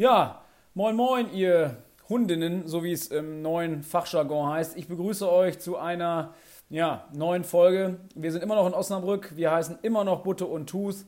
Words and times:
Ja, 0.00 0.44
moin 0.74 0.94
moin, 0.94 1.34
ihr 1.34 1.82
Hundinnen, 2.08 2.68
so 2.68 2.84
wie 2.84 2.92
es 2.92 3.08
im 3.08 3.42
neuen 3.42 3.82
Fachjargon 3.82 4.48
heißt. 4.48 4.76
Ich 4.76 4.86
begrüße 4.86 5.28
euch 5.28 5.58
zu 5.58 5.76
einer 5.76 6.34
ja, 6.70 7.08
neuen 7.12 7.42
Folge. 7.42 7.98
Wir 8.14 8.30
sind 8.30 8.44
immer 8.44 8.54
noch 8.54 8.68
in 8.68 8.74
Osnabrück, 8.74 9.32
wir 9.34 9.50
heißen 9.50 9.80
immer 9.82 10.04
noch 10.04 10.22
Butte 10.22 10.46
und 10.46 10.70
Tooth. 10.70 11.04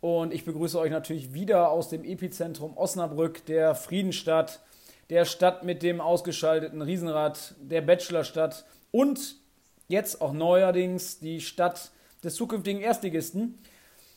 Und 0.00 0.32
ich 0.32 0.46
begrüße 0.46 0.78
euch 0.78 0.90
natürlich 0.90 1.34
wieder 1.34 1.68
aus 1.68 1.90
dem 1.90 2.02
Epizentrum 2.02 2.78
Osnabrück, 2.78 3.44
der 3.44 3.74
Friedenstadt, 3.74 4.60
der 5.10 5.26
Stadt 5.26 5.62
mit 5.62 5.82
dem 5.82 6.00
ausgeschalteten 6.00 6.80
Riesenrad, 6.80 7.56
der 7.60 7.82
Bachelorstadt 7.82 8.64
und 8.90 9.36
jetzt 9.88 10.22
auch 10.22 10.32
neuerdings 10.32 11.18
die 11.18 11.42
Stadt 11.42 11.90
des 12.24 12.36
zukünftigen 12.36 12.80
Erstligisten. 12.80 13.58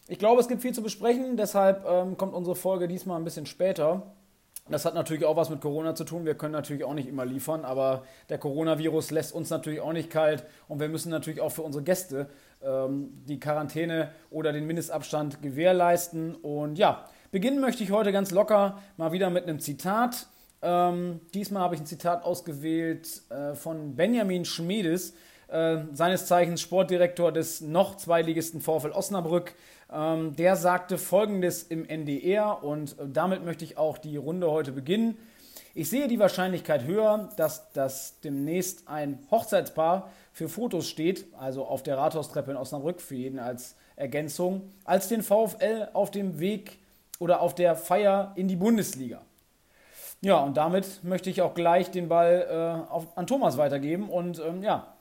Ich 0.07 0.19
glaube, 0.19 0.41
es 0.41 0.49
gibt 0.49 0.61
viel 0.61 0.73
zu 0.73 0.83
besprechen, 0.83 1.37
deshalb 1.37 1.85
ähm, 1.87 2.17
kommt 2.17 2.33
unsere 2.33 2.55
Folge 2.55 2.87
diesmal 2.87 3.17
ein 3.17 3.23
bisschen 3.23 3.45
später. 3.45 4.13
Das 4.69 4.85
hat 4.85 4.95
natürlich 4.95 5.25
auch 5.25 5.35
was 5.35 5.49
mit 5.49 5.59
Corona 5.59 5.93
zu 5.93 6.05
tun. 6.05 6.25
Wir 6.25 6.35
können 6.35 6.53
natürlich 6.53 6.83
auch 6.85 6.93
nicht 6.93 7.07
immer 7.07 7.25
liefern, 7.25 7.65
aber 7.65 8.03
der 8.29 8.37
Coronavirus 8.37 9.11
lässt 9.11 9.33
uns 9.33 9.49
natürlich 9.49 9.81
auch 9.81 9.91
nicht 9.91 10.09
kalt 10.09 10.45
und 10.69 10.79
wir 10.79 10.87
müssen 10.87 11.09
natürlich 11.09 11.41
auch 11.41 11.51
für 11.51 11.63
unsere 11.63 11.83
Gäste 11.83 12.29
ähm, 12.61 13.09
die 13.27 13.39
Quarantäne 13.39 14.11
oder 14.29 14.53
den 14.53 14.65
Mindestabstand 14.65 15.41
gewährleisten. 15.41 16.35
Und 16.35 16.77
ja, 16.77 17.05
beginnen 17.31 17.59
möchte 17.59 17.83
ich 17.83 17.91
heute 17.91 18.11
ganz 18.13 18.31
locker 18.31 18.79
mal 18.95 19.11
wieder 19.11 19.29
mit 19.29 19.43
einem 19.43 19.59
Zitat. 19.59 20.27
Ähm, 20.61 21.19
diesmal 21.33 21.61
habe 21.63 21.75
ich 21.75 21.81
ein 21.81 21.85
Zitat 21.85 22.23
ausgewählt 22.23 23.21
äh, 23.29 23.55
von 23.55 23.95
Benjamin 23.95 24.45
Schmiedes, 24.45 25.13
äh, 25.53 25.77
seines 25.93 26.25
Zeichens 26.25 26.61
Sportdirektor 26.61 27.31
des 27.31 27.61
noch 27.61 27.95
Zweiligisten 27.95 28.59
VfL 28.59 28.91
Osnabrück. 28.91 29.53
Ähm, 29.91 30.35
der 30.35 30.55
sagte 30.55 30.97
folgendes 30.97 31.63
im 31.63 31.85
NDR 31.85 32.63
und 32.63 32.97
äh, 32.99 33.03
damit 33.07 33.45
möchte 33.45 33.63
ich 33.63 33.77
auch 33.77 33.97
die 33.97 34.17
Runde 34.17 34.49
heute 34.49 34.71
beginnen. 34.71 35.17
Ich 35.75 35.89
sehe 35.89 36.07
die 36.07 36.19
Wahrscheinlichkeit 36.19 36.83
höher, 36.85 37.29
dass 37.37 37.71
das 37.71 38.19
demnächst 38.21 38.87
ein 38.87 39.19
Hochzeitspaar 39.31 40.11
für 40.31 40.49
Fotos 40.49 40.89
steht, 40.89 41.25
also 41.39 41.65
auf 41.65 41.83
der 41.83 41.97
Rathaustreppe 41.97 42.51
in 42.51 42.57
Osnabrück, 42.57 42.99
für 42.99 43.15
jeden 43.15 43.39
als 43.39 43.75
Ergänzung, 43.95 44.71
als 44.85 45.07
den 45.07 45.21
VfL 45.21 45.89
auf 45.93 46.11
dem 46.11 46.39
Weg 46.39 46.79
oder 47.19 47.41
auf 47.41 47.53
der 47.55 47.75
Feier 47.75 48.33
in 48.35 48.47
die 48.47 48.55
Bundesliga. 48.55 49.21
Ja, 50.21 50.37
und 50.39 50.57
damit 50.57 51.03
möchte 51.03 51.29
ich 51.29 51.41
auch 51.41 51.53
gleich 51.53 51.91
den 51.91 52.07
Ball 52.07 52.47
äh, 52.49 52.91
auf, 52.91 53.17
an 53.17 53.27
Thomas 53.27 53.57
weitergeben. 53.57 54.09
Und 54.09 54.39
ähm, 54.39 54.63
ja, 54.63 54.92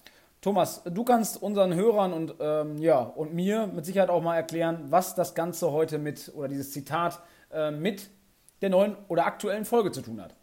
Thomas, 0.43 0.83
du 0.85 1.05
kannst 1.05 1.41
unseren 1.41 1.73
Hörern 1.73 2.13
und, 2.13 2.35
ähm, 2.41 2.77
ja, 2.79 2.99
und 2.99 3.33
mir 3.33 3.69
mit 3.69 3.87
Sicherheit 3.87 4.11
auch 4.11 4.21
mal 4.21 4.35
erklären, 4.35 4.87
was 4.91 5.15
das 5.15 5.37
Ganze 5.37 5.71
heute 5.71 5.99
mit, 5.99 6.33
oder 6.35 6.49
dieses 6.49 6.73
Zitat 6.73 7.21
äh, 7.53 7.71
mit 7.71 8.11
der 8.61 8.71
neuen 8.71 8.97
oder 9.07 9.25
aktuellen 9.25 9.65
Folge 9.65 9.93
zu 9.93 10.03
tun 10.03 10.21
hat. 10.21 10.35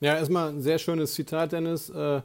Ja, 0.00 0.16
erstmal 0.16 0.48
ein 0.48 0.60
sehr 0.60 0.78
schönes 0.78 1.14
Zitat, 1.14 1.52
Dennis. 1.52 1.88
Äh, 1.88 2.20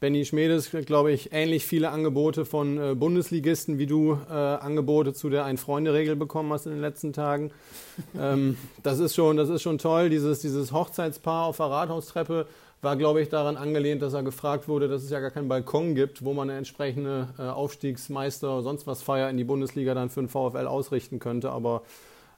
Benny 0.00 0.24
Schmedes, 0.24 0.70
glaube 0.86 1.12
ich, 1.12 1.32
ähnlich 1.32 1.66
viele 1.66 1.90
Angebote 1.90 2.46
von 2.46 2.78
äh, 2.78 2.94
Bundesligisten, 2.94 3.78
wie 3.78 3.86
du 3.86 4.16
äh, 4.30 4.32
Angebote 4.32 5.12
zu 5.12 5.28
der 5.28 5.44
Ein-Freunde-Regel 5.44 6.16
bekommen 6.16 6.50
hast 6.52 6.64
in 6.64 6.72
den 6.72 6.80
letzten 6.80 7.12
Tagen. 7.12 7.50
ähm, 8.18 8.56
das, 8.82 9.00
ist 9.00 9.14
schon, 9.14 9.36
das 9.36 9.50
ist 9.50 9.60
schon 9.60 9.76
toll, 9.76 10.08
dieses, 10.08 10.40
dieses 10.40 10.72
Hochzeitspaar 10.72 11.46
auf 11.46 11.58
der 11.58 11.66
Rathaustreppe 11.66 12.46
war, 12.80 12.96
glaube 12.96 13.20
ich, 13.20 13.28
daran 13.28 13.56
angelehnt, 13.56 14.02
dass 14.02 14.14
er 14.14 14.22
gefragt 14.22 14.68
wurde, 14.68 14.88
dass 14.88 15.02
es 15.02 15.10
ja 15.10 15.20
gar 15.20 15.30
keinen 15.30 15.48
Balkon 15.48 15.94
gibt, 15.94 16.24
wo 16.24 16.32
man 16.32 16.48
eine 16.48 16.58
entsprechende 16.58 17.28
äh, 17.38 17.42
Aufstiegsmeister 17.42 18.52
oder 18.52 18.62
sonst 18.62 18.86
was 18.86 19.02
Feier 19.02 19.30
in 19.30 19.36
die 19.36 19.44
Bundesliga 19.44 19.94
dann 19.94 20.10
für 20.10 20.20
den 20.20 20.28
VfL 20.28 20.66
ausrichten 20.66 21.18
könnte. 21.18 21.50
Aber 21.50 21.82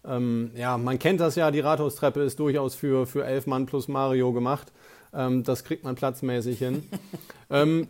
ähm, 0.05 0.51
ja, 0.55 0.79
man 0.79 0.99
kennt 0.99 1.21
das 1.21 1.35
ja, 1.35 1.51
die 1.51 1.61
Rathaustreppe 1.61 2.23
ist 2.23 2.39
durchaus 2.39 2.75
für, 2.75 3.07
für 3.07 3.25
elf 3.25 3.47
Mann 3.47 3.67
plus 3.67 3.89
Mario 3.89 4.33
gemacht. 4.33 4.73
Ähm, 5.13 5.45
das 5.45 5.65
kriegt 5.65 5.85
man 5.85 5.95
platzmäßig 5.95 6.59
hin. 6.59 6.85
ähm, 7.51 7.89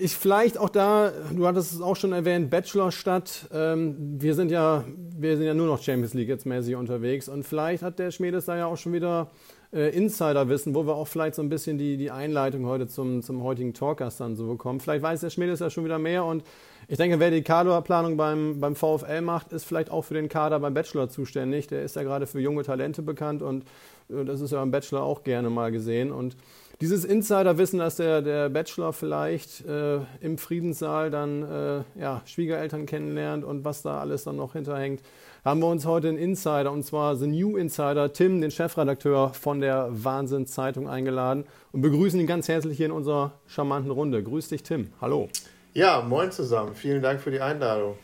ich 0.00 0.14
vielleicht 0.14 0.58
auch 0.58 0.68
da, 0.68 1.12
du 1.34 1.46
hattest 1.46 1.72
es 1.72 1.80
auch 1.80 1.96
schon 1.96 2.12
erwähnt, 2.12 2.50
Bachelorstadt. 2.50 3.48
Ähm, 3.54 4.20
wir 4.20 4.34
sind 4.34 4.50
ja, 4.50 4.84
wir 5.16 5.36
sind 5.38 5.46
ja 5.46 5.54
nur 5.54 5.66
noch 5.66 5.82
Champions 5.82 6.12
League 6.12 6.28
jetzt 6.28 6.44
mäßig 6.44 6.74
unterwegs 6.76 7.26
und 7.28 7.44
vielleicht 7.44 7.82
hat 7.82 7.98
der 7.98 8.10
Schmiedes 8.10 8.44
da 8.44 8.56
ja 8.56 8.66
auch 8.66 8.76
schon 8.76 8.92
wieder 8.92 9.30
äh, 9.76 9.90
Insiderwissen, 9.90 10.74
wo 10.74 10.86
wir 10.86 10.94
auch 10.94 11.06
vielleicht 11.06 11.34
so 11.34 11.42
ein 11.42 11.50
bisschen 11.50 11.76
die, 11.76 11.96
die 11.96 12.10
Einleitung 12.10 12.66
heute 12.66 12.88
zum, 12.88 13.22
zum 13.22 13.42
heutigen 13.42 13.74
Talkgast 13.74 14.20
dann 14.20 14.34
so 14.34 14.46
bekommen. 14.46 14.80
Vielleicht 14.80 15.02
weiß 15.02 15.20
der 15.20 15.30
Schmiedes 15.30 15.60
ja 15.60 15.68
schon 15.68 15.84
wieder 15.84 15.98
mehr 15.98 16.24
und 16.24 16.42
ich 16.88 16.96
denke, 16.96 17.20
wer 17.20 17.30
die 17.30 17.42
Kaderplanung 17.42 18.16
beim, 18.16 18.60
beim 18.60 18.76
VfL 18.76 19.20
macht, 19.20 19.52
ist 19.52 19.64
vielleicht 19.64 19.90
auch 19.90 20.02
für 20.02 20.14
den 20.14 20.28
Kader 20.28 20.60
beim 20.60 20.72
Bachelor 20.72 21.08
zuständig. 21.08 21.66
Der 21.66 21.82
ist 21.82 21.96
ja 21.96 22.04
gerade 22.04 22.26
für 22.26 22.40
junge 22.40 22.62
Talente 22.62 23.02
bekannt 23.02 23.42
und 23.42 23.64
äh, 24.08 24.24
das 24.24 24.40
ist 24.40 24.52
ja 24.52 24.62
im 24.62 24.70
Bachelor 24.70 25.02
auch 25.02 25.22
gerne 25.24 25.50
mal 25.50 25.70
gesehen. 25.70 26.10
Und 26.10 26.36
dieses 26.80 27.04
Insiderwissen, 27.04 27.78
dass 27.78 27.96
der, 27.96 28.22
der 28.22 28.48
Bachelor 28.48 28.92
vielleicht 28.92 29.64
äh, 29.64 30.00
im 30.20 30.36
Friedenssaal 30.36 31.10
dann 31.10 31.42
äh, 31.42 32.00
ja, 32.00 32.22
Schwiegereltern 32.26 32.86
kennenlernt 32.86 33.44
und 33.44 33.64
was 33.64 33.82
da 33.82 34.00
alles 34.00 34.24
dann 34.24 34.36
noch 34.36 34.52
hinterhängt, 34.52 35.00
haben 35.44 35.60
wir 35.60 35.68
uns 35.68 35.86
heute 35.86 36.08
einen 36.08 36.18
Insider, 36.18 36.72
und 36.72 36.82
zwar 36.82 37.16
The 37.16 37.28
New 37.28 37.56
Insider, 37.56 38.12
Tim, 38.12 38.40
den 38.40 38.50
Chefredakteur 38.50 39.32
von 39.32 39.60
der 39.60 39.88
Wahnsinn 39.90 40.46
Zeitung, 40.46 40.88
eingeladen 40.88 41.44
und 41.72 41.82
begrüßen 41.82 42.18
ihn 42.18 42.26
ganz 42.26 42.48
herzlich 42.48 42.76
hier 42.76 42.86
in 42.86 42.92
unserer 42.92 43.32
charmanten 43.46 43.92
Runde. 43.92 44.22
Grüß 44.22 44.48
dich, 44.48 44.62
Tim. 44.62 44.92
Hallo. 45.00 45.28
Ja, 45.72 46.02
moin 46.02 46.32
zusammen. 46.32 46.74
Vielen 46.74 47.00
Dank 47.00 47.20
für 47.20 47.30
die 47.30 47.40
Einladung. 47.40 47.96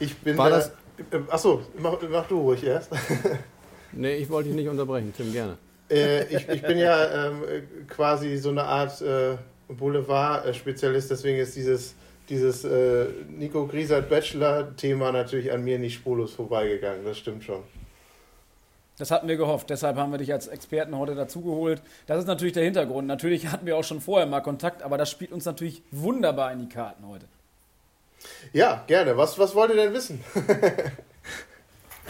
Ich 0.00 0.16
bin. 0.16 0.36
War 0.38 0.50
das? 0.50 0.68
Äh, 1.10 1.18
achso, 1.28 1.62
mach, 1.78 1.98
mach 2.10 2.26
du 2.26 2.40
ruhig 2.40 2.64
erst. 2.64 2.90
nee, 3.92 4.16
ich 4.16 4.30
wollte 4.30 4.48
dich 4.48 4.56
nicht 4.56 4.68
unterbrechen, 4.68 5.12
Tim, 5.16 5.32
gerne. 5.32 5.58
Äh, 5.92 6.24
ich, 6.36 6.48
ich, 6.48 6.62
bin 6.62 6.78
ja 6.78 7.28
ähm, 7.28 7.42
quasi 7.88 8.36
so 8.38 8.48
eine 8.50 8.64
Art 8.64 9.00
äh, 9.02 9.36
Boulevard-Spezialist, 9.68 11.10
deswegen 11.10 11.38
ist 11.38 11.54
dieses 11.54 11.94
dieses 12.28 12.64
äh, 12.64 13.06
Nico 13.28 13.66
Griesert 13.66 14.08
Bachelor-Thema 14.08 15.12
natürlich 15.12 15.52
an 15.52 15.64
mir 15.64 15.78
nicht 15.78 15.94
spurlos 15.94 16.32
vorbeigegangen. 16.32 17.04
Das 17.04 17.18
stimmt 17.18 17.44
schon. 17.44 17.62
Das 18.98 19.10
hatten 19.10 19.26
wir 19.26 19.36
gehofft, 19.36 19.70
deshalb 19.70 19.96
haben 19.96 20.12
wir 20.12 20.18
dich 20.18 20.32
als 20.32 20.46
Experten 20.46 20.96
heute 20.96 21.14
dazugeholt. 21.14 21.82
Das 22.06 22.18
ist 22.18 22.26
natürlich 22.26 22.52
der 22.52 22.64
Hintergrund. 22.64 23.08
Natürlich 23.08 23.48
hatten 23.48 23.66
wir 23.66 23.76
auch 23.76 23.84
schon 23.84 24.00
vorher 24.00 24.26
mal 24.26 24.40
Kontakt, 24.40 24.82
aber 24.82 24.98
das 24.98 25.10
spielt 25.10 25.32
uns 25.32 25.44
natürlich 25.44 25.82
wunderbar 25.90 26.52
in 26.52 26.60
die 26.60 26.68
Karten 26.68 27.06
heute. 27.08 27.26
Ja, 28.52 28.84
gerne. 28.86 29.16
Was, 29.16 29.38
was 29.38 29.54
wollt 29.54 29.70
ihr 29.70 29.76
denn 29.76 29.92
wissen? 29.92 30.22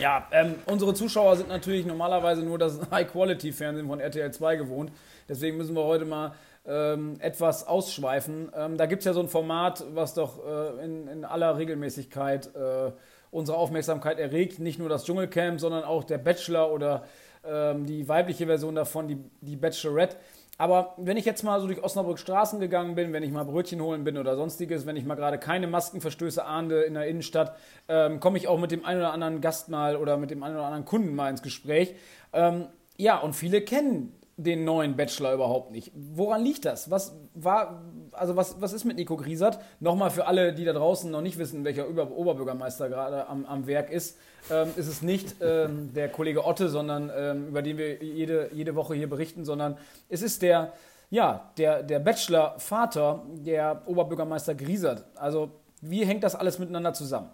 ja, 0.03 0.27
ähm, 0.33 0.57
unsere 0.67 0.95
Zuschauer 0.95 1.37
sind 1.37 1.49
natürlich 1.49 1.87
normalerweise 1.87 2.43
nur 2.43 2.59
das 2.59 2.81
High-Quality-Fernsehen 2.91 3.87
von 3.87 4.01
RTL 4.01 4.33
2 4.33 4.57
gewohnt. 4.57 4.91
Deswegen 5.29 5.57
müssen 5.57 5.77
wir 5.77 5.85
heute 5.85 6.05
mal 6.05 6.33
ähm, 6.67 7.15
etwas 7.21 7.69
ausschweifen. 7.69 8.51
Ähm, 8.55 8.77
da 8.77 8.87
gibt 8.87 9.03
es 9.03 9.07
ja 9.07 9.13
so 9.13 9.21
ein 9.21 9.29
Format, 9.29 9.85
was 9.95 10.15
doch 10.15 10.45
äh, 10.45 10.85
in, 10.85 11.07
in, 11.07 11.25
aller 11.25 11.57
Regelmäßigkeit 11.57 12.51
äh, 12.57 12.91
unsere 13.31 13.57
Aufmerksamkeit 13.57 14.19
erregt. 14.19 14.59
Nicht 14.59 14.81
nur 14.81 14.89
das 14.89 15.05
Dschungelcamp, 15.05 15.61
sondern 15.61 15.85
auch 15.85 16.03
der 16.03 16.19
Bachelor 16.19 16.73
oder 16.73 17.05
ähm, 17.45 17.87
die 17.87 18.09
weibliche 18.09 18.47
Version 18.47 18.75
davon, 18.75 19.07
die, 19.07 19.19
die 19.41 19.57
Bachelorette. 19.57 20.17
Aber 20.63 20.95
wenn 20.97 21.17
ich 21.17 21.25
jetzt 21.25 21.43
mal 21.43 21.61
so 21.61 21.67
durch 21.67 21.83
Osnabrück 21.83 22.21
Straßen 22.21 22.61
gegangen 22.61 22.95
bin, 22.95 23.13
wenn 23.13 23.25
ich 23.25 23.33
mal 23.33 23.45
Brötchen 23.45 23.83
holen 23.83 24.05
bin 24.05 24.17
oder 24.17 24.37
sonstiges, 24.37 24.87
wenn 24.87 24.95
ich 24.95 25.05
mal 25.05 25.17
gerade 25.17 25.37
keine 25.37 25.67
Maskenverstöße 25.67 26.45
ahnde 26.45 26.83
in 26.83 26.95
der 26.95 27.09
Innenstadt, 27.09 27.57
ähm, 27.89 28.21
komme 28.21 28.39
ich 28.39 28.47
auch 28.47 28.61
mit 28.61 28.71
dem 28.71 28.85
einen 28.85 29.01
oder 29.01 29.13
anderen 29.13 29.41
Gast 29.41 29.71
mal 29.71 29.97
oder 29.97 30.17
mit 30.19 30.31
dem 30.31 30.45
einen 30.45 30.55
oder 30.55 30.67
anderen 30.67 30.85
Kunden 30.85 31.17
mal 31.17 31.31
ins 31.31 31.43
Gespräch. 31.43 31.97
Ähm, 32.33 32.69
ja, 32.97 33.19
und 33.19 33.33
viele 33.33 33.63
kennen 33.63 34.15
den 34.37 34.65
neuen 34.65 34.95
Bachelor 34.95 35.35
überhaupt 35.35 35.73
nicht. 35.73 35.91
Woran 35.97 36.45
liegt 36.45 36.65
das? 36.65 36.93
Was 36.93 37.19
war, 37.35 37.83
also 38.13 38.37
was, 38.37 38.61
was 38.61 38.73
ist 38.73 38.85
mit 38.85 38.99
Nico 38.99 39.17
Griesert? 39.17 39.59
Nochmal 39.81 40.11
für 40.11 40.29
alle, 40.29 40.53
die 40.53 40.65
da 40.65 40.75
draußen 40.75 41.11
noch 41.11 41.23
nicht 41.23 41.39
wissen, 41.39 41.65
welcher 41.65 41.89
Oberbürgermeister 41.89 42.89
gerade 42.89 43.27
am, 43.27 43.47
am 43.47 43.67
Werk 43.67 43.91
ist, 43.91 44.17
ähm, 44.51 44.71
ist 44.77 44.89
es 44.89 45.03
nicht 45.03 45.37
ähm, 45.41 45.93
der 45.95 46.09
Kollege 46.09 46.45
Otte, 46.45 46.69
sondern 46.69 47.11
ähm, 47.15 47.49
über 47.49 47.63
den 47.63 47.79
wir 47.79 48.03
jede, 48.03 48.51
jede 48.53 48.75
Woche 48.75 48.95
hier 48.95 49.09
berichten, 49.09 49.45
sondern 49.45 49.77
es 50.09 50.23
ist 50.23 50.43
der, 50.43 50.73
ja, 51.11 51.51
der, 51.59 51.83
der 51.83 51.99
Bachelor-Vater, 51.99 53.23
der 53.35 53.83
Oberbürgermeister 53.87 54.55
Griesert. 54.55 55.05
Also 55.15 55.51
wie 55.81 56.05
hängt 56.05 56.25
das 56.25 56.35
alles 56.35 56.59
miteinander 56.59 56.95
zusammen? 56.95 57.31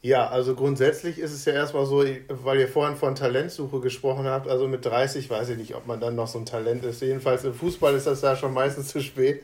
Ja, 0.00 0.28
also 0.28 0.54
grundsätzlich 0.54 1.18
ist 1.18 1.32
es 1.32 1.44
ja 1.44 1.54
erstmal 1.54 1.84
so, 1.84 2.04
weil 2.28 2.60
ihr 2.60 2.68
vorhin 2.68 2.96
von 2.96 3.16
Talentsuche 3.16 3.80
gesprochen 3.80 4.26
habt, 4.26 4.46
also 4.46 4.68
mit 4.68 4.84
30 4.84 5.28
weiß 5.28 5.48
ich 5.48 5.58
nicht, 5.58 5.74
ob 5.74 5.88
man 5.88 5.98
dann 5.98 6.14
noch 6.14 6.28
so 6.28 6.38
ein 6.38 6.46
Talent 6.46 6.84
ist. 6.84 7.02
Jedenfalls 7.02 7.42
im 7.42 7.52
Fußball 7.52 7.94
ist 7.94 8.06
das 8.06 8.22
ja 8.22 8.36
schon 8.36 8.54
meistens 8.54 8.88
zu 8.88 9.00
spät. 9.00 9.42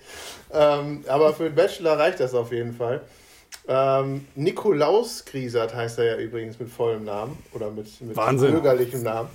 Ähm, 0.52 1.04
aber 1.08 1.34
für 1.34 1.44
den 1.44 1.56
Bachelor 1.56 1.98
reicht 1.98 2.20
das 2.20 2.34
auf 2.34 2.52
jeden 2.52 2.72
Fall. 2.72 3.00
Ähm, 3.66 4.26
Nikolaus 4.34 5.24
Griesert 5.24 5.74
heißt 5.74 5.98
er 5.98 6.04
ja 6.04 6.16
übrigens 6.18 6.58
mit 6.58 6.68
vollem 6.68 7.04
Namen 7.04 7.38
oder 7.52 7.70
mit, 7.70 8.00
mit 8.00 8.14
bürgerlichem 8.14 9.02
Namen. 9.02 9.28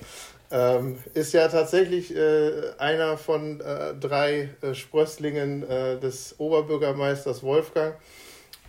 Ähm, 0.52 0.98
ist 1.14 1.34
ja 1.34 1.48
tatsächlich 1.48 2.16
äh, 2.16 2.52
einer 2.78 3.18
von 3.18 3.62
äh, 3.62 3.94
drei 4.00 4.50
äh, 4.62 4.74
Sprösslingen 4.74 5.68
äh, 5.70 6.00
des 6.00 6.36
Oberbürgermeisters 6.40 7.44
Wolfgang. 7.44 7.96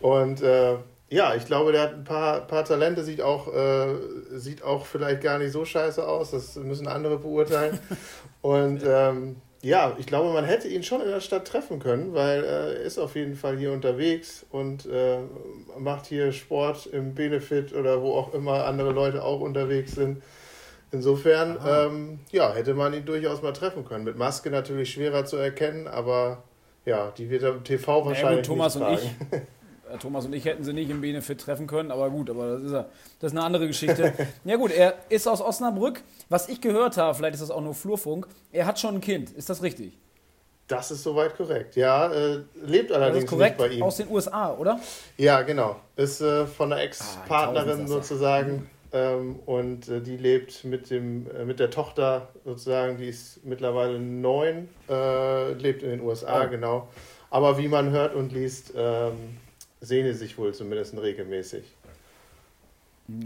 Und 0.00 0.42
äh, 0.42 0.76
Ja, 1.10 1.34
ich 1.34 1.44
glaube, 1.44 1.72
der 1.72 1.82
hat 1.82 1.94
ein 1.94 2.04
paar, 2.04 2.40
paar 2.46 2.64
Talente, 2.64 3.02
sieht 3.02 3.20
auch, 3.20 3.52
äh, 3.52 3.94
sieht 4.38 4.62
auch 4.62 4.86
vielleicht 4.86 5.22
gar 5.22 5.38
nicht 5.38 5.52
so 5.52 5.64
scheiße 5.64 6.06
aus. 6.06 6.30
Das 6.30 6.54
müssen 6.56 6.86
andere 6.86 7.18
beurteilen. 7.18 7.78
Und 8.42 8.82
ähm, 8.86 9.36
ja, 9.62 9.94
ich 9.98 10.06
glaube, 10.06 10.32
man 10.32 10.44
hätte 10.44 10.68
ihn 10.68 10.82
schon 10.82 11.02
in 11.02 11.08
der 11.08 11.20
Stadt 11.20 11.46
treffen 11.46 11.80
können, 11.80 12.14
weil 12.14 12.44
er 12.44 12.72
ist 12.76 12.98
auf 12.98 13.14
jeden 13.14 13.36
Fall 13.36 13.58
hier 13.58 13.72
unterwegs 13.72 14.46
und 14.50 14.86
äh, 14.86 15.18
macht 15.78 16.06
hier 16.06 16.32
Sport 16.32 16.86
im 16.86 17.14
Benefit 17.14 17.74
oder 17.74 18.00
wo 18.00 18.14
auch 18.14 18.32
immer 18.32 18.64
andere 18.64 18.92
Leute 18.92 19.22
auch 19.22 19.40
unterwegs 19.40 19.92
sind. 19.92 20.22
Insofern, 20.92 21.58
ähm, 21.66 22.18
ja, 22.32 22.52
hätte 22.52 22.74
man 22.74 22.94
ihn 22.94 23.04
durchaus 23.04 23.42
mal 23.42 23.52
treffen 23.52 23.84
können. 23.84 24.04
Mit 24.04 24.16
Maske 24.16 24.50
natürlich 24.50 24.90
schwerer 24.90 25.24
zu 25.24 25.36
erkennen, 25.36 25.86
aber 25.86 26.42
ja, 26.84 27.12
die 27.16 27.30
wird 27.30 27.42
er 27.42 27.50
im 27.50 27.64
TV 27.64 28.04
wahrscheinlich 28.04 28.22
naja, 28.22 28.36
gut, 28.36 28.46
Thomas 28.46 28.74
nicht 28.74 28.84
tragen. 28.84 29.16
und 29.30 29.38
ich 29.38 29.40
Thomas 29.98 30.26
und 30.26 30.32
ich 30.32 30.44
hätten 30.44 30.64
sie 30.64 30.72
nicht 30.72 30.90
im 30.90 31.00
Benefit 31.00 31.40
treffen 31.40 31.66
können, 31.66 31.90
aber 31.90 32.10
gut, 32.10 32.30
aber 32.30 32.54
das 32.54 32.62
ist, 32.62 32.72
ja, 32.72 32.86
das 33.20 33.32
ist 33.32 33.36
eine 33.36 33.44
andere 33.44 33.66
Geschichte. 33.66 34.12
ja 34.44 34.56
gut, 34.56 34.70
er 34.70 34.94
ist 35.08 35.26
aus 35.26 35.40
Osnabrück. 35.40 36.02
Was 36.28 36.48
ich 36.48 36.60
gehört 36.60 36.96
habe, 36.96 37.14
vielleicht 37.14 37.34
ist 37.34 37.42
das 37.42 37.50
auch 37.50 37.60
nur 37.60 37.74
Flurfunk, 37.74 38.26
er 38.52 38.66
hat 38.66 38.78
schon 38.78 38.96
ein 38.96 39.00
Kind. 39.00 39.30
Ist 39.30 39.50
das 39.50 39.62
richtig? 39.62 39.98
Das 40.70 40.92
ist 40.92 41.02
soweit 41.02 41.36
korrekt. 41.36 41.74
Ja, 41.74 42.12
äh, 42.12 42.42
lebt 42.64 42.92
allerdings 42.92 43.30
nicht 43.30 43.56
bei 43.56 43.68
ihm. 43.68 43.82
Aus 43.82 43.96
den 43.96 44.08
USA, 44.08 44.54
oder? 44.54 44.78
Ja, 45.16 45.42
genau. 45.42 45.80
Ist 45.96 46.20
äh, 46.20 46.46
von 46.46 46.72
einer 46.72 46.82
Ex-Partnerin 46.82 47.84
ah, 47.84 47.88
sozusagen. 47.88 48.70
Ähm, 48.92 49.40
und 49.46 49.88
äh, 49.88 50.00
die 50.00 50.16
lebt 50.16 50.64
mit, 50.64 50.90
dem, 50.90 51.26
äh, 51.30 51.44
mit 51.44 51.58
der 51.58 51.70
Tochter 51.70 52.28
sozusagen, 52.44 52.98
die 52.98 53.08
ist 53.08 53.44
mittlerweile 53.44 53.98
neun, 53.98 54.68
äh, 54.88 55.52
lebt 55.54 55.82
in 55.82 55.90
den 55.90 56.00
USA, 56.00 56.44
oh. 56.44 56.48
genau. 56.48 56.88
Aber 57.30 57.58
wie 57.58 57.68
man 57.68 57.90
hört 57.90 58.14
und 58.14 58.32
liest, 58.32 58.72
ähm, 58.76 59.38
sehne 59.80 60.14
sich 60.14 60.36
wohl 60.38 60.54
zumindest 60.54 60.96
regelmäßig. 60.96 61.64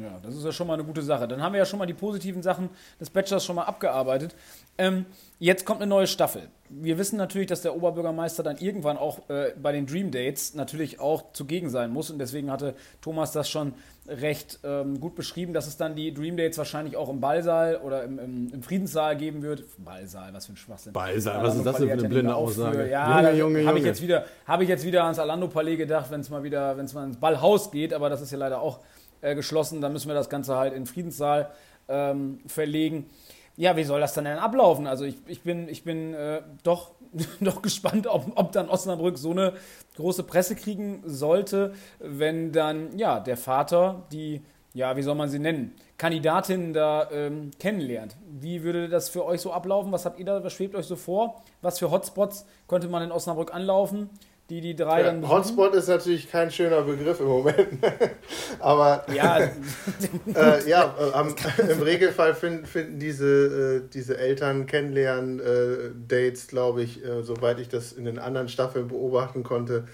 Ja, 0.01 0.19
das 0.23 0.35
ist 0.35 0.45
ja 0.45 0.53
schon 0.53 0.67
mal 0.67 0.75
eine 0.75 0.85
gute 0.85 1.03
Sache. 1.03 1.29
Dann 1.29 1.43
haben 1.43 1.53
wir 1.53 1.59
ja 1.59 1.67
schon 1.67 1.79
mal 1.79 1.87
die 1.87 1.95
positiven 1.95 2.43
Sachen 2.43 2.71
des 2.99 3.11
Bachelors 3.11 3.45
schon 3.45 3.57
mal 3.57 3.65
abgearbeitet. 3.65 4.35
Ähm, 4.79 5.05
jetzt 5.39 5.67
kommt 5.67 5.83
eine 5.83 5.89
neue 5.89 6.07
Staffel. 6.07 6.49
Wir 6.71 6.97
wissen 6.97 7.17
natürlich, 7.17 7.49
dass 7.49 7.63
der 7.63 7.77
Oberbürgermeister 7.77 8.43
dann 8.43 8.57
irgendwann 8.57 8.97
auch 8.97 9.29
äh, 9.29 9.53
bei 9.61 9.73
den 9.73 9.87
Dream 9.87 10.11
Dates 10.11 10.55
natürlich 10.55 11.01
auch 11.01 11.33
zugegen 11.33 11.69
sein 11.69 11.91
muss. 11.91 12.11
Und 12.11 12.19
deswegen 12.19 12.51
hatte 12.51 12.75
Thomas 13.03 13.33
das 13.33 13.51
schon 13.51 13.75
recht 14.07 14.61
ähm, 14.65 15.01
gut 15.01 15.15
beschrieben, 15.15 15.55
dass 15.55 15.67
es 15.67 15.77
dann 15.77 15.95
die 15.95 16.13
Dream 16.13 16.37
Dates 16.37 16.59
wahrscheinlich 16.59 16.97
auch 16.97 17.09
im 17.09 17.21
Ballsaal 17.21 17.77
oder 17.77 18.05
im, 18.05 18.19
im, 18.19 18.53
im 18.53 18.63
Friedenssaal 18.63 19.17
geben 19.17 19.43
wird. 19.43 19.65
Ballsaal, 19.79 20.33
was 20.35 20.47
für 20.47 20.53
ein 20.53 20.57
Schwachsinn. 20.57 20.93
Ballsaal, 20.93 21.43
was 21.43 21.57
ist 21.57 21.65
das 21.65 21.77
denn 21.77 21.89
für 21.89 21.95
eine 21.95 22.09
blinde 22.09 22.35
Aussage? 22.35 22.91
ja, 22.91 23.21
Junge, 23.21 23.39
Junge, 23.39 23.59
Junge. 23.59 23.69
Habe 23.69 23.79
ich, 23.79 23.85
jetzt 23.85 24.03
wieder, 24.03 24.27
hab 24.47 24.61
ich 24.61 24.69
jetzt 24.69 24.85
wieder 24.85 25.05
ans 25.05 25.19
Alando 25.19 25.49
Palais 25.49 25.77
gedacht, 25.77 26.11
wenn 26.11 26.21
es 26.21 26.29
mal 26.29 26.43
wieder, 26.43 26.77
wenn 26.77 26.85
es 26.85 26.93
mal 26.93 27.05
ins 27.05 27.17
Ballhaus 27.17 27.71
geht, 27.71 27.95
aber 27.95 28.11
das 28.11 28.21
ist 28.21 28.31
ja 28.31 28.39
leider 28.39 28.61
auch 28.61 28.81
äh, 29.23 29.35
geschlossen. 29.35 29.81
Dann 29.81 29.93
müssen 29.93 30.09
wir 30.09 30.15
das 30.15 30.29
Ganze 30.29 30.57
halt 30.57 30.75
in 30.75 30.81
den 30.81 30.87
Friedenssaal 30.87 31.51
ähm, 31.89 32.41
verlegen. 32.47 33.07
Ja, 33.57 33.77
wie 33.77 33.85
soll 33.85 34.01
das 34.01 34.15
dann 34.15 34.25
denn 34.25 34.39
ablaufen? 34.39 34.87
Also 34.87 35.05
ich, 35.05 35.17
ich 35.27 35.43
bin, 35.43 35.69
ich 35.69 35.85
bin 35.85 36.15
äh, 36.15 36.43
doch, 36.65 36.93
doch 37.41 37.63
gespannt, 37.63 38.07
ob, 38.07 38.33
ob 38.35 38.53
dann 38.53 38.69
Osnabrück 38.69 39.17
so 39.19 39.31
eine 39.31 39.55
große 39.97 40.25
Presse 40.25 40.57
kriegen 40.57 41.03
sollte, 41.07 41.75
wenn 42.01 42.53
dann 42.53 42.99
ja 42.99 43.21
der 43.21 43.37
Vater 43.37 44.03
die, 44.11 44.43
ja, 44.73 44.97
wie 44.97 45.03
soll 45.03 45.15
man 45.15 45.29
sie 45.29 45.39
nennen, 45.39 45.73
Kandidatinnen 45.99 46.73
da 46.73 47.09
ähm, 47.13 47.53
kennenlernt. 47.61 48.17
Wie 48.29 48.65
würde 48.65 48.89
das 48.89 49.09
für 49.09 49.25
euch 49.25 49.41
so 49.41 49.53
ablaufen? 49.53 49.93
Was 49.93 50.05
habt 50.05 50.19
ihr 50.19 50.25
da, 50.25 50.43
was 50.43 50.53
schwebt 50.53 50.75
euch 50.75 50.87
so 50.87 50.97
vor? 50.97 51.41
Was 51.63 51.79
für 51.79 51.93
Hotspots 51.93 52.47
könnte 52.67 52.89
man 52.89 53.05
in 53.05 53.13
Osnabrück 53.13 53.55
anlaufen? 53.55 54.11
Die 54.51 54.61
die 54.61 54.77
drei 54.77 55.01
ja, 55.01 55.07
dann 55.07 55.23
besuchen. 55.23 55.39
Hotspot 55.39 55.75
ist 55.75 55.89
natürlich 55.89 56.31
kein 56.31 56.51
schöner 56.51 56.83
Begriff 56.83 57.19
im 57.21 57.27
Moment. 57.27 57.67
Aber 58.61 59.07
ja, 59.15 59.39
äh, 60.35 60.69
ja 60.69 60.95
äh, 60.99 61.71
im 61.73 61.83
Regelfall 61.83 62.35
finden, 62.35 62.67
finden 62.67 62.99
diese, 62.99 63.85
äh, 63.85 63.89
diese 63.93 64.19
Eltern 64.19 64.67
kennenlernen 64.67 65.41
äh, 65.41 65.91
Dates, 66.09 66.47
glaube 66.47 66.83
ich, 66.83 67.03
äh, 67.05 67.23
soweit 67.23 67.59
ich 67.59 67.69
das 67.69 67.93
in 67.93 68.05
den 68.05 68.19
anderen 68.19 68.49
Staffeln 68.49 68.89
beobachten 68.89 69.45
konnte, 69.45 69.89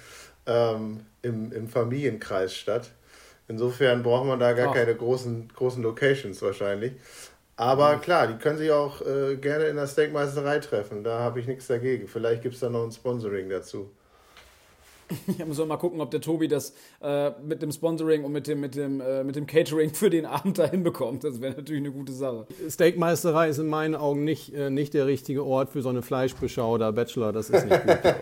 ähm, 0.47 1.01
im, 1.23 1.53
im 1.53 1.69
Familienkreis 1.69 2.55
statt. 2.55 2.91
Insofern 3.47 4.03
braucht 4.03 4.27
man 4.27 4.41
da 4.41 4.53
gar 4.53 4.71
Ach. 4.71 4.75
keine 4.75 4.95
großen, 4.95 5.49
großen 5.55 5.83
Locations 5.83 6.41
wahrscheinlich. 6.43 6.93
Aber 7.57 7.97
mhm. 7.97 8.01
klar, 8.01 8.27
die 8.27 8.35
können 8.35 8.59
sich 8.59 8.71
auch 8.71 9.01
äh, 9.03 9.37
gerne 9.37 9.67
in 9.67 9.77
der 9.77 9.87
Steakmeisterei 9.87 10.59
treffen. 10.59 11.05
Da 11.05 11.21
habe 11.21 11.41
ich 11.41 11.47
nichts 11.47 11.67
dagegen. 11.67 12.09
Vielleicht 12.09 12.43
gibt 12.43 12.55
es 12.55 12.61
da 12.61 12.69
noch 12.69 12.85
ein 12.85 12.91
Sponsoring 12.91 13.49
dazu. 13.49 13.91
Ja, 15.39 15.47
muss 15.47 15.59
mal 15.65 15.77
gucken, 15.77 16.01
ob 16.01 16.11
der 16.11 16.21
Tobi 16.21 16.49
das 16.49 16.75
äh, 17.03 17.31
mit 17.43 17.63
dem 17.63 17.73
Sponsoring 17.73 18.25
und 18.25 18.33
mit 18.33 18.47
dem, 18.47 18.61
mit, 18.61 18.75
dem, 18.75 19.01
äh, 19.01 19.25
mit 19.25 19.37
dem 19.37 19.47
Catering 19.47 19.93
für 19.95 20.11
den 20.11 20.27
Abend 20.27 20.59
da 20.59 20.67
hinbekommt. 20.67 21.25
Das 21.25 21.41
wäre 21.41 21.55
natürlich 21.55 21.83
eine 21.83 21.93
gute 21.93 22.13
Sache. 22.13 22.47
Steakmeisterei 22.69 23.49
ist 23.49 23.59
in 23.59 23.69
meinen 23.69 23.95
Augen 23.95 24.25
nicht, 24.25 24.55
äh, 24.55 24.71
nicht 24.71 24.95
der 24.95 25.07
richtige 25.07 25.45
Ort 25.45 25.71
für 25.71 25.83
so 25.83 25.89
eine 25.89 26.03
Fleischbeschau 26.03 26.75
oder 26.75 26.93
Bachelor. 26.93 27.33
Das 27.33 27.51
ist 27.51 27.65
nicht 27.65 27.87
gut. 27.87 27.99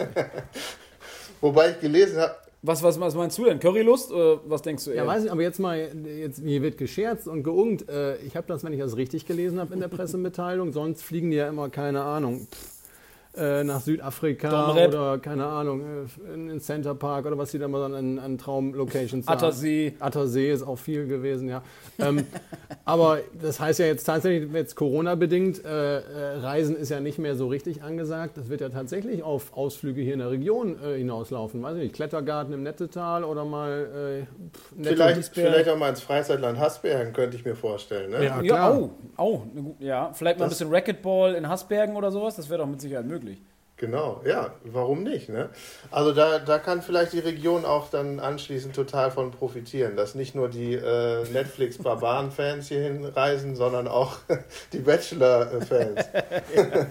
Wobei 1.41 1.71
ich 1.71 1.81
gelesen 1.81 2.19
habe, 2.19 2.35
was, 2.61 2.83
was, 2.83 2.99
was 2.99 3.15
meinst 3.15 3.39
du 3.39 3.45
denn? 3.45 3.61
Currylust? 3.61 4.11
Oder 4.11 4.41
was 4.47 4.63
denkst 4.63 4.85
du 4.85 4.91
eher? 4.91 5.05
Ja, 5.05 5.07
weiß 5.07 5.25
ich, 5.25 5.33
aber 5.33 5.43
jetzt 5.43 5.61
mal, 5.61 5.91
jetzt, 6.05 6.41
hier 6.43 6.61
wird 6.61 6.77
gescherzt 6.77 7.29
und 7.29 7.45
geungt. 7.45 7.89
Äh, 7.89 8.17
ich 8.19 8.37
habe 8.37 8.49
das, 8.49 8.65
wenn 8.65 8.73
ich 8.73 8.81
das 8.81 8.97
richtig 8.97 9.27
gelesen 9.27 9.61
habe 9.61 9.75
in 9.75 9.81
der 9.81 9.89
Pressemitteilung, 9.97 10.73
sonst 10.73 11.03
fliegen 11.03 11.31
die 11.31 11.37
ja 11.37 11.49
immer, 11.49 11.69
keine 11.69 12.03
Ahnung, 12.03 12.49
pff, 12.51 12.78
äh, 13.39 13.65
nach 13.65 13.81
Südafrika 13.81 14.73
oder 14.73 15.19
keine 15.19 15.47
Ahnung, 15.47 15.81
äh, 15.81 16.35
in 16.35 16.49
den 16.49 16.61
Center 16.61 16.95
Park 16.95 17.27
oder 17.27 17.39
was 17.39 17.51
sie 17.51 17.59
da 17.59 17.69
mal 17.69 17.95
an, 17.95 18.19
an 18.19 18.39
Traumlocations 18.39 19.27
haben. 19.27 19.37
Attersee. 19.37 19.95
Attersee 20.01 20.51
ist 20.51 20.63
auch 20.63 20.79
viel 20.79 21.07
gewesen, 21.07 21.49
ja. 21.49 21.63
ähm, 21.99 22.27
aber 22.85 23.21
das 23.41 23.61
heißt 23.61 23.79
ja 23.79 23.87
jetzt 23.87 24.05
tatsächlich, 24.05 24.53
jetzt 24.53 24.75
Corona-bedingt, 24.75 25.65
äh, 25.65 25.99
äh, 25.99 26.37
Reisen 26.39 26.77
ist 26.77 26.89
ja 26.89 27.01
nicht 27.01 27.19
mehr 27.19 27.37
so 27.37 27.49
richtig 27.49 27.83
angesagt. 27.83 28.37
Das 28.37 28.49
wird 28.49 28.61
ja 28.61 28.69
tatsächlich 28.69 29.23
auf 29.23 29.57
Ausflüge 29.57 30.01
hier 30.01 30.15
in 30.15 30.21
der 30.21 30.31
Region 30.31 30.79
äh, 30.83 30.97
hinauslaufen. 30.99 31.63
Weiß 31.63 31.77
ich 31.77 31.83
nicht, 31.83 31.95
Klettergarten 31.95 32.53
im 32.55 32.63
Nettetal 32.63 33.25
oder 33.25 33.45
mal 33.45 34.27
äh, 34.27 34.83
vielleicht, 34.83 35.35
vielleicht 35.35 35.69
auch 35.69 35.77
mal 35.77 35.91
ins 35.91 36.01
Freizeitland 36.01 36.59
Hasbergen, 36.59 37.13
könnte 37.13 37.37
ich 37.37 37.45
mir 37.45 37.55
vorstellen. 37.55 38.11
Ne? 38.11 38.25
Ja, 38.25 38.41
klar. 38.41 38.45
Ja, 38.45 38.71
oh, 38.73 38.91
oh, 39.17 39.43
ja, 39.79 40.11
vielleicht 40.13 40.39
mal 40.39 40.47
ein 40.47 40.51
bisschen 40.51 40.73
Racquetball 40.73 41.35
in 41.35 41.49
Hasbergen 41.49 41.97
oder 41.97 42.11
sowas, 42.11 42.37
das 42.37 42.49
wäre 42.49 42.61
doch 42.61 42.67
mit 42.67 42.81
Sicherheit 42.81 43.07
möglich. 43.07 43.28
Genau, 43.79 44.21
ja, 44.27 44.51
warum 44.65 45.05
nicht? 45.05 45.29
Ne? 45.29 45.51
Also 45.93 46.13
da, 46.13 46.41
da 46.41 46.59
kann 46.59 46.83
vielleicht 46.83 47.13
die 47.13 47.21
Region 47.21 47.65
auch 47.65 47.91
dann 47.91 48.19
anschließend 48.19 48.75
total 48.75 49.13
von 49.13 49.31
profitieren, 49.31 49.95
dass 49.95 50.17
nicht 50.17 50.35
nur 50.35 50.49
die 50.49 50.75
äh, 50.75 51.23
Netflix-Barbaren-Fans 51.33 52.67
hier 52.67 52.81
hinreisen, 52.83 53.55
sondern 53.55 53.87
auch 53.87 54.17
die 54.73 54.81
Bachelor-Fans. 54.81 56.09
ja. 56.57 56.63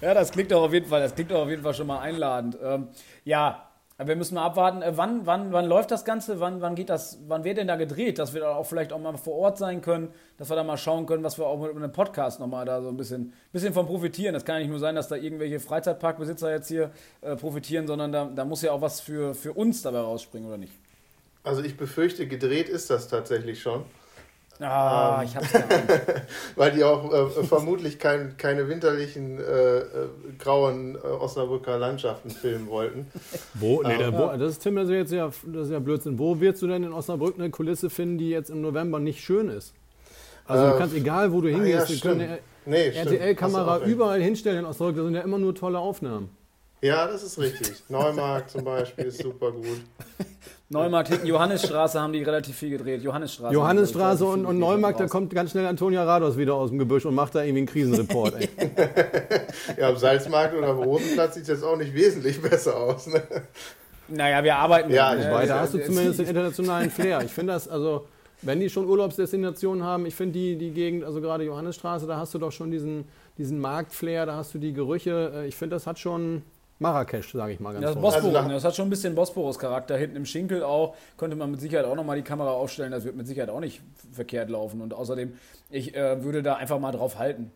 ja. 0.00 0.14
das 0.14 0.32
klingt 0.32 0.50
doch 0.50 0.62
auf 0.62 0.72
jeden 0.72 0.86
Fall, 0.86 1.02
das 1.02 1.14
klingt 1.14 1.30
doch 1.30 1.42
auf 1.42 1.50
jeden 1.50 1.62
Fall 1.62 1.74
schon 1.74 1.86
mal 1.86 2.00
einladend. 2.00 2.56
Ähm, 2.62 2.88
ja, 3.24 3.68
wir 3.98 4.16
müssen 4.16 4.34
mal 4.34 4.44
abwarten, 4.44 4.82
äh, 4.82 4.96
wann, 4.96 5.24
wann, 5.24 5.52
wann 5.52 5.66
läuft 5.66 5.90
das 5.90 6.04
Ganze, 6.04 6.40
wann, 6.40 6.60
wann 6.60 6.74
geht 6.74 6.90
das, 6.90 7.18
wann 7.28 7.44
wird 7.44 7.58
denn 7.58 7.68
da 7.68 7.76
gedreht, 7.76 8.18
dass 8.18 8.34
wir 8.34 8.40
da 8.40 8.56
auch 8.56 8.66
vielleicht 8.66 8.92
auch 8.92 8.98
mal 8.98 9.16
vor 9.16 9.34
Ort 9.34 9.58
sein 9.58 9.82
können, 9.82 10.08
dass 10.36 10.50
wir 10.50 10.56
da 10.56 10.64
mal 10.64 10.76
schauen 10.76 11.06
können, 11.06 11.22
was 11.22 11.38
wir 11.38 11.46
auch 11.46 11.60
mit 11.60 11.76
einem 11.76 11.92
Podcast 11.92 12.40
nochmal 12.40 12.64
da 12.64 12.82
so 12.82 12.88
ein 12.88 12.96
bisschen, 12.96 13.32
bisschen 13.52 13.72
von 13.72 13.86
profitieren. 13.86 14.34
Das 14.34 14.44
kann 14.44 14.56
ja 14.56 14.60
nicht 14.62 14.70
nur 14.70 14.80
sein, 14.80 14.96
dass 14.96 15.08
da 15.08 15.16
irgendwelche 15.16 15.60
Freizeitparkbesitzer 15.60 16.50
jetzt 16.50 16.68
hier 16.68 16.90
äh, 17.20 17.36
profitieren, 17.36 17.86
sondern 17.86 18.10
da, 18.10 18.24
da 18.24 18.44
muss 18.44 18.62
ja 18.62 18.72
auch 18.72 18.80
was 18.80 19.00
für, 19.00 19.34
für 19.34 19.52
uns 19.52 19.82
dabei 19.82 20.00
rausspringen, 20.00 20.48
oder 20.48 20.58
nicht? 20.58 20.72
Also 21.44 21.62
ich 21.62 21.76
befürchte, 21.76 22.26
gedreht 22.26 22.68
ist 22.68 22.90
das 22.90 23.06
tatsächlich 23.06 23.62
schon. 23.62 23.84
Ah, 24.60 25.20
ähm, 25.20 25.28
ich 25.28 25.36
hab's 25.36 25.48
weil 26.56 26.70
die 26.72 26.84
auch 26.84 27.12
äh, 27.12 27.42
vermutlich 27.42 27.98
kein, 27.98 28.36
keine 28.36 28.68
winterlichen 28.68 29.38
äh, 29.38 29.78
äh, 29.78 29.84
grauen 30.38 30.96
äh, 30.96 31.06
Osnabrücker 31.06 31.78
Landschaften 31.78 32.30
filmen 32.30 32.68
wollten. 32.68 33.10
Wo? 33.54 33.82
Nee, 33.82 33.98
der, 33.98 34.12
wo, 34.12 34.28
das 34.36 34.52
ist 34.52 34.62
Tim, 34.62 34.76
das 34.76 34.88
ist 34.88 34.94
jetzt 34.94 35.12
ja, 35.12 35.30
das 35.44 35.66
ist 35.66 35.72
ja 35.72 35.80
Blödsinn. 35.80 36.18
Wo 36.18 36.38
wirst 36.40 36.62
du 36.62 36.68
denn 36.68 36.84
in 36.84 36.92
Osnabrück 36.92 37.34
eine 37.36 37.50
Kulisse 37.50 37.90
finden, 37.90 38.18
die 38.18 38.30
jetzt 38.30 38.50
im 38.50 38.60
November 38.60 39.00
nicht 39.00 39.24
schön 39.24 39.48
ist? 39.48 39.74
Also 40.46 40.66
du 40.66 40.74
äh, 40.74 40.78
kannst 40.78 40.94
egal, 40.94 41.32
wo 41.32 41.40
du 41.40 41.48
hingehst, 41.48 41.88
ah, 41.88 41.92
ja, 41.92 42.00
können 42.00 42.20
eine 42.20 42.38
nee, 42.66 42.88
RTL-Kamera 42.90 43.84
überall 43.86 44.20
hinstellen 44.22 44.60
in 44.60 44.64
Osnabrück. 44.66 44.96
Das 44.96 45.04
sind 45.04 45.14
ja 45.14 45.22
immer 45.22 45.38
nur 45.38 45.54
tolle 45.54 45.78
Aufnahmen. 45.78 46.30
Ja, 46.80 47.06
das 47.06 47.22
ist 47.22 47.38
richtig. 47.38 47.82
Neumarkt 47.88 48.50
zum 48.50 48.62
Beispiel 48.64 49.06
ist 49.06 49.22
super 49.22 49.50
gut. 49.52 49.80
Neumarkt 50.70 51.08
hinten, 51.08 51.26
Johannesstraße 51.26 52.00
haben 52.00 52.12
die 52.14 52.22
relativ 52.22 52.56
viel 52.56 52.70
gedreht. 52.70 53.02
Johannesstraße. 53.02 53.52
Johannesstraße 53.52 54.24
und, 54.24 54.46
und 54.46 54.58
Neumarkt, 54.58 54.98
da 54.98 55.06
kommt 55.06 55.34
ganz 55.34 55.50
schnell 55.50 55.66
Antonia 55.66 56.04
Rados 56.04 56.38
wieder 56.38 56.54
aus 56.54 56.70
dem 56.70 56.78
Gebüsch 56.78 57.04
und 57.04 57.14
macht 57.14 57.34
da 57.34 57.42
irgendwie 57.42 57.58
einen 57.58 57.66
Krisenreport. 57.66 58.34
ja, 59.78 59.88
am 59.88 59.96
Salzmarkt 59.96 60.54
oder 60.54 60.68
am 60.68 60.78
Rosenplatz 60.78 61.34
sieht 61.34 61.42
es 61.42 61.48
jetzt 61.50 61.64
auch 61.64 61.76
nicht 61.76 61.94
wesentlich 61.94 62.40
besser 62.40 62.76
aus. 62.76 63.06
Ne? 63.06 63.22
Naja, 64.08 64.42
wir 64.42 64.56
arbeiten 64.56 64.90
ja, 64.90 65.14
ich 65.14 65.30
weiß, 65.30 65.48
da 65.48 65.60
hast 65.60 65.74
du 65.74 65.84
zumindest 65.84 66.18
den 66.18 66.26
internationalen 66.26 66.90
Flair. 66.90 67.22
Ich 67.22 67.32
finde 67.32 67.52
das, 67.52 67.68
also, 67.68 68.06
wenn 68.42 68.60
die 68.60 68.68
schon 68.68 68.86
Urlaubsdestinationen 68.86 69.84
haben, 69.84 70.06
ich 70.06 70.14
finde 70.14 70.32
die, 70.32 70.56
die 70.56 70.70
Gegend, 70.70 71.04
also 71.04 71.20
gerade 71.20 71.44
Johannesstraße, 71.44 72.06
da 72.06 72.18
hast 72.18 72.34
du 72.34 72.38
doch 72.38 72.52
schon 72.52 72.70
diesen, 72.70 73.04
diesen 73.38 73.58
Marktflair, 73.60 74.26
da 74.26 74.36
hast 74.36 74.54
du 74.54 74.58
die 74.58 74.72
Gerüche. 74.72 75.32
Äh, 75.34 75.46
ich 75.46 75.56
finde, 75.56 75.76
das 75.76 75.86
hat 75.86 75.98
schon, 75.98 76.42
Marrakesch, 76.80 77.32
sage 77.32 77.52
ich 77.52 77.60
mal 77.60 77.72
ganz 77.72 77.84
Das. 77.84 77.94
Bosporus, 77.94 78.14
Also 78.14 78.30
nach- 78.32 78.48
das 78.48 78.64
hat 78.64 78.74
schon 78.76 78.86
ein 78.88 78.90
bisschen 78.90 79.14
Bosporus-Charakter. 79.14 79.96
Hinten 79.96 80.16
im 80.16 80.26
Schinkel 80.26 80.62
auch. 80.62 80.96
Könnte 81.16 81.36
man 81.36 81.50
mit 81.50 81.60
Sicherheit 81.60 81.86
auch 81.86 81.94
nochmal 81.94 82.16
die 82.16 82.22
Kamera 82.22 82.50
aufstellen. 82.50 82.90
Das 82.90 83.04
wird 83.04 83.16
mit 83.16 83.26
Sicherheit 83.26 83.48
auch 83.50 83.60
nicht 83.60 83.80
verkehrt 84.12 84.50
laufen. 84.50 84.80
Und 84.80 84.92
außerdem, 84.92 85.34
ich 85.70 85.94
äh, 85.96 86.22
würde 86.24 86.42
da 86.42 86.54
einfach 86.54 86.78
mal 86.80 86.92
drauf 86.92 87.18
halten. 87.18 87.52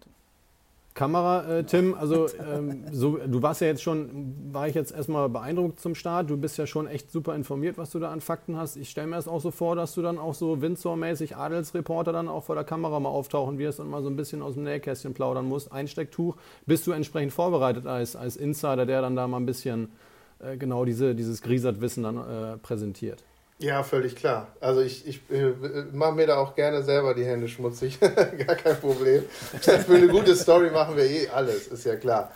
Kamera, 0.98 1.58
äh, 1.58 1.62
Tim, 1.62 1.94
also 1.94 2.26
ähm, 2.52 2.82
so, 2.90 3.18
du 3.18 3.40
warst 3.40 3.60
ja 3.60 3.68
jetzt 3.68 3.84
schon, 3.84 4.34
war 4.52 4.66
ich 4.66 4.74
jetzt 4.74 4.90
erstmal 4.90 5.28
beeindruckt 5.28 5.78
zum 5.78 5.94
Start. 5.94 6.28
Du 6.28 6.36
bist 6.36 6.58
ja 6.58 6.66
schon 6.66 6.88
echt 6.88 7.12
super 7.12 7.36
informiert, 7.36 7.78
was 7.78 7.90
du 7.90 8.00
da 8.00 8.10
an 8.10 8.20
Fakten 8.20 8.56
hast. 8.56 8.74
Ich 8.74 8.90
stelle 8.90 9.06
mir 9.06 9.14
das 9.14 9.28
auch 9.28 9.40
so 9.40 9.52
vor, 9.52 9.76
dass 9.76 9.94
du 9.94 10.02
dann 10.02 10.18
auch 10.18 10.34
so 10.34 10.60
Windsor-mäßig 10.60 11.36
Adelsreporter 11.36 12.12
dann 12.12 12.26
auch 12.26 12.42
vor 12.42 12.56
der 12.56 12.64
Kamera 12.64 12.98
mal 12.98 13.10
auftauchen 13.10 13.58
wirst 13.58 13.78
und 13.78 13.88
mal 13.88 14.02
so 14.02 14.08
ein 14.08 14.16
bisschen 14.16 14.42
aus 14.42 14.54
dem 14.54 14.64
Nähkästchen 14.64 15.14
plaudern 15.14 15.46
musst. 15.46 15.70
Einstecktuch. 15.70 16.34
Bist 16.66 16.84
du 16.88 16.90
entsprechend 16.90 17.32
vorbereitet 17.32 17.86
als, 17.86 18.16
als 18.16 18.36
Insider, 18.36 18.84
der 18.84 19.00
dann 19.00 19.14
da 19.14 19.28
mal 19.28 19.36
ein 19.36 19.46
bisschen 19.46 19.92
äh, 20.40 20.56
genau 20.56 20.84
diese, 20.84 21.14
dieses 21.14 21.42
Griesert-Wissen 21.42 22.02
dann 22.02 22.16
äh, 22.16 22.56
präsentiert? 22.56 23.22
Ja, 23.60 23.82
völlig 23.82 24.14
klar. 24.14 24.46
Also 24.60 24.82
ich, 24.82 25.06
ich 25.06 25.20
äh, 25.32 25.52
mache 25.92 26.12
mir 26.12 26.26
da 26.28 26.36
auch 26.36 26.54
gerne 26.54 26.82
selber 26.84 27.14
die 27.14 27.24
Hände 27.24 27.48
schmutzig. 27.48 27.98
Gar 28.00 28.54
kein 28.56 28.76
Problem. 28.80 29.24
Für 29.60 29.94
eine 29.96 30.06
gute 30.06 30.36
Story 30.36 30.70
machen 30.70 30.96
wir 30.96 31.04
eh 31.04 31.28
alles, 31.28 31.66
ist 31.66 31.84
ja 31.84 31.96
klar. 31.96 32.30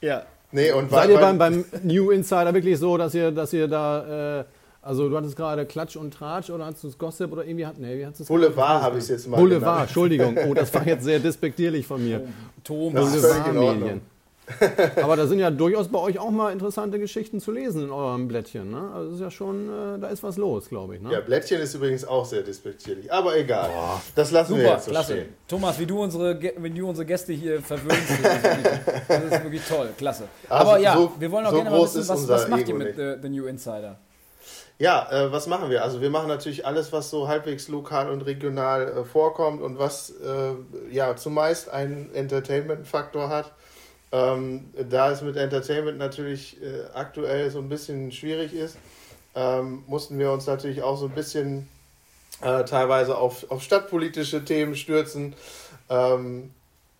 Ja. 0.00 0.24
Nee, 0.50 0.72
und 0.72 0.90
Seid 0.90 1.04
weil- 1.04 1.10
ihr 1.10 1.18
beim, 1.18 1.38
beim 1.38 1.64
New 1.84 2.10
Insider 2.10 2.52
wirklich 2.52 2.78
so, 2.80 2.96
dass 2.96 3.14
ihr, 3.14 3.30
dass 3.30 3.52
ihr 3.52 3.68
da, 3.68 4.40
äh, 4.40 4.44
also 4.82 5.08
du 5.08 5.16
hattest 5.16 5.36
gerade 5.36 5.64
Klatsch 5.66 5.94
und 5.94 6.12
Tratsch 6.12 6.50
oder 6.50 6.66
hattest 6.66 6.82
du 6.82 6.88
es 6.88 6.98
Gossip 6.98 7.30
oder 7.30 7.44
irgendwie 7.44 7.66
hat, 7.66 7.78
nee, 7.78 7.96
wie 7.98 8.04
hast 8.06 8.18
du 8.18 8.24
es 8.24 8.28
Boulevard 8.28 8.82
habe 8.82 8.98
ich 8.98 9.04
es 9.04 9.10
jetzt 9.10 9.28
mal 9.28 9.36
Boulevard, 9.36 9.60
genannt. 9.62 9.80
Entschuldigung. 9.82 10.36
Oh, 10.48 10.54
das 10.54 10.74
war 10.74 10.84
jetzt 10.86 11.04
sehr 11.04 11.20
despektierlich 11.20 11.86
von 11.86 12.02
mir. 12.04 12.22
Thomas. 12.64 13.04
Das 13.04 13.14
ist 13.14 13.26
völlig 13.26 13.46
in 13.46 13.54
Boulevardmedien. 13.54 14.00
Aber 15.02 15.16
da 15.16 15.26
sind 15.26 15.38
ja 15.38 15.50
durchaus 15.50 15.88
bei 15.88 15.98
euch 15.98 16.18
auch 16.18 16.30
mal 16.30 16.52
interessante 16.52 16.98
Geschichten 16.98 17.40
zu 17.40 17.52
lesen 17.52 17.84
in 17.84 17.90
eurem 17.90 18.28
Blättchen. 18.28 18.70
Ne? 18.70 18.90
Also 18.94 19.06
das 19.10 19.14
ist 19.16 19.20
ja 19.22 19.30
schon, 19.30 19.68
äh, 19.68 19.98
da 19.98 20.08
ist 20.08 20.22
was 20.22 20.36
los, 20.36 20.68
glaube 20.68 20.96
ich. 20.96 21.02
Ne? 21.02 21.12
Ja, 21.12 21.20
Blättchen 21.20 21.60
ist 21.60 21.74
übrigens 21.74 22.04
auch 22.04 22.24
sehr 22.24 22.42
despektierlich. 22.42 23.12
Aber 23.12 23.36
egal. 23.36 23.70
Das 24.14 24.30
lassen 24.30 24.56
wir 24.56 24.62
Super, 24.62 24.74
jetzt 24.74 24.84
so 24.86 24.90
klasse. 24.90 25.12
stehen. 25.12 25.28
Thomas, 25.48 25.78
wie 25.78 25.86
du 25.86 26.02
unsere, 26.02 26.38
wenn 26.58 26.74
du 26.74 26.88
unsere 26.88 27.06
Gäste 27.06 27.32
hier 27.32 27.60
verwöhnst, 27.62 28.10
das 28.10 28.36
ist 28.36 28.44
wirklich, 28.44 28.80
das 29.08 29.24
ist 29.24 29.44
wirklich 29.44 29.62
toll, 29.68 29.88
klasse. 29.96 30.24
Also 30.48 30.70
Aber 30.70 30.78
ja, 30.78 30.94
so- 30.94 31.12
wir 31.18 31.30
wollen 31.30 31.46
auch 31.46 31.50
so 31.50 31.56
gerne 31.56 31.70
mal 31.70 31.82
wissen, 31.82 32.08
was, 32.08 32.28
was 32.28 32.48
macht 32.48 32.62
Ego 32.62 32.70
ihr 32.72 32.76
mit. 32.78 32.96
The, 32.96 33.14
The 33.22 33.28
New 33.28 33.46
Insider? 33.46 33.98
Ja, 34.78 35.08
äh, 35.12 35.30
was 35.30 35.46
machen 35.46 35.68
wir? 35.68 35.84
Also 35.84 36.00
wir 36.00 36.08
machen 36.08 36.28
natürlich 36.28 36.64
alles, 36.64 36.90
was 36.90 37.10
so 37.10 37.28
halbwegs 37.28 37.68
lokal 37.68 38.08
und 38.10 38.22
regional 38.22 38.88
äh, 38.88 39.04
vorkommt 39.04 39.60
und 39.60 39.78
was 39.78 40.08
äh, 40.24 40.52
ja 40.90 41.14
zumeist 41.16 41.68
einen 41.68 42.08
Entertainment-Faktor 42.14 43.28
hat. 43.28 43.52
Ähm, 44.12 44.70
da 44.88 45.12
es 45.12 45.22
mit 45.22 45.36
Entertainment 45.36 45.98
natürlich 45.98 46.60
äh, 46.60 46.82
aktuell 46.94 47.50
so 47.50 47.60
ein 47.60 47.68
bisschen 47.68 48.10
schwierig 48.10 48.52
ist, 48.52 48.76
ähm, 49.34 49.84
mussten 49.86 50.18
wir 50.18 50.32
uns 50.32 50.46
natürlich 50.46 50.82
auch 50.82 50.96
so 50.96 51.06
ein 51.06 51.14
bisschen 51.14 51.68
äh, 52.42 52.64
teilweise 52.64 53.16
auf, 53.16 53.50
auf 53.50 53.62
stadtpolitische 53.62 54.44
Themen 54.44 54.74
stürzen. 54.74 55.34
Ähm, 55.88 56.50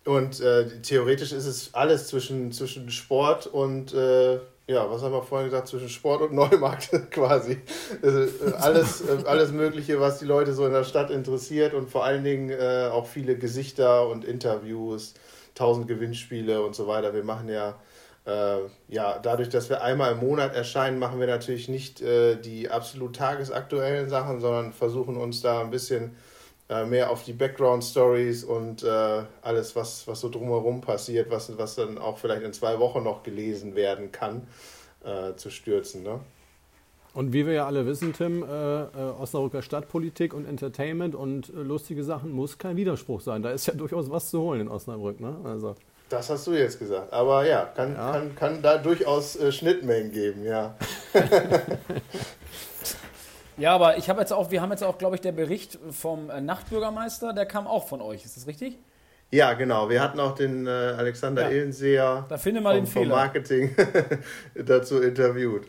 und 0.05 0.39
äh, 0.39 0.81
theoretisch 0.81 1.31
ist 1.31 1.45
es 1.45 1.73
alles 1.73 2.07
zwischen, 2.07 2.51
zwischen 2.51 2.89
Sport 2.89 3.45
und, 3.45 3.93
äh, 3.93 4.35
ja, 4.67 4.89
was 4.89 5.01
haben 5.01 5.11
wir 5.11 5.21
vorhin 5.21 5.49
gesagt, 5.49 5.67
zwischen 5.67 5.89
Sport 5.89 6.21
und 6.21 6.33
Neumarkt 6.33 6.89
quasi. 7.11 7.59
Also, 8.01 8.21
äh, 8.21 8.53
alles, 8.57 9.01
äh, 9.01 9.23
alles 9.25 9.51
Mögliche, 9.51 9.99
was 9.99 10.19
die 10.19 10.25
Leute 10.25 10.53
so 10.53 10.65
in 10.65 10.71
der 10.71 10.85
Stadt 10.85 11.11
interessiert 11.11 11.73
und 11.73 11.89
vor 11.89 12.05
allen 12.05 12.23
Dingen 12.23 12.51
auch 12.91 13.05
viele 13.05 13.35
Gesichter 13.35 14.07
und 14.07 14.25
Interviews, 14.25 15.13
tausend 15.61 15.87
Gewinnspiele 15.87 16.63
und 16.63 16.73
so 16.75 16.87
weiter. 16.87 17.13
Wir 17.13 17.23
machen 17.23 17.47
ja, 17.47 17.79
äh, 18.25 18.61
ja, 18.87 19.19
dadurch, 19.19 19.49
dass 19.49 19.69
wir 19.69 19.83
einmal 19.83 20.13
im 20.13 20.19
Monat 20.19 20.55
erscheinen, 20.55 20.97
machen 20.97 21.19
wir 21.19 21.27
natürlich 21.27 21.69
nicht 21.69 22.01
äh, 22.01 22.35
die 22.35 22.71
absolut 22.71 23.15
tagesaktuellen 23.15 24.09
Sachen, 24.09 24.41
sondern 24.41 24.73
versuchen 24.73 25.17
uns 25.17 25.41
da 25.41 25.61
ein 25.61 25.69
bisschen 25.69 26.15
äh, 26.67 26.83
mehr 26.85 27.11
auf 27.11 27.23
die 27.25 27.33
Background-Stories 27.33 28.43
und 28.43 28.81
äh, 28.81 29.23
alles, 29.43 29.75
was, 29.75 30.07
was 30.07 30.19
so 30.21 30.29
drumherum 30.29 30.81
passiert, 30.81 31.29
was, 31.29 31.55
was 31.59 31.75
dann 31.75 31.99
auch 31.99 32.17
vielleicht 32.17 32.41
in 32.41 32.53
zwei 32.53 32.79
Wochen 32.79 33.03
noch 33.03 33.21
gelesen 33.21 33.75
werden 33.75 34.11
kann, 34.11 34.47
äh, 35.03 35.35
zu 35.35 35.51
stürzen. 35.51 36.01
Ne? 36.01 36.21
Und 37.13 37.33
wie 37.33 37.45
wir 37.45 37.53
ja 37.53 37.65
alle 37.65 37.85
wissen, 37.85 38.13
Tim, 38.13 38.41
äh, 38.43 38.45
äh, 38.83 38.87
Osnabrücker 39.19 39.61
Stadtpolitik 39.61 40.33
und 40.33 40.47
Entertainment 40.47 41.13
und 41.13 41.49
äh, 41.49 41.57
lustige 41.57 42.03
Sachen 42.05 42.31
muss 42.31 42.57
kein 42.57 42.77
Widerspruch 42.77 43.19
sein. 43.21 43.43
Da 43.43 43.51
ist 43.51 43.65
ja 43.67 43.73
durchaus 43.77 44.09
was 44.09 44.29
zu 44.29 44.39
holen 44.41 44.61
in 44.61 44.67
Osnabrück. 44.69 45.19
Ne? 45.19 45.35
Also, 45.43 45.75
Das 46.09 46.29
hast 46.29 46.47
du 46.47 46.53
jetzt 46.53 46.79
gesagt. 46.79 47.11
Aber 47.11 47.45
ja, 47.45 47.65
kann, 47.75 47.93
Ja. 47.95 48.11
Kann, 48.13 48.35
kann 48.35 48.61
da 48.61 48.77
durchaus 48.77 49.35
äh, 49.35 49.51
Schnittmengen 49.51 50.11
geben, 50.11 50.45
ja. 50.45 50.75
Ja, 53.57 53.75
aber 53.75 53.97
ich 53.97 54.09
habe 54.09 54.19
jetzt 54.21 54.33
auch, 54.33 54.49
wir 54.49 54.61
haben 54.61 54.71
jetzt 54.71 54.83
auch, 54.83 54.97
glaube 54.97 55.15
ich, 55.15 55.21
der 55.21 55.33
Bericht 55.33 55.77
vom 55.91 56.29
äh, 56.29 56.41
Nachtbürgermeister, 56.41 57.33
der 57.33 57.45
kam 57.45 57.67
auch 57.67 57.87
von 57.87 58.01
euch, 58.01 58.25
ist 58.25 58.35
das 58.37 58.47
richtig? 58.47 58.79
Ja, 59.29 59.53
genau. 59.53 59.87
Wir 59.89 60.01
hatten 60.01 60.19
auch 60.19 60.33
den 60.35 60.65
äh, 60.65 60.69
Alexander 60.69 61.43
Ja. 61.43 61.49
Ehlenseher 61.49 62.25
Da 62.27 62.37
finde 62.37 62.61
mal 62.61 62.75
vom, 62.75 62.85
den 62.85 62.91
vom. 62.91 63.07
Marketing 63.09 63.75
dazu 64.55 64.99
interviewt. 65.01 65.67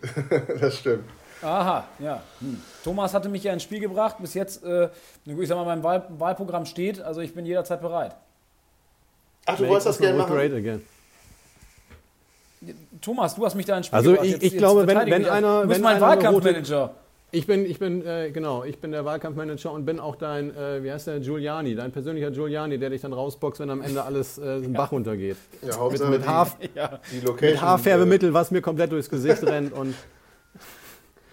das 0.61 0.79
stimmt. 0.79 1.05
Aha, 1.43 1.85
ja. 1.99 2.23
Hm. 2.41 2.61
Thomas 2.85 3.13
hatte 3.15 3.29
mich 3.29 3.43
ja 3.45 3.53
ins 3.53 3.63
Spiel 3.65 3.81
gebracht. 3.81 4.17
Bis 4.21 4.35
jetzt, 4.35 4.63
äh, 4.65 4.89
ich 5.27 5.49
sag 5.49 5.57
mal, 5.57 5.65
mein 5.65 5.83
Wahl, 5.83 6.05
Wahlprogramm 6.19 6.67
steht, 6.67 7.01
also 7.01 7.21
ich 7.21 7.35
bin 7.35 7.45
jederzeit 7.47 7.81
bereit. 7.81 8.15
Ach, 9.47 9.57
du 9.57 9.63
make 9.63 9.71
wolltest 9.71 9.87
das 9.89 9.99
gerne 9.99 10.19
machen? 10.19 10.33
great 10.35 10.53
again. 10.53 10.83
Thomas, 13.01 13.35
du 13.35 13.45
hast 13.45 13.57
mich 13.57 13.67
da 13.67 13.77
ins 13.77 13.87
Spiel 13.87 13.97
Also 13.97 14.11
gebracht. 14.13 14.27
ich- 14.29 14.43
ich 14.43 14.57
glaube, 14.57 14.81
wenn- 14.83 14.91
verteidige 14.91 15.17
wenn 15.17 15.23
dich. 15.25 15.33
einer- 15.33 15.63
Du 15.63 15.69
bist 15.69 15.79
wenn 15.81 15.83
mein 15.85 15.97
einer 15.97 16.07
eine 16.07 16.15
rote- 16.29 16.45
Wahlkampfmanager. 16.45 16.95
Ich 17.35 17.47
bin, 17.47 17.65
ich 17.65 17.79
bin, 17.79 18.07
äh, 18.07 18.31
genau, 18.31 18.63
ich 18.63 18.79
bin 18.79 18.93
der 18.93 19.05
Wahlkampfmanager 19.07 19.73
und 19.73 19.87
bin 19.87 19.99
auch 19.99 20.17
dein, 20.17 20.55
äh, 20.55 20.85
wie 20.85 20.93
heißt 20.93 21.07
der, 21.07 21.19
Giuliani, 21.21 21.75
dein 21.75 21.91
persönlicher 21.91 22.31
Giuliani, 22.31 22.79
der 22.79 22.91
dich 22.91 23.01
dann 23.01 23.15
rausboxt, 23.15 23.59
wenn 23.61 23.71
am 23.71 23.81
Ende 23.83 24.03
alles 24.05 24.37
äh, 24.39 24.61
den 24.61 24.75
Bach 24.75 24.93
runtergeht. 24.93 25.39
Ja, 25.63 25.83
Mit, 25.89 26.09
mit, 26.09 26.23
die, 26.23 26.29
Haar, 26.29 26.53
Ja. 26.75 27.01
die 27.11 27.21
Location. 27.21 27.53
mit 27.55 27.63
Haarfärbemittel, 27.63 28.35
was 28.35 28.51
mir 28.51 28.61
komplett 28.61 28.93
durchs 28.93 29.09
Gesicht 29.09 29.43
rennt 29.45 29.73
und 29.73 29.91
Äh, 29.91 29.95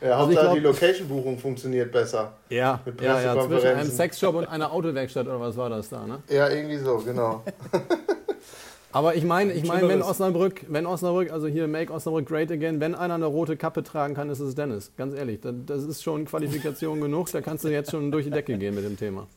ja, 0.01 0.11
Also 0.11 0.25
Hauptsache 0.27 0.43
glaub- 0.45 0.53
die 0.55 0.59
Location-Buchung 0.61 1.37
funktioniert 1.39 1.91
besser. 1.91 2.33
ja, 2.49 2.79
Mit 2.85 3.01
ja, 3.01 3.21
ja, 3.21 3.45
zwischen 3.47 3.67
einem. 3.67 3.89
Sexshop 3.89 4.35
und 4.35 4.45
einer 4.45 4.71
Autowerkstatt 4.71 5.27
oder 5.27 5.39
was 5.39 5.55
war 5.57 5.69
das 5.69 5.89
da, 5.89 6.05
ne? 6.05 6.19
Ja, 6.29 6.49
irgendwie 6.49 6.77
so, 6.77 6.97
genau. 6.97 7.43
Aber 8.91 9.13
ich 9.15 9.23
meine, 9.23 9.53
ich 9.53 9.65
meine, 9.67 9.87
wenn. 9.87 10.01
Osnabrück, 10.01 10.65
wenn 10.67 10.87
Osnabrück, 10.87 11.31
also 11.31 11.45
hier 11.45 11.67
Make 11.67 11.93
Osnabrück 11.93 12.27
Great 12.27 12.51
Again, 12.51 12.79
wenn 12.79 12.95
einer 12.95 13.13
eine 13.15 13.27
rote 13.27 13.55
Kappe 13.55 13.83
tragen 13.83 14.15
kann, 14.15 14.29
ist 14.31 14.39
es 14.39 14.55
Dennis. 14.55 14.91
Ganz 14.97 15.13
ehrlich, 15.13 15.41
das, 15.41 15.53
das 15.67 15.83
ist 15.83 16.01
schon 16.01 16.25
Qualifikation 16.25 16.99
genug. 17.01 17.31
Da 17.31 17.41
kannst 17.41 17.63
du 17.63 17.67
jetzt 17.69 17.91
schon 17.91 18.11
durch 18.11 18.25
die 18.25 18.31
Decke 18.31 18.57
gehen 18.57 18.73
mit 18.73 18.83
dem 18.83 18.97
Thema. 18.97 19.27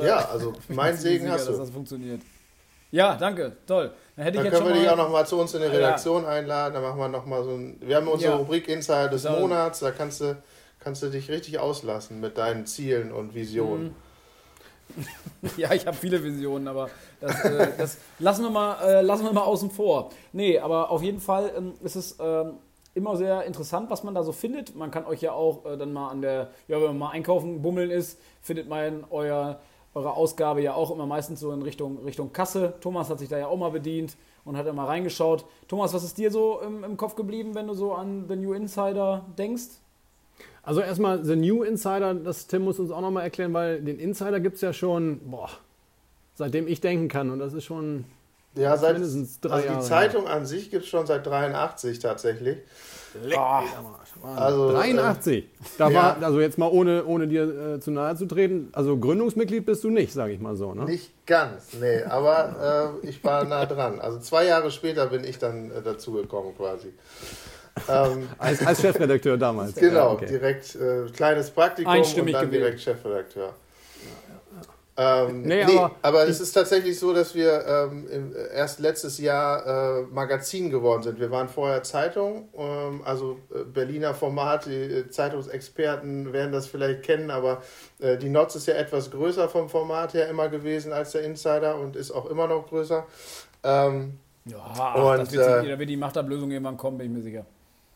Ja, 0.00 0.26
also 0.30 0.54
mein 0.68 0.96
Segen 0.96 1.30
hast 1.30 1.48
dass 1.48 1.54
du. 1.56 1.60
das 1.60 1.70
funktioniert. 1.70 2.22
Ja, 2.92 3.16
danke, 3.16 3.56
toll. 3.66 3.90
Dann 4.14 4.24
hätte 4.24 4.36
ich 4.36 4.44
Dann 4.44 4.52
jetzt 4.52 4.54
können 4.54 4.66
wir 4.66 4.74
schon 4.74 4.82
dich 4.82 4.86
mal, 4.86 4.92
auch 5.00 5.06
noch 5.06 5.10
mal 5.12 5.26
zu 5.26 5.40
uns 5.40 5.54
in 5.54 5.60
die 5.62 5.66
Ja. 5.66 5.72
Redaktion 5.72 6.24
einladen. 6.26 6.74
Dann 6.74 6.82
machen 6.82 6.98
wir 7.00 7.08
noch 7.08 7.26
mal 7.26 7.42
so 7.42 7.50
ein. 7.50 7.78
Wir 7.80 7.96
haben 7.96 8.06
unsere 8.06 8.32
Ja. 8.32 8.38
Rubrik 8.38 8.68
Insider 8.68 9.08
des 9.08 9.24
Ja. 9.24 9.32
Monats. 9.32 9.80
Da 9.80 9.90
kannst 9.90 10.20
du, 10.20 10.36
kannst 10.78 11.02
du 11.02 11.08
dich 11.08 11.28
richtig 11.30 11.58
auslassen 11.58 12.20
mit 12.20 12.36
deinen 12.38 12.66
Zielen 12.66 13.10
und 13.12 13.34
Visionen. 13.34 13.84
Mhm. 13.86 13.94
Ja, 15.56 15.72
ich 15.72 15.86
habe 15.86 15.96
viele 15.96 16.22
Visionen, 16.22 16.68
aber 16.68 16.90
das, 17.20 17.42
äh, 17.44 17.68
das 17.78 17.96
lassen, 18.18 18.42
wir 18.44 18.50
mal, 18.50 18.76
äh, 18.82 19.00
lassen 19.00 19.24
wir 19.24 19.32
mal 19.32 19.42
außen 19.42 19.70
vor. 19.70 20.10
Nee, 20.32 20.58
aber 20.58 20.90
auf 20.90 21.02
jeden 21.02 21.18
Fall 21.18 21.50
ähm, 21.56 21.72
ist 21.82 21.96
es 21.96 22.16
ähm, 22.20 22.58
immer 22.94 23.16
sehr 23.16 23.44
interessant, 23.44 23.88
was 23.90 24.04
man 24.04 24.14
da 24.14 24.22
so 24.22 24.32
findet. 24.32 24.76
Man 24.76 24.90
kann 24.90 25.06
euch 25.06 25.22
ja 25.22 25.32
auch 25.32 25.64
äh, 25.64 25.76
dann 25.78 25.92
mal 25.94 26.10
an 26.10 26.20
der, 26.20 26.50
ja, 26.68 26.76
wenn 26.76 26.88
man 26.88 26.98
mal 26.98 27.10
einkaufen, 27.10 27.62
bummeln 27.62 27.90
ist, 27.90 28.20
findet 28.42 28.68
man 28.68 29.04
euer, 29.10 29.60
eure 29.94 30.14
Ausgabe 30.14 30.62
ja 30.62 30.74
auch 30.74 30.90
immer 30.90 31.06
meistens 31.06 31.40
so 31.40 31.52
in 31.52 31.62
Richtung, 31.62 31.98
Richtung 32.04 32.32
Kasse. 32.32 32.74
Thomas 32.80 33.10
hat 33.10 33.18
sich 33.18 33.28
da 33.28 33.38
ja 33.38 33.46
auch 33.46 33.58
mal 33.58 33.70
bedient 33.70 34.16
und 34.44 34.56
hat 34.56 34.72
mal 34.74 34.86
reingeschaut. 34.86 35.44
Thomas, 35.68 35.92
was 35.92 36.04
ist 36.04 36.18
dir 36.18 36.30
so 36.30 36.60
im, 36.60 36.84
im 36.84 36.96
Kopf 36.96 37.14
geblieben, 37.14 37.54
wenn 37.54 37.66
du 37.66 37.74
so 37.74 37.92
an 37.92 38.26
The 38.28 38.36
New 38.36 38.52
Insider 38.52 39.24
denkst? 39.36 39.80
Also 40.62 40.80
erstmal 40.80 41.24
The 41.24 41.36
New 41.36 41.62
Insider, 41.62 42.14
das 42.14 42.46
Tim 42.46 42.62
muss 42.62 42.78
uns 42.78 42.90
auch 42.90 43.00
nochmal 43.00 43.24
erklären, 43.24 43.52
weil 43.52 43.82
den 43.82 43.98
Insider 43.98 44.40
gibt 44.40 44.56
es 44.56 44.60
ja 44.62 44.72
schon, 44.72 45.20
boah, 45.24 45.50
seitdem 46.34 46.68
ich 46.68 46.80
denken 46.80 47.08
kann. 47.08 47.30
Und 47.30 47.40
das 47.40 47.52
ist 47.52 47.64
schon 47.64 48.04
Ja, 48.54 48.76
seit 48.76 48.94
mindestens 48.94 49.40
drei 49.40 49.54
also 49.54 49.66
Jahre. 49.66 49.80
die 49.80 49.86
Zeitung 49.88 50.26
an 50.28 50.44
sich 50.46 50.70
gibt 50.70 50.84
es 50.84 50.90
schon 50.90 51.06
seit 51.06 51.26
83 51.26 51.98
tatsächlich. 51.98 52.58
Ah, 53.36 53.62
Also, 54.36 54.70
83. 54.72 55.44
Da 55.78 55.88
ja. 55.90 55.94
war, 55.94 56.22
also 56.22 56.40
jetzt 56.40 56.56
mal 56.58 56.68
ohne, 56.70 57.04
ohne 57.04 57.28
dir 57.28 57.74
äh, 57.76 57.80
zu 57.80 57.90
nahe 57.90 58.16
zu 58.16 58.26
treten, 58.26 58.68
also 58.72 58.96
Gründungsmitglied 58.98 59.66
bist 59.66 59.84
du 59.84 59.90
nicht, 59.90 60.12
sage 60.12 60.32
ich 60.32 60.40
mal 60.40 60.56
so. 60.56 60.74
Ne? 60.74 60.84
Nicht 60.84 61.10
ganz, 61.26 61.74
nee, 61.78 62.02
aber 62.04 62.92
äh, 63.02 63.06
ich 63.08 63.22
war 63.24 63.44
nah 63.44 63.66
dran. 63.66 64.00
Also 64.00 64.18
zwei 64.20 64.44
Jahre 64.46 64.70
später 64.70 65.06
bin 65.06 65.24
ich 65.24 65.38
dann 65.38 65.70
äh, 65.70 65.82
dazugekommen 65.82 66.56
quasi. 66.56 66.92
Ähm, 67.88 68.28
Als, 68.38 68.66
als 68.66 68.80
Chefredakteur 68.82 69.36
damals. 69.38 69.74
genau, 69.74 69.94
Ja, 69.94 70.10
okay. 70.12 70.26
direkt 70.26 70.74
äh, 70.76 71.06
kleines 71.10 71.50
Praktikum 71.50 71.90
und 71.92 71.98
Einstimmig 71.98 72.32
dann 72.34 72.46
gewählt. 72.46 72.62
direkt 72.64 72.80
Chefredakteur. 72.82 73.54
Ähm, 74.94 75.42
nee, 75.42 75.64
nee, 75.64 75.78
aber, 75.78 75.96
aber 76.02 76.28
es 76.28 76.38
ist 76.38 76.52
tatsächlich 76.52 76.98
so, 76.98 77.14
dass 77.14 77.34
wir 77.34 77.64
ähm, 77.66 78.34
erst 78.54 78.78
letztes 78.78 79.18
Jahr 79.18 80.00
äh, 80.00 80.02
Magazin 80.02 80.68
geworden 80.68 81.02
sind. 81.02 81.18
Wir 81.18 81.30
waren 81.30 81.48
vorher 81.48 81.82
Zeitung, 81.82 82.50
ähm, 82.54 83.00
also 83.02 83.38
äh, 83.54 83.64
Berliner 83.64 84.12
Format, 84.12 84.66
die 84.66 84.72
äh, 84.72 85.08
Zeitungsexperten 85.08 86.34
werden 86.34 86.52
das 86.52 86.66
vielleicht 86.66 87.04
kennen, 87.04 87.30
aber 87.30 87.62
äh, 88.00 88.18
die 88.18 88.28
Notz 88.28 88.54
ist 88.54 88.66
ja 88.66 88.74
etwas 88.74 89.10
größer 89.10 89.48
vom 89.48 89.70
Format 89.70 90.12
her 90.12 90.28
immer 90.28 90.50
gewesen 90.50 90.92
als 90.92 91.12
der 91.12 91.22
Insider 91.22 91.78
und 91.78 91.96
ist 91.96 92.10
auch 92.10 92.26
immer 92.26 92.46
noch 92.46 92.66
größer. 92.66 93.06
Ähm, 93.64 94.18
ja, 94.44 94.94
und, 94.94 95.18
das 95.20 95.32
wird, 95.32 95.64
äh, 95.64 95.70
da 95.70 95.78
wird 95.78 95.88
die 95.88 95.96
Machtablösung 95.96 96.50
irgendwann 96.50 96.76
kommen, 96.76 96.98
bin 96.98 97.06
ich 97.06 97.12
mir 97.12 97.22
sicher. 97.22 97.46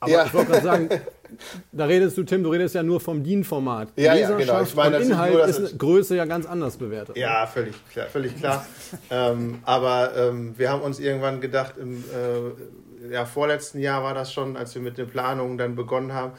Aber 0.01 0.13
ja. 0.13 0.27
ich 0.27 0.35
wollte 0.35 0.53
gerade 0.53 0.65
sagen, 0.65 0.89
da 1.73 1.85
redest 1.87 2.17
du, 2.19 2.23
Tim, 2.23 2.43
du 2.43 2.51
redest 2.51 2.75
ja 2.75 2.83
nur 2.83 3.01
vom 3.01 3.23
DIN-Format. 3.23 3.89
Ja, 3.97 4.15
ja, 4.15 4.31
genau. 4.37 4.63
Ich 4.63 4.75
meine, 4.75 4.97
und 4.99 5.03
Inhalt 5.03 5.33
nur, 5.33 5.45
ist 5.45 5.79
Größe 5.79 6.17
ja 6.17 6.25
ganz 6.25 6.47
anders 6.47 6.77
bewertet. 6.77 7.17
Ja, 7.17 7.47
völlig 7.47 7.75
klar. 7.91 8.07
Völlig 8.07 8.37
klar. 8.37 8.67
ähm, 9.11 9.61
aber 9.65 10.13
ähm, 10.17 10.55
wir 10.57 10.71
haben 10.71 10.83
uns 10.83 10.99
irgendwann 10.99 11.41
gedacht, 11.41 11.75
im 11.79 12.05
äh, 12.05 13.13
ja, 13.13 13.25
vorletzten 13.25 13.79
Jahr 13.79 14.03
war 14.03 14.15
das 14.15 14.33
schon, 14.33 14.57
als 14.57 14.75
wir 14.75 14.83
mit 14.83 14.99
den 14.99 15.09
Planungen 15.09 15.59
dann 15.59 15.77
begonnen 15.77 16.13
haben, 16.13 16.33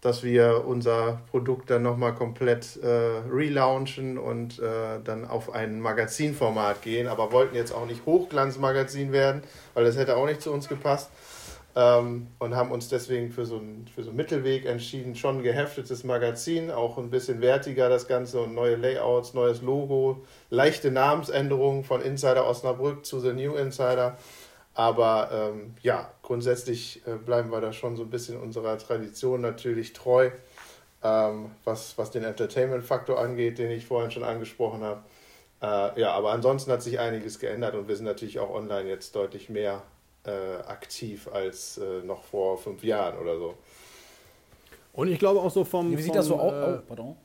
dass 0.00 0.22
wir 0.22 0.64
unser 0.66 1.20
Produkt 1.30 1.70
dann 1.70 1.82
nochmal 1.82 2.14
komplett 2.14 2.78
äh, 2.82 2.88
relaunchen 3.30 4.18
und 4.18 4.58
äh, 4.58 5.00
dann 5.02 5.26
auf 5.26 5.54
ein 5.54 5.80
Magazinformat 5.80 6.82
gehen. 6.82 7.06
Aber 7.06 7.32
wollten 7.32 7.56
jetzt 7.56 7.72
auch 7.72 7.86
nicht 7.86 8.04
Hochglanzmagazin 8.04 9.12
werden, 9.12 9.42
weil 9.72 9.84
das 9.84 9.96
hätte 9.96 10.16
auch 10.16 10.26
nicht 10.26 10.42
zu 10.42 10.52
uns 10.52 10.68
gepasst 10.68 11.10
ähm, 11.76 12.28
und 12.38 12.54
haben 12.54 12.70
uns 12.70 12.88
deswegen 12.88 13.30
für 13.32 13.44
so, 13.44 13.56
einen, 13.56 13.86
für 13.92 14.02
so 14.02 14.10
einen 14.10 14.16
Mittelweg 14.16 14.64
entschieden. 14.64 15.16
Schon 15.16 15.38
ein 15.38 15.42
geheftetes 15.42 16.04
Magazin, 16.04 16.70
auch 16.70 16.98
ein 16.98 17.10
bisschen 17.10 17.40
wertiger 17.40 17.88
das 17.88 18.06
Ganze 18.06 18.40
und 18.40 18.54
neue 18.54 18.76
Layouts, 18.76 19.34
neues 19.34 19.60
Logo, 19.60 20.24
leichte 20.50 20.90
Namensänderungen 20.90 21.84
von 21.84 22.00
Insider 22.00 22.46
Osnabrück 22.46 23.04
zu 23.04 23.20
The 23.20 23.32
New 23.32 23.54
Insider. 23.54 24.16
Aber 24.74 25.30
ähm, 25.32 25.74
ja, 25.82 26.10
grundsätzlich 26.22 27.02
äh, 27.06 27.16
bleiben 27.16 27.50
wir 27.50 27.60
da 27.60 27.72
schon 27.72 27.96
so 27.96 28.02
ein 28.02 28.10
bisschen 28.10 28.40
unserer 28.40 28.76
Tradition 28.78 29.40
natürlich 29.40 29.92
treu, 29.92 30.30
ähm, 31.02 31.52
was, 31.64 31.96
was 31.96 32.10
den 32.10 32.24
Entertainment-Faktor 32.24 33.18
angeht, 33.18 33.58
den 33.58 33.70
ich 33.70 33.86
vorhin 33.86 34.10
schon 34.10 34.24
angesprochen 34.24 34.82
habe. 34.82 35.02
Äh, 35.62 36.00
ja, 36.00 36.12
aber 36.12 36.32
ansonsten 36.32 36.72
hat 36.72 36.82
sich 36.82 36.98
einiges 36.98 37.38
geändert 37.38 37.74
und 37.74 37.86
wir 37.86 37.94
sind 37.94 38.06
natürlich 38.06 38.40
auch 38.40 38.50
online 38.50 38.88
jetzt 38.88 39.14
deutlich 39.14 39.48
mehr 39.48 39.82
äh, 40.24 40.56
aktiv 40.66 41.28
als 41.32 41.78
äh, 41.78 42.02
noch 42.04 42.24
vor 42.24 42.58
fünf 42.58 42.82
Jahren 42.82 43.18
oder 43.18 43.38
so. 43.38 43.54
Und 44.92 45.08
ich 45.08 45.18
glaube 45.18 45.40
auch 45.40 45.50
so 45.50 45.64
vom. 45.64 45.96
Wie 45.96 45.96
sieht 45.96 46.12
vom, 46.12 46.16
das 46.16 46.26
so 46.26 46.38
aus? 46.38 46.52
Äh, 46.52 46.78
oh, 46.78 46.82
pardon. 46.86 47.16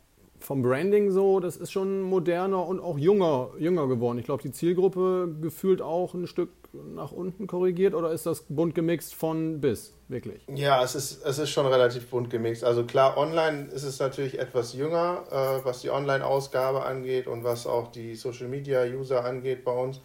Vom 0.41 0.61
Branding 0.61 1.11
so, 1.11 1.41
das 1.41 1.57
ist 1.57 1.71
schon 1.71 2.01
moderner 2.01 2.65
und 2.65 2.79
auch 2.79 2.97
jünger, 2.97 3.49
jünger 3.59 3.87
geworden. 3.87 4.19
Ich 4.19 4.25
glaube, 4.25 4.41
die 4.41 4.53
Zielgruppe 4.53 5.35
gefühlt 5.41 5.81
auch 5.81 6.13
ein 6.13 6.27
Stück 6.27 6.49
nach 6.73 7.11
unten 7.11 7.45
korrigiert 7.45 7.93
oder 7.93 8.11
ist 8.11 8.25
das 8.25 8.45
bunt 8.47 8.73
gemixt 8.73 9.15
von 9.15 9.59
bis, 9.59 9.93
wirklich? 10.07 10.41
Ja, 10.53 10.81
es 10.81 10.95
ist, 10.95 11.25
es 11.25 11.39
ist 11.39 11.49
schon 11.49 11.65
relativ 11.65 12.09
bunt 12.09 12.29
gemixt. 12.29 12.63
Also 12.63 12.85
klar, 12.85 13.17
online 13.17 13.67
ist 13.67 13.83
es 13.83 13.99
natürlich 13.99 14.39
etwas 14.39 14.73
jünger, 14.73 15.23
äh, 15.29 15.65
was 15.65 15.81
die 15.81 15.89
Online-Ausgabe 15.89 16.83
angeht 16.85 17.27
und 17.27 17.43
was 17.43 17.67
auch 17.67 17.91
die 17.91 18.15
Social-Media-User 18.15 19.25
angeht 19.25 19.65
bei 19.65 19.73
uns. 19.73 19.99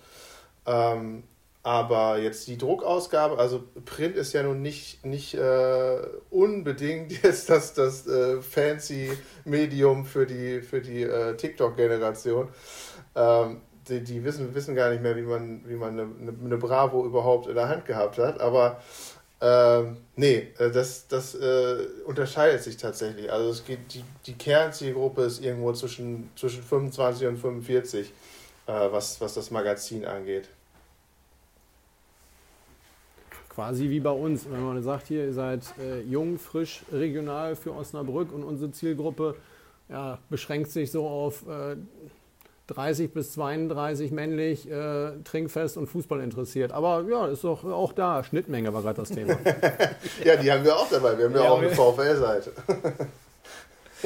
Ähm, 0.66 1.22
aber 1.64 2.18
jetzt 2.18 2.46
die 2.46 2.58
Druckausgabe, 2.58 3.38
also 3.38 3.64
Print 3.86 4.16
ist 4.16 4.34
ja 4.34 4.42
nun 4.42 4.60
nicht, 4.60 5.04
nicht 5.04 5.32
äh, 5.32 5.96
unbedingt 6.28 7.22
jetzt 7.22 7.48
das, 7.48 7.72
das 7.72 8.06
äh, 8.06 8.42
fancy 8.42 9.10
Medium 9.46 10.04
für 10.04 10.26
die, 10.26 10.60
für 10.60 10.82
die 10.82 11.02
äh, 11.02 11.34
TikTok-Generation. 11.34 12.48
Ähm, 13.16 13.62
die, 13.88 14.02
die 14.02 14.22
wissen, 14.24 14.54
wissen 14.54 14.74
gar 14.74 14.90
nicht 14.90 15.02
mehr, 15.02 15.16
wie 15.16 15.22
man, 15.22 15.62
wie 15.66 15.76
man 15.76 15.98
eine, 15.98 16.34
eine 16.44 16.58
Bravo 16.58 17.04
überhaupt 17.06 17.46
in 17.46 17.54
der 17.54 17.70
Hand 17.70 17.86
gehabt 17.86 18.18
hat. 18.18 18.40
Aber 18.42 18.82
ähm, 19.40 19.96
nee, 20.16 20.48
äh, 20.58 20.70
das, 20.70 21.08
das 21.08 21.34
äh, 21.34 21.78
unterscheidet 22.04 22.62
sich 22.62 22.76
tatsächlich. 22.76 23.32
Also 23.32 23.48
es 23.48 23.64
geht, 23.64 23.94
die, 23.94 24.04
die 24.26 24.34
Kernzielgruppe 24.34 25.22
ist 25.22 25.42
irgendwo 25.42 25.72
zwischen, 25.72 26.30
zwischen 26.36 26.62
25 26.62 27.26
und 27.26 27.38
45, 27.38 28.12
äh, 28.66 28.72
was, 28.90 29.18
was 29.22 29.32
das 29.32 29.50
Magazin 29.50 30.04
angeht 30.04 30.50
quasi 33.54 33.90
wie 33.90 34.00
bei 34.00 34.10
uns. 34.10 34.46
Wenn 34.50 34.62
man 34.62 34.82
sagt, 34.82 35.06
hier, 35.06 35.24
ihr 35.24 35.32
seid 35.32 35.62
äh, 35.78 36.00
jung, 36.02 36.38
frisch, 36.38 36.82
regional 36.92 37.56
für 37.56 37.74
Osnabrück 37.74 38.32
und 38.32 38.44
unsere 38.44 38.70
Zielgruppe 38.70 39.36
ja, 39.88 40.18
beschränkt 40.30 40.70
sich 40.70 40.90
so 40.90 41.06
auf 41.06 41.46
äh, 41.48 41.76
30 42.68 43.12
bis 43.12 43.32
32 43.32 44.10
männlich, 44.10 44.70
äh, 44.70 45.12
trinkfest 45.22 45.76
und 45.76 45.86
Fußball 45.86 46.20
interessiert. 46.20 46.72
Aber 46.72 47.04
ja, 47.08 47.26
ist 47.26 47.44
doch 47.44 47.64
auch 47.64 47.92
da. 47.92 48.24
Schnittmenge 48.24 48.72
war 48.72 48.82
gerade 48.82 49.02
das 49.02 49.10
Thema. 49.10 49.36
ja, 50.24 50.36
die 50.36 50.50
haben 50.50 50.64
wir 50.64 50.74
auch 50.74 50.88
dabei. 50.88 51.18
Wir 51.18 51.26
haben 51.26 51.34
ja, 51.34 51.44
ja 51.44 51.50
auch 51.50 51.58
eine 51.58 51.70
VfL-Seite. 51.70 52.52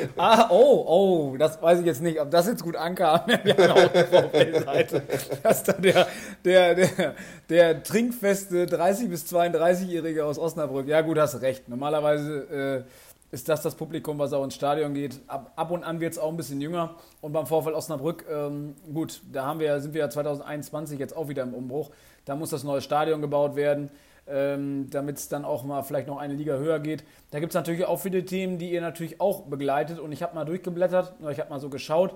Ah, 0.16 0.48
oh, 0.50 0.84
oh, 0.86 1.36
das 1.36 1.60
weiß 1.60 1.80
ich 1.80 1.86
jetzt 1.86 2.02
nicht, 2.02 2.20
ob 2.20 2.30
das 2.30 2.46
jetzt 2.46 2.62
gut 2.62 2.76
ankam. 2.76 3.20
Wir 3.44 3.56
haben 3.56 3.70
auch 3.70 3.94
eine 3.94 4.04
VfL-Seite. 4.04 5.02
Dass 5.42 5.62
da 5.64 5.72
der, 5.72 6.06
der, 6.44 6.74
der, 6.74 7.14
der 7.48 7.82
trinkfeste 7.82 8.66
30- 8.66 9.08
bis 9.08 9.24
32-Jährige 9.32 10.24
aus 10.24 10.38
Osnabrück, 10.38 10.88
ja 10.88 11.00
gut, 11.00 11.18
hast 11.18 11.40
recht. 11.40 11.68
Normalerweise 11.68 12.84
äh, 12.84 13.34
ist 13.34 13.48
das 13.48 13.62
das 13.62 13.74
Publikum, 13.74 14.18
was 14.18 14.32
auch 14.32 14.44
ins 14.44 14.54
Stadion 14.54 14.94
geht. 14.94 15.20
Ab, 15.26 15.52
ab 15.56 15.70
und 15.70 15.84
an 15.84 16.00
wird 16.00 16.12
es 16.12 16.18
auch 16.18 16.30
ein 16.30 16.36
bisschen 16.36 16.60
jünger. 16.60 16.94
Und 17.20 17.32
beim 17.32 17.46
VfL 17.46 17.74
Osnabrück, 17.74 18.24
ähm, 18.30 18.74
gut, 18.92 19.20
da 19.32 19.46
haben 19.46 19.60
wir, 19.60 19.80
sind 19.80 19.94
wir 19.94 20.00
ja 20.00 20.10
2021 20.10 20.98
jetzt 20.98 21.16
auch 21.16 21.28
wieder 21.28 21.42
im 21.42 21.54
Umbruch. 21.54 21.90
Da 22.24 22.36
muss 22.36 22.50
das 22.50 22.64
neue 22.64 22.80
Stadion 22.80 23.20
gebaut 23.20 23.56
werden 23.56 23.90
ähm, 24.30 24.88
damit 24.90 25.18
es 25.18 25.28
dann 25.28 25.44
auch 25.44 25.64
mal 25.64 25.82
vielleicht 25.82 26.08
noch 26.08 26.18
eine 26.18 26.34
Liga 26.34 26.56
höher 26.56 26.78
geht. 26.78 27.04
Da 27.30 27.40
gibt 27.40 27.50
es 27.50 27.54
natürlich 27.54 27.84
auch 27.84 27.98
viele 27.98 28.24
Themen, 28.24 28.58
die 28.58 28.70
ihr 28.70 28.80
natürlich 28.80 29.20
auch 29.20 29.42
begleitet. 29.42 29.98
Und 29.98 30.12
ich 30.12 30.22
habe 30.22 30.34
mal 30.34 30.44
durchgeblättert, 30.44 31.14
ich 31.30 31.40
habe 31.40 31.50
mal 31.50 31.60
so 31.60 31.68
geschaut. 31.68 32.14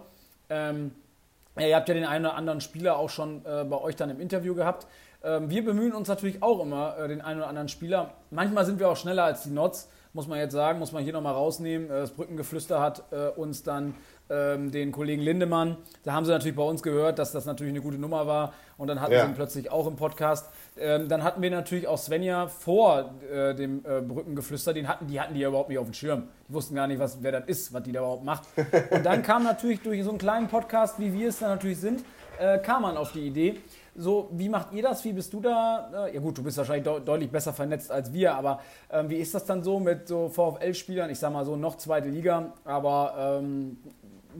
Ähm, 0.50 0.92
ihr 1.58 1.76
habt 1.76 1.88
ja 1.88 1.94
den 1.94 2.04
einen 2.04 2.26
oder 2.26 2.34
anderen 2.34 2.60
Spieler 2.60 2.98
auch 2.98 3.10
schon 3.10 3.44
äh, 3.44 3.64
bei 3.64 3.80
euch 3.80 3.96
dann 3.96 4.10
im 4.10 4.20
Interview 4.20 4.54
gehabt. 4.54 4.86
Ähm, 5.24 5.50
wir 5.50 5.64
bemühen 5.64 5.92
uns 5.92 6.08
natürlich 6.08 6.42
auch 6.42 6.60
immer, 6.60 6.96
äh, 6.98 7.08
den 7.08 7.20
einen 7.20 7.40
oder 7.40 7.48
anderen 7.48 7.68
Spieler. 7.68 8.14
Manchmal 8.30 8.64
sind 8.64 8.80
wir 8.80 8.88
auch 8.88 8.96
schneller 8.96 9.24
als 9.24 9.42
die 9.42 9.50
Nots, 9.50 9.88
muss 10.12 10.26
man 10.26 10.38
jetzt 10.38 10.52
sagen, 10.52 10.78
muss 10.78 10.92
man 10.92 11.04
hier 11.04 11.12
nochmal 11.12 11.34
rausnehmen. 11.34 11.88
Äh, 11.88 12.00
das 12.00 12.10
Brückengeflüster 12.10 12.80
hat 12.80 13.04
äh, 13.12 13.28
uns 13.28 13.62
dann 13.62 13.94
den 14.32 14.92
Kollegen 14.92 15.22
Lindemann. 15.22 15.76
Da 16.04 16.12
haben 16.12 16.24
sie 16.24 16.30
natürlich 16.30 16.56
bei 16.56 16.62
uns 16.62 16.82
gehört, 16.82 17.18
dass 17.18 17.32
das 17.32 17.44
natürlich 17.44 17.72
eine 17.72 17.82
gute 17.82 17.98
Nummer 17.98 18.26
war. 18.26 18.52
Und 18.78 18.88
dann 18.88 19.00
hatten 19.00 19.12
ja. 19.12 19.24
sie 19.24 19.30
ihn 19.30 19.34
plötzlich 19.34 19.70
auch 19.70 19.86
im 19.86 19.96
Podcast. 19.96 20.48
Ähm, 20.76 21.08
dann 21.08 21.22
hatten 21.22 21.42
wir 21.42 21.50
natürlich 21.50 21.86
auch 21.86 21.98
Svenja 21.98 22.48
vor 22.48 23.14
äh, 23.32 23.54
dem 23.54 23.84
äh, 23.84 24.00
Brückengeflüster. 24.00 24.72
Den 24.72 24.88
hatten, 24.88 25.06
die 25.06 25.20
hatten 25.20 25.34
die 25.34 25.40
ja 25.40 25.48
überhaupt 25.48 25.68
nicht 25.68 25.78
auf 25.78 25.86
dem 25.86 25.94
Schirm. 25.94 26.24
Die 26.48 26.54
wussten 26.54 26.74
gar 26.74 26.86
nicht, 26.86 26.98
was, 26.98 27.22
wer 27.22 27.32
das 27.32 27.44
ist, 27.46 27.72
was 27.72 27.82
die 27.82 27.92
da 27.92 28.00
überhaupt 28.00 28.24
macht. 28.24 28.44
Und 28.90 29.04
dann 29.04 29.22
kam 29.22 29.44
natürlich 29.44 29.80
durch 29.82 30.02
so 30.02 30.10
einen 30.10 30.18
kleinen 30.18 30.48
Podcast, 30.48 30.98
wie 30.98 31.12
wir 31.12 31.28
es 31.28 31.38
da 31.38 31.48
natürlich 31.48 31.78
sind, 31.78 32.04
äh, 32.38 32.58
kam 32.58 32.82
man 32.82 32.96
auf 32.96 33.12
die 33.12 33.26
Idee. 33.26 33.60
So, 33.94 34.30
wie 34.32 34.48
macht 34.48 34.72
ihr 34.72 34.82
das? 34.82 35.04
Wie 35.04 35.12
bist 35.12 35.34
du 35.34 35.40
da? 35.42 36.08
Ja 36.12 36.18
gut, 36.18 36.38
du 36.38 36.42
bist 36.42 36.56
wahrscheinlich 36.56 36.84
de 36.84 37.04
deutlich 37.04 37.30
besser 37.30 37.52
vernetzt 37.52 37.92
als 37.92 38.10
wir, 38.10 38.34
aber 38.34 38.60
ähm, 38.90 39.10
wie 39.10 39.16
ist 39.16 39.34
das 39.34 39.44
dann 39.44 39.62
so 39.62 39.78
mit 39.78 40.08
so 40.08 40.30
VfL-Spielern? 40.30 41.10
Ich 41.10 41.18
sag 41.18 41.30
mal 41.30 41.44
so 41.44 41.56
noch 41.56 41.76
zweite 41.76 42.08
Liga, 42.08 42.54
aber 42.64 43.38
ähm, 43.42 43.76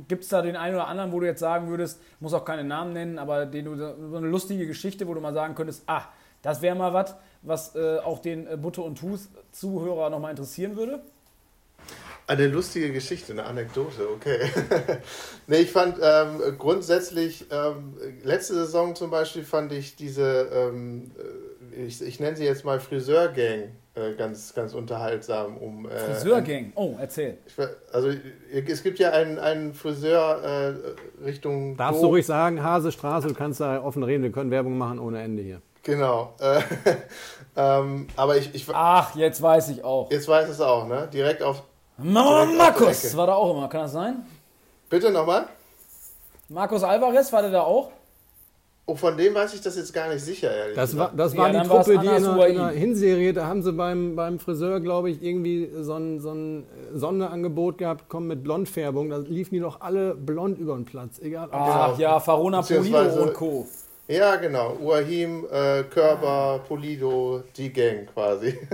Gibt 0.08 0.24
es 0.24 0.28
da 0.28 0.42
den 0.42 0.56
einen 0.56 0.74
oder 0.74 0.88
anderen, 0.88 1.12
wo 1.12 1.20
du 1.20 1.26
jetzt 1.26 1.40
sagen 1.40 1.68
würdest, 1.68 2.00
muss 2.20 2.34
auch 2.34 2.44
keine 2.44 2.64
Namen 2.64 2.92
nennen, 2.92 3.18
aber 3.18 3.46
den 3.46 3.64
du 3.64 3.76
so 3.76 4.16
eine 4.16 4.26
lustige 4.26 4.66
Geschichte, 4.66 5.06
wo 5.06 5.14
du 5.14 5.20
mal 5.20 5.34
sagen 5.34 5.54
könntest, 5.54 5.82
ah, 5.86 6.04
das 6.42 6.62
wäre 6.62 6.74
mal 6.74 6.92
was, 6.92 7.14
was 7.42 7.74
äh, 7.74 7.98
auch 7.98 8.18
den 8.18 8.46
äh, 8.46 8.56
Butte 8.56 8.82
und 8.82 8.98
Tus 8.98 9.28
Zuhörer 9.52 10.10
nochmal 10.10 10.30
interessieren 10.30 10.76
würde? 10.76 11.00
Eine 12.26 12.46
lustige 12.46 12.92
Geschichte, 12.92 13.32
eine 13.32 13.44
Anekdote, 13.44 14.08
okay. 14.08 14.38
nee, 15.48 15.58
ich 15.58 15.70
fand 15.70 15.98
ähm, 16.00 16.56
grundsätzlich, 16.56 17.46
ähm, 17.50 17.94
letzte 18.22 18.54
Saison 18.54 18.94
zum 18.94 19.10
Beispiel 19.10 19.44
fand 19.44 19.72
ich 19.72 19.96
diese, 19.96 20.48
ähm, 20.52 21.10
äh, 21.76 21.82
ich, 21.82 22.00
ich 22.00 22.20
nenne 22.20 22.36
sie 22.36 22.44
jetzt 22.44 22.64
mal 22.64 22.80
Friseurgang 22.80 23.72
äh, 23.94 24.14
ganz, 24.14 24.54
ganz 24.54 24.72
unterhaltsam. 24.72 25.56
Um, 25.58 25.86
äh, 25.86 25.98
Friseurgang, 25.98 26.72
oh, 26.76 26.96
erzähl. 26.98 27.38
Ich, 27.46 27.54
also 27.92 28.08
es 28.50 28.82
gibt 28.82 28.98
ja 28.98 29.10
einen, 29.10 29.38
einen 29.38 29.74
Friseur 29.74 30.42
äh, 30.42 31.24
Richtung. 31.24 31.76
Darfst 31.76 32.00
Do 32.00 32.06
du 32.06 32.12
ruhig 32.12 32.24
sagen, 32.24 32.62
Hasestraße, 32.62 33.28
du 33.28 33.34
kannst 33.34 33.60
da 33.60 33.82
offen 33.82 34.02
reden, 34.02 34.22
wir 34.22 34.32
können 34.32 34.50
Werbung 34.50 34.78
machen 34.78 34.98
ohne 34.98 35.20
Ende 35.22 35.42
hier. 35.42 35.60
Genau. 35.82 36.34
Äh, 36.40 36.62
ähm, 37.56 38.06
aber 38.16 38.36
ich, 38.38 38.54
ich. 38.54 38.66
Ach, 38.72 39.14
jetzt 39.14 39.42
weiß 39.42 39.68
ich 39.70 39.84
auch. 39.84 40.10
Jetzt 40.10 40.28
weiß 40.28 40.48
es 40.48 40.60
auch, 40.60 40.86
ne? 40.86 41.08
Direkt 41.12 41.42
auf. 41.42 41.62
Mama 41.98 42.46
Markus 42.46 43.14
war 43.16 43.26
da 43.26 43.34
auch 43.34 43.54
immer, 43.54 43.68
kann 43.68 43.82
das 43.82 43.92
sein? 43.92 44.24
Bitte 44.88 45.10
nochmal? 45.10 45.46
Markus 46.48 46.82
Alvarez 46.82 47.32
war 47.32 47.42
der 47.42 47.50
da 47.50 47.60
auch? 47.62 47.90
Oh, 48.84 48.96
von 48.96 49.16
dem 49.16 49.32
weiß 49.32 49.54
ich 49.54 49.60
das 49.60 49.76
jetzt 49.76 49.92
gar 49.94 50.08
nicht 50.08 50.24
sicher, 50.24 50.52
ehrlich 50.54 50.74
Das 50.74 50.90
gesagt. 50.90 51.12
war, 51.12 51.16
das 51.16 51.36
war 51.36 51.52
Ja, 51.52 51.62
die 51.62 51.68
Truppe, 51.68 51.98
die 51.98 52.06
in 52.06 52.26
Uaim. 52.26 52.68
Hinserie, 52.70 53.32
da 53.32 53.46
haben 53.46 53.62
sie 53.62 53.72
beim, 53.72 54.16
beim 54.16 54.40
Friseur, 54.40 54.80
glaube 54.80 55.08
ich, 55.10 55.22
irgendwie 55.22 55.70
so 55.82 55.94
ein, 55.94 56.18
so 56.18 56.32
ein 56.32 56.66
Sonderangebot 56.92 57.78
gehabt, 57.78 58.06
komm 58.08 58.26
mit 58.26 58.42
Blondfärbung. 58.42 59.08
Da 59.10 59.18
liefen 59.18 59.54
die 59.54 59.60
doch 59.60 59.80
alle 59.82 60.16
blond 60.16 60.58
über 60.58 60.74
den 60.74 60.84
Platz. 60.84 61.20
Egal. 61.20 61.46
ob- 61.46 61.54
Ach 61.54 61.98
ja, 61.98 62.18
Farona 62.18 62.62
Polido 62.62 63.22
und 63.22 63.34
Co. 63.34 63.66
Ja, 64.08 64.34
genau. 64.36 64.76
Uahim, 64.82 65.46
äh, 65.50 65.84
Körber, 65.84 66.60
Polido, 66.66 67.44
die 67.56 67.72
Gang 67.72 68.06
quasi. 68.12 68.58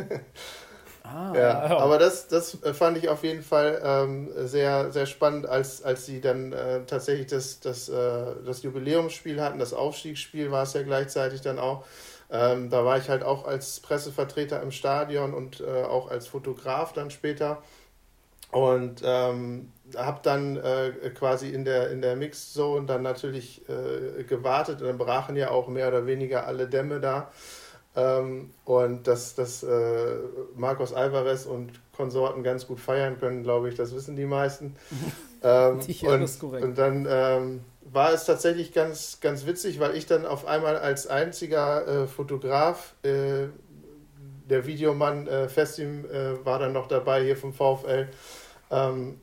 Ah, 1.10 1.32
Ja, 1.34 1.60
aber 1.78 1.98
das, 1.98 2.28
das 2.28 2.62
äh, 2.62 2.74
fand 2.74 2.98
ich 2.98 3.08
auf 3.08 3.22
jeden 3.22 3.42
Fall 3.42 3.80
ähm, 3.84 4.30
sehr, 4.46 4.90
sehr 4.92 5.06
spannend, 5.06 5.46
als, 5.46 5.82
als 5.82 6.06
sie 6.06 6.20
dann 6.20 6.52
äh, 6.52 6.84
tatsächlich 6.86 7.26
das, 7.28 7.60
das, 7.60 7.88
äh, 7.88 8.34
das 8.44 8.62
Jubiläumsspiel 8.62 9.40
hatten, 9.40 9.58
das 9.58 9.74
Aufstiegsspiel 9.74 10.50
war 10.50 10.64
es 10.64 10.72
ja 10.74 10.82
gleichzeitig 10.82 11.40
dann 11.42 11.58
auch. 11.58 11.84
Ähm, 12.30 12.70
da 12.70 12.84
war 12.84 12.98
ich 12.98 13.08
halt 13.08 13.22
auch 13.24 13.46
als 13.46 13.80
Pressevertreter 13.80 14.62
im 14.62 14.70
Stadion 14.72 15.34
und 15.34 15.60
äh, 15.60 15.82
auch 15.84 16.10
als 16.10 16.26
Fotograf 16.28 16.92
dann 16.92 17.10
später. 17.10 17.62
Und 18.50 19.02
ähm, 19.04 19.72
habe 19.96 20.20
dann 20.22 20.56
äh, 20.56 20.92
quasi 21.14 21.50
in 21.50 21.64
der, 21.66 21.90
in 21.90 22.00
der 22.00 22.16
Mixed 22.16 22.54
Zone 22.54 22.86
dann 22.86 23.02
natürlich 23.02 23.62
äh, 23.68 24.24
gewartet. 24.24 24.80
Und 24.80 24.88
dann 24.88 24.98
brachen 24.98 25.36
ja 25.36 25.50
auch 25.50 25.68
mehr 25.68 25.88
oder 25.88 26.06
weniger 26.06 26.46
alle 26.46 26.66
Dämme 26.68 27.00
da. 27.00 27.30
Ähm, 27.98 28.50
und 28.64 29.08
dass, 29.08 29.34
dass 29.34 29.64
äh, 29.64 30.18
Marcos 30.54 30.92
Alvarez 30.94 31.46
und 31.46 31.72
Konsorten 31.96 32.44
ganz 32.44 32.68
gut 32.68 32.78
feiern 32.78 33.18
können, 33.18 33.42
glaube 33.42 33.68
ich, 33.68 33.74
das 33.74 33.92
wissen 33.92 34.14
die 34.14 34.24
meisten. 34.24 34.76
ähm, 35.42 35.80
Ja, 35.88 36.10
und, 36.12 36.62
und 36.62 36.78
dann 36.78 37.08
ähm, 37.10 37.60
war 37.80 38.12
es 38.12 38.24
tatsächlich 38.24 38.72
ganz, 38.72 39.18
ganz 39.20 39.46
witzig, 39.46 39.80
weil 39.80 39.96
ich 39.96 40.06
dann 40.06 40.26
auf 40.26 40.46
einmal 40.46 40.76
als 40.76 41.08
einziger 41.08 42.04
äh, 42.04 42.06
Fotograf, 42.06 42.94
äh, 43.02 43.48
der 44.48 44.66
Videomann 44.66 45.26
äh, 45.26 45.48
Festim 45.48 46.04
äh, 46.04 46.44
war 46.44 46.60
dann 46.60 46.72
noch 46.72 46.86
dabei 46.86 47.24
hier 47.24 47.36
vom 47.36 47.52
VfL, 47.52 48.08
ähm, 48.70 49.20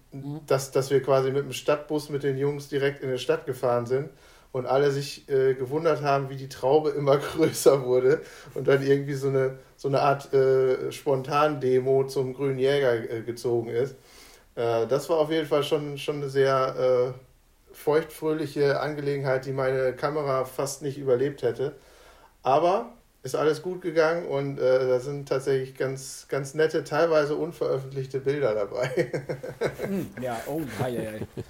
dass, 0.48 0.72
dass 0.72 0.90
wir 0.90 1.02
quasi 1.02 1.32
mit 1.32 1.46
dem 1.46 1.54
Stadtbus 1.54 2.10
mit 2.10 2.24
den 2.24 2.38
Jungs 2.38 2.68
direkt 2.68 3.02
in 3.02 3.10
die 3.10 3.20
Stadt 3.20 3.46
gefahren 3.46 3.86
sind 3.86 4.10
und 4.56 4.68
alle 4.68 4.90
sich 4.90 5.28
äh, 5.28 5.54
gewundert 5.54 6.02
haben, 6.02 6.30
wie 6.30 6.38
die 6.38 6.48
Traube 6.48 6.92
immer 6.92 7.18
größer 7.36 7.84
wurde 7.84 8.22
und 8.54 8.70
dann 8.70 8.82
irgendwie 8.82 9.14
so 9.16 9.28
eine, 9.28 9.60
so 9.76 9.90
eine 9.90 10.00
Art 10.00 10.34
äh, 10.34 10.94
Spontan-Demo 10.94 12.06
zum 12.06 12.34
Grünen 12.34 12.58
Jäger 12.58 12.94
äh, 12.94 13.22
gezogen 13.22 13.68
ist. 13.68 13.96
Äh, 14.56 14.88
das 14.88 15.10
war 15.10 15.18
auf 15.18 15.30
jeden 15.30 15.46
Fall 15.46 15.62
schon, 15.62 15.98
schon 15.98 16.22
eine 16.22 16.30
sehr 16.30 17.14
äh, 17.14 17.76
feuchtfröhliche 17.76 18.80
Angelegenheit, 18.80 19.46
die 19.46 19.52
meine 19.52 19.92
Kamera 19.92 20.46
fast 20.46 20.84
nicht 20.84 20.98
überlebt 20.98 21.42
hätte. 21.42 21.76
Aber 22.42 22.94
ist 23.24 23.36
alles 23.36 23.62
gut 23.62 23.82
gegangen 23.82 24.26
und 24.26 24.58
äh, 24.58 24.88
da 24.88 25.02
sind 25.02 25.28
tatsächlich 25.28 25.76
ganz, 25.76 26.28
ganz 26.30 26.54
nette, 26.54 26.86
teilweise 26.86 27.36
unveröffentlichte 27.36 28.22
Bilder 28.22 28.56
dabei. 28.56 29.12
Hm, 29.86 30.08
ja, 30.22 30.42
oh, 30.48 30.62
hei, 30.80 30.96
hei. 30.96 31.44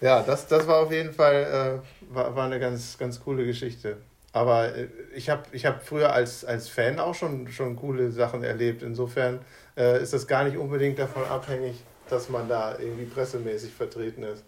Ja, 0.00 0.22
das, 0.22 0.46
das 0.46 0.66
war 0.66 0.82
auf 0.82 0.92
jeden 0.92 1.12
Fall 1.12 1.82
äh, 1.82 2.14
war, 2.14 2.34
war 2.36 2.46
eine 2.46 2.60
ganz, 2.60 2.98
ganz 2.98 3.20
coole 3.20 3.44
Geschichte. 3.44 3.98
Aber 4.32 4.74
äh, 4.74 4.88
ich 5.14 5.30
habe 5.30 5.42
ich 5.52 5.66
hab 5.66 5.82
früher 5.82 6.12
als, 6.12 6.44
als 6.44 6.68
Fan 6.68 6.98
auch 6.98 7.14
schon, 7.14 7.48
schon 7.48 7.76
coole 7.76 8.10
Sachen 8.10 8.44
erlebt. 8.44 8.82
Insofern 8.82 9.40
äh, 9.76 10.02
ist 10.02 10.12
das 10.12 10.26
gar 10.26 10.44
nicht 10.44 10.56
unbedingt 10.56 10.98
davon 10.98 11.24
abhängig, 11.24 11.76
dass 12.08 12.28
man 12.28 12.48
da 12.48 12.78
irgendwie 12.78 13.06
pressemäßig 13.06 13.72
vertreten 13.72 14.22
ist. 14.22 14.44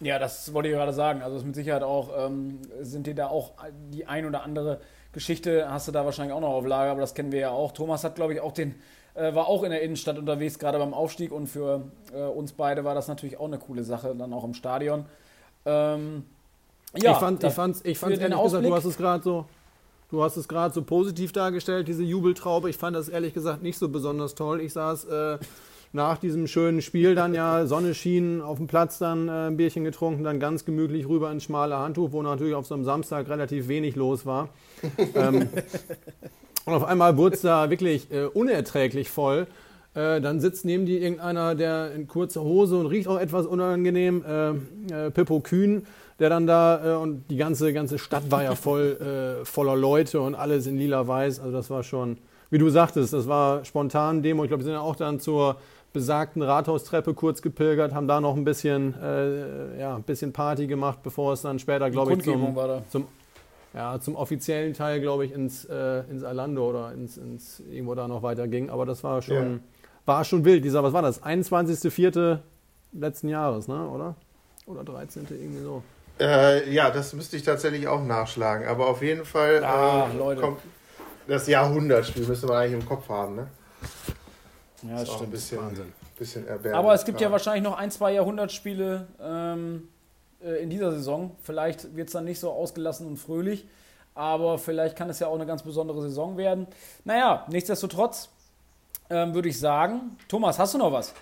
Ja, 0.00 0.18
das 0.18 0.52
wollte 0.52 0.68
ich 0.68 0.74
gerade 0.74 0.92
sagen. 0.92 1.22
Also 1.22 1.36
ist 1.36 1.44
mit 1.44 1.54
Sicherheit 1.54 1.82
auch, 1.82 2.26
ähm, 2.26 2.60
sind 2.80 3.06
dir 3.06 3.14
da 3.14 3.28
auch 3.28 3.52
die 3.90 4.06
ein 4.06 4.26
oder 4.26 4.42
andere 4.42 4.80
Geschichte, 5.12 5.70
hast 5.70 5.86
du 5.88 5.92
da 5.92 6.04
wahrscheinlich 6.04 6.34
auch 6.34 6.40
noch 6.40 6.48
auf 6.48 6.66
Lager, 6.66 6.90
aber 6.90 7.00
das 7.00 7.14
kennen 7.14 7.30
wir 7.30 7.40
ja 7.40 7.50
auch. 7.50 7.72
Thomas 7.72 8.02
hat, 8.02 8.16
glaube 8.16 8.34
ich, 8.34 8.40
auch 8.40 8.52
den, 8.52 8.74
äh, 9.14 9.34
war 9.34 9.48
auch 9.48 9.62
in 9.62 9.70
der 9.70 9.82
Innenstadt 9.82 10.18
unterwegs, 10.18 10.58
gerade 10.58 10.78
beim 10.78 10.94
Aufstieg 10.94 11.32
und 11.32 11.46
für 11.46 11.82
äh, 12.12 12.22
uns 12.22 12.52
beide 12.52 12.84
war 12.84 12.94
das 12.94 13.08
natürlich 13.08 13.38
auch 13.38 13.46
eine 13.46 13.58
coole 13.58 13.84
Sache, 13.84 14.14
dann 14.16 14.32
auch 14.32 14.44
im 14.44 14.54
Stadion. 14.54 15.06
Ähm, 15.64 16.24
ja, 16.96 17.12
ich 17.12 17.18
fand, 17.18 17.42
ich 17.42 17.52
fand's, 17.52 17.80
ich 17.84 17.98
fand's 17.98 18.18
ehrlich 18.18 18.40
gesagt, 18.40 18.64
du 18.64 18.74
hast 18.74 18.84
es 18.84 18.96
gerade 18.96 19.22
so, 19.22 19.46
du 20.10 20.22
hast 20.22 20.36
es 20.36 20.46
gerade 20.46 20.72
so 20.72 20.82
positiv 20.82 21.32
dargestellt, 21.32 21.88
diese 21.88 22.02
Jubeltraube. 22.02 22.70
Ich 22.70 22.76
fand 22.76 22.96
das 22.96 23.08
ehrlich 23.08 23.34
gesagt 23.34 23.62
nicht 23.62 23.78
so 23.78 23.88
besonders 23.88 24.34
toll. 24.34 24.60
Ich 24.60 24.72
saß 24.72 25.04
äh, 25.06 25.38
nach 25.92 26.18
diesem 26.18 26.46
schönen 26.46 26.82
Spiel 26.82 27.14
dann 27.14 27.34
ja, 27.34 27.66
Sonne 27.66 27.94
schien, 27.94 28.40
auf 28.40 28.58
dem 28.58 28.66
Platz 28.66 28.98
dann 28.98 29.28
äh, 29.28 29.48
ein 29.48 29.56
Bierchen 29.56 29.84
getrunken, 29.84 30.24
dann 30.24 30.40
ganz 30.40 30.64
gemütlich 30.64 31.08
rüber 31.08 31.30
ins 31.30 31.44
schmale 31.44 31.78
Handtuch, 31.78 32.12
wo 32.12 32.22
natürlich 32.22 32.54
auf 32.54 32.66
so 32.66 32.74
einem 32.74 32.84
Samstag 32.84 33.28
relativ 33.28 33.68
wenig 33.68 33.94
los 33.94 34.26
war. 34.26 34.48
ähm, 35.14 35.48
und 36.66 36.72
auf 36.72 36.84
einmal 36.84 37.16
wurde 37.16 37.36
es 37.36 37.42
da 37.42 37.70
wirklich 37.70 38.10
äh, 38.10 38.24
unerträglich 38.24 39.10
voll. 39.10 39.46
Äh, 39.94 40.20
dann 40.20 40.40
sitzt 40.40 40.64
neben 40.64 40.86
dir 40.86 41.00
irgendeiner, 41.00 41.54
der 41.54 41.92
in 41.92 42.08
kurzer 42.08 42.42
Hose 42.42 42.76
und 42.76 42.86
riecht 42.86 43.06
auch 43.06 43.18
etwas 43.18 43.46
unangenehm, 43.46 44.24
äh, 44.26 45.06
äh, 45.06 45.10
Pippo 45.10 45.40
Kühn, 45.40 45.86
der 46.18 46.30
dann 46.30 46.46
da, 46.46 46.94
äh, 46.94 46.96
und 46.96 47.30
die 47.30 47.36
ganze, 47.36 47.72
ganze 47.72 47.98
Stadt 47.98 48.30
war 48.30 48.42
ja 48.42 48.56
voll 48.56 49.40
äh, 49.42 49.44
voller 49.44 49.76
Leute 49.76 50.20
und 50.20 50.34
alles 50.34 50.66
in 50.66 50.76
lila-weiß. 50.78 51.38
Also 51.38 51.52
das 51.52 51.70
war 51.70 51.84
schon, 51.84 52.18
wie 52.50 52.58
du 52.58 52.70
sagtest, 52.70 53.12
das 53.12 53.28
war 53.28 53.64
spontan 53.64 54.22
Demo. 54.22 54.42
Ich 54.42 54.48
glaube, 54.48 54.62
wir 54.62 54.64
sind 54.64 54.74
ja 54.74 54.80
auch 54.80 54.96
dann 54.96 55.20
zur 55.20 55.56
besagten 55.92 56.42
Rathaustreppe 56.42 57.14
kurz 57.14 57.40
gepilgert, 57.40 57.94
haben 57.94 58.08
da 58.08 58.20
noch 58.20 58.34
ein 58.34 58.44
bisschen, 58.44 58.96
ja, 59.78 59.94
ein 59.94 60.02
bisschen 60.02 60.32
Party 60.32 60.66
gemacht, 60.66 60.98
bevor 61.04 61.34
es 61.34 61.42
dann 61.42 61.60
später, 61.60 61.88
glaube 61.88 62.14
ich, 62.14 62.24
zum, 62.24 62.56
zum, 62.88 63.06
ja, 63.74 63.98
zum 64.00 64.14
offiziellen 64.16 64.72
Teil, 64.74 65.00
glaube 65.00 65.24
ich, 65.26 65.32
ins, 65.32 65.64
äh, 65.64 66.00
ins 66.10 66.22
Orlando 66.22 66.68
oder 66.70 66.92
ins, 66.92 67.16
ins 67.16 67.60
irgendwo 67.60 67.94
da 67.94 68.06
noch 68.08 68.22
weiter 68.22 68.46
ging. 68.48 68.70
Aber 68.70 68.86
das 68.86 69.02
war 69.04 69.20
schon, 69.22 69.34
Ja. 69.54 69.58
war 70.06 70.24
schon 70.24 70.44
wild. 70.44 70.64
Dieser, 70.64 70.82
was 70.82 70.92
war 70.92 71.02
das? 71.02 71.22
21.04. 71.22 72.38
letzten 72.92 73.28
Jahres, 73.28 73.66
ne? 73.68 73.88
Oder? 73.88 74.14
Oder 74.66 74.84
13. 74.84 75.26
irgendwie 75.30 75.62
so. 75.62 75.82
Äh, 76.20 76.70
ja, 76.72 76.90
das 76.90 77.12
müsste 77.12 77.36
ich 77.36 77.42
tatsächlich 77.42 77.88
auch 77.88 78.04
nachschlagen. 78.04 78.68
Aber 78.68 78.86
auf 78.86 79.02
jeden 79.02 79.24
Fall 79.24 79.64
Ah, 79.64 80.08
äh, 80.08 80.16
Leute. 80.16 80.40
kommt 80.40 80.58
das 81.26 81.48
Jahrhundertspiel, 81.48 82.26
müsste 82.26 82.46
man 82.46 82.56
eigentlich 82.58 82.80
im 82.80 82.86
Kopf 82.86 83.08
haben. 83.08 83.34
Ne? 83.34 83.46
Ja, 84.82 85.00
ist 85.02 85.08
auch 85.10 85.22
ein 85.22 85.30
bisschen, 85.30 85.58
Wahnsinn. 85.58 85.92
bisschen 86.18 86.46
erbärmlich. 86.46 86.74
Aber 86.78 86.94
es 86.94 87.04
gibt 87.04 87.20
ja 87.20 87.32
wahrscheinlich 87.32 87.64
noch 87.64 87.76
ein, 87.76 87.90
zwei 87.90 88.12
Jahrhundertspiele 88.12 89.06
ähm, 89.20 89.88
äh, 89.88 89.93
in 90.62 90.70
dieser 90.70 90.92
Saison. 90.92 91.32
Vielleicht 91.42 91.96
wird 91.96 92.08
es 92.08 92.12
dann 92.12 92.24
nicht 92.24 92.40
so 92.40 92.50
ausgelassen 92.50 93.06
und 93.06 93.16
fröhlich, 93.16 93.66
aber 94.14 94.58
vielleicht 94.58 94.96
kann 94.96 95.10
es 95.10 95.18
ja 95.18 95.26
auch 95.26 95.34
eine 95.34 95.46
ganz 95.46 95.62
besondere 95.62 96.02
Saison 96.02 96.36
werden. 96.36 96.66
Naja, 97.04 97.46
nichtsdestotrotz 97.50 98.28
ähm, 99.10 99.34
würde 99.34 99.48
ich 99.48 99.58
sagen, 99.58 100.16
Thomas, 100.28 100.58
hast 100.58 100.74
du 100.74 100.78
noch 100.78 100.92
was? 100.92 101.14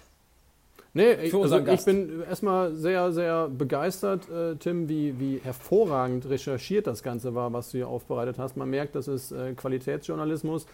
Nee, 0.94 1.14
ich, 1.14 1.34
also 1.34 1.56
ich 1.58 1.84
bin 1.86 2.22
erstmal 2.28 2.74
sehr, 2.74 3.12
sehr 3.12 3.48
begeistert, 3.48 4.28
äh, 4.28 4.56
Tim, 4.56 4.90
wie, 4.90 5.18
wie 5.18 5.40
hervorragend 5.42 6.28
recherchiert 6.28 6.86
das 6.86 7.02
Ganze 7.02 7.34
war, 7.34 7.50
was 7.54 7.70
du 7.70 7.78
hier 7.78 7.88
aufbereitet 7.88 8.36
hast. 8.38 8.58
Man 8.58 8.68
merkt, 8.68 8.94
das 8.94 9.08
ist 9.08 9.32
äh, 9.32 9.54
Qualitätsjournalismus. 9.54 10.66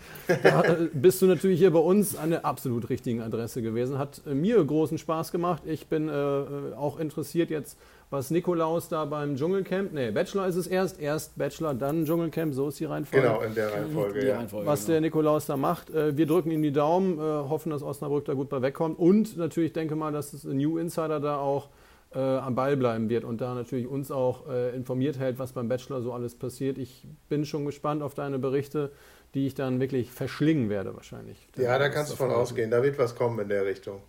Da 0.42 0.64
äh, 0.64 0.88
bist 0.92 1.22
du 1.22 1.26
natürlich 1.26 1.60
hier 1.60 1.70
bei 1.70 1.78
uns 1.78 2.16
an 2.16 2.30
der 2.30 2.44
absolut 2.44 2.90
richtigen 2.90 3.22
Adresse 3.22 3.62
gewesen. 3.62 3.98
Hat 3.98 4.22
äh, 4.26 4.34
mir 4.34 4.62
großen 4.64 4.98
Spaß 4.98 5.30
gemacht. 5.30 5.62
Ich 5.66 5.86
bin 5.86 6.08
äh, 6.08 6.12
äh, 6.12 6.74
auch 6.76 6.98
interessiert 6.98 7.50
jetzt, 7.50 7.78
was 8.10 8.30
Nikolaus 8.30 8.88
da 8.88 9.04
beim 9.04 9.36
Dschungelcamp, 9.36 9.92
nee, 9.92 10.10
Bachelor 10.10 10.46
ist 10.46 10.56
es 10.56 10.66
erst, 10.66 11.00
erst 11.00 11.36
Bachelor, 11.36 11.74
dann 11.74 12.04
Dschungelcamp, 12.06 12.54
so 12.54 12.68
ist 12.68 12.80
die 12.80 12.86
Reihenfolge 12.86 13.26
Genau, 13.26 13.40
in 13.42 13.54
der 13.54 13.72
Reihenfolge, 13.72 14.20
Die 14.20 14.26
ja. 14.26 14.36
Reihenfolge, 14.36 14.66
was 14.66 14.80
genau. 14.80 14.92
der 14.92 15.00
Nikolaus 15.02 15.46
da 15.46 15.56
macht. 15.56 15.90
Äh, 15.90 16.16
Wir 16.16 16.26
drücken 16.26 16.50
ihm 16.50 16.62
die 16.62 16.72
Daumen, 16.72 17.18
äh, 17.18 17.20
hoffen, 17.20 17.70
dass 17.70 17.82
Osnabrück 17.82 18.24
da 18.24 18.34
gut 18.34 18.48
bei 18.48 18.62
wegkommt 18.62 18.98
und 18.98 19.36
natürlich 19.36 19.72
denke 19.72 19.94
mal, 19.94 20.12
dass 20.12 20.30
das 20.30 20.44
New 20.44 20.78
Insider 20.78 21.20
da 21.20 21.38
auch 21.38 21.68
äh, 22.14 22.18
am 22.18 22.54
Ball 22.54 22.76
bleiben 22.76 23.10
wird 23.10 23.24
und 23.24 23.40
da 23.40 23.54
natürlich 23.54 23.86
uns 23.86 24.10
auch 24.10 24.48
äh, 24.48 24.74
informiert 24.74 25.18
hält, 25.18 25.38
was 25.38 25.52
beim 25.52 25.68
Bachelor 25.68 26.00
so 26.00 26.12
alles 26.12 26.34
passiert. 26.34 26.78
Ich 26.78 27.06
bin 27.28 27.44
schon 27.44 27.66
gespannt 27.66 28.02
auf 28.02 28.14
deine 28.14 28.38
Berichte, 28.38 28.90
die 29.34 29.46
ich 29.46 29.54
dann 29.54 29.80
wirklich 29.80 30.10
verschlingen 30.10 30.70
werde 30.70 30.94
wahrscheinlich. 30.96 31.36
Ja, 31.58 31.78
da 31.78 31.90
kannst 31.90 32.12
du 32.12 32.16
von 32.16 32.30
ausgehen. 32.30 32.70
Da 32.70 32.82
wird 32.82 32.98
was 32.98 33.14
kommen 33.14 33.38
in 33.40 33.48
der 33.50 33.66
Richtung. 33.66 34.00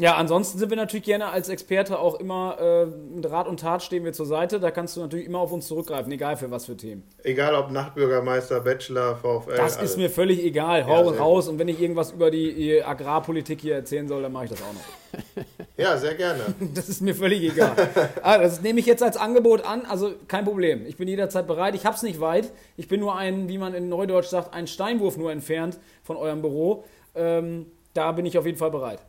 Ja, 0.00 0.14
ansonsten 0.14 0.58
sind 0.58 0.70
wir 0.70 0.78
natürlich 0.78 1.04
gerne 1.04 1.26
als 1.26 1.50
Experte 1.50 1.98
auch 1.98 2.14
immer 2.14 2.56
äh, 2.58 2.86
mit 2.86 3.30
Rat 3.30 3.46
und 3.46 3.60
Tat 3.60 3.82
stehen 3.82 4.02
wir 4.02 4.14
zur 4.14 4.24
Seite. 4.24 4.58
Da 4.58 4.70
kannst 4.70 4.96
du 4.96 5.00
natürlich 5.00 5.26
immer 5.26 5.40
auf 5.40 5.52
uns 5.52 5.66
zurückgreifen, 5.66 6.10
egal 6.10 6.38
für 6.38 6.50
was 6.50 6.64
für 6.64 6.76
Themen. 6.76 7.02
Egal 7.22 7.54
ob 7.54 7.70
Nachtbürgermeister, 7.70 8.60
Bachelor, 8.60 9.16
VfL. 9.16 9.56
Das 9.56 9.76
alles. 9.76 9.90
ist 9.90 9.96
mir 9.98 10.08
völlig 10.08 10.42
egal. 10.42 10.80
Ja, 10.80 10.86
Hau 10.86 11.10
sehr 11.10 11.20
raus 11.20 11.48
und 11.48 11.58
wenn 11.58 11.68
ich 11.68 11.82
irgendwas 11.82 12.12
über 12.12 12.30
die, 12.30 12.54
die 12.54 12.82
Agrarpolitik 12.82 13.60
hier 13.60 13.74
erzählen 13.74 14.08
soll, 14.08 14.22
dann 14.22 14.32
mache 14.32 14.44
ich 14.44 14.50
das 14.50 14.62
auch 14.62 14.72
noch. 14.72 15.44
Ja, 15.76 15.96
sehr 15.96 16.14
gerne. 16.14 16.40
Das 16.74 16.90
ist 16.90 17.00
mir 17.00 17.14
völlig 17.14 17.42
egal. 17.42 17.74
ah, 18.22 18.36
das 18.36 18.60
nehme 18.60 18.80
ich 18.80 18.86
jetzt 18.86 19.02
als 19.02 19.16
Angebot 19.16 19.64
an, 19.64 19.86
also 19.86 20.12
kein 20.28 20.44
Problem. 20.44 20.84
Ich 20.86 20.98
bin 20.98 21.08
jederzeit 21.08 21.46
bereit. 21.46 21.74
Ich 21.74 21.86
habe 21.86 21.96
es 21.96 22.02
nicht 22.02 22.20
weit. 22.20 22.52
Ich 22.76 22.86
bin 22.86 23.00
nur 23.00 23.16
ein, 23.16 23.48
wie 23.48 23.56
man 23.56 23.72
in 23.72 23.88
Neudeutsch 23.88 24.28
sagt, 24.28 24.52
ein 24.52 24.66
Steinwurf 24.66 25.16
nur 25.16 25.32
entfernt 25.32 25.78
von 26.02 26.18
eurem 26.18 26.42
Büro. 26.42 26.84
Ähm, 27.14 27.66
da 27.94 28.12
bin 28.12 28.26
ich 28.26 28.36
auf 28.36 28.44
jeden 28.44 28.58
Fall 28.58 28.70
bereit. 28.70 29.00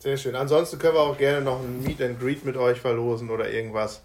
Sehr 0.00 0.16
schön. 0.16 0.34
Ansonsten 0.34 0.78
können 0.78 0.94
wir 0.94 1.02
auch 1.02 1.18
gerne 1.18 1.42
noch 1.42 1.60
ein 1.60 1.82
Meet 1.82 2.00
and 2.00 2.18
Greet 2.18 2.44
mit 2.44 2.56
euch 2.56 2.80
verlosen 2.80 3.30
oder 3.30 3.50
irgendwas. 3.50 4.00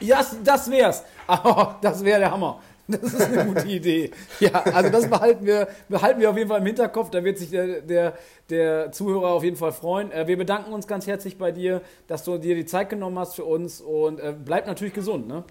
Ja, 0.00 0.18
das, 0.18 0.36
das 0.44 0.70
wär's. 0.70 1.04
Oh, 1.28 1.66
das 1.80 2.04
wäre 2.04 2.20
der 2.20 2.30
Hammer. 2.30 2.60
Das 2.88 3.02
ist 3.02 3.20
eine 3.20 3.46
gute 3.46 3.66
Idee. 3.66 4.10
Ja, 4.38 4.62
also 4.62 4.90
das 4.90 5.08
behalten 5.08 5.44
wir, 5.44 5.66
behalten 5.88 6.20
wir 6.20 6.30
auf 6.30 6.36
jeden 6.36 6.48
Fall 6.48 6.60
im 6.60 6.66
Hinterkopf. 6.66 7.10
Da 7.10 7.24
wird 7.24 7.38
sich 7.38 7.50
der, 7.50 7.80
der, 7.80 8.14
der 8.48 8.92
Zuhörer 8.92 9.28
auf 9.30 9.42
jeden 9.42 9.56
Fall 9.56 9.72
freuen. 9.72 10.12
Äh, 10.12 10.26
wir 10.28 10.36
bedanken 10.36 10.72
uns 10.72 10.86
ganz 10.86 11.06
herzlich 11.06 11.36
bei 11.38 11.50
dir, 11.50 11.82
dass 12.06 12.22
du 12.24 12.38
dir 12.38 12.54
die 12.54 12.66
Zeit 12.66 12.88
genommen 12.88 13.18
hast 13.18 13.34
für 13.34 13.44
uns 13.44 13.80
und 13.80 14.20
äh, 14.20 14.32
bleib 14.32 14.66
natürlich 14.66 14.94
gesund. 14.94 15.26
Ne? 15.26 15.42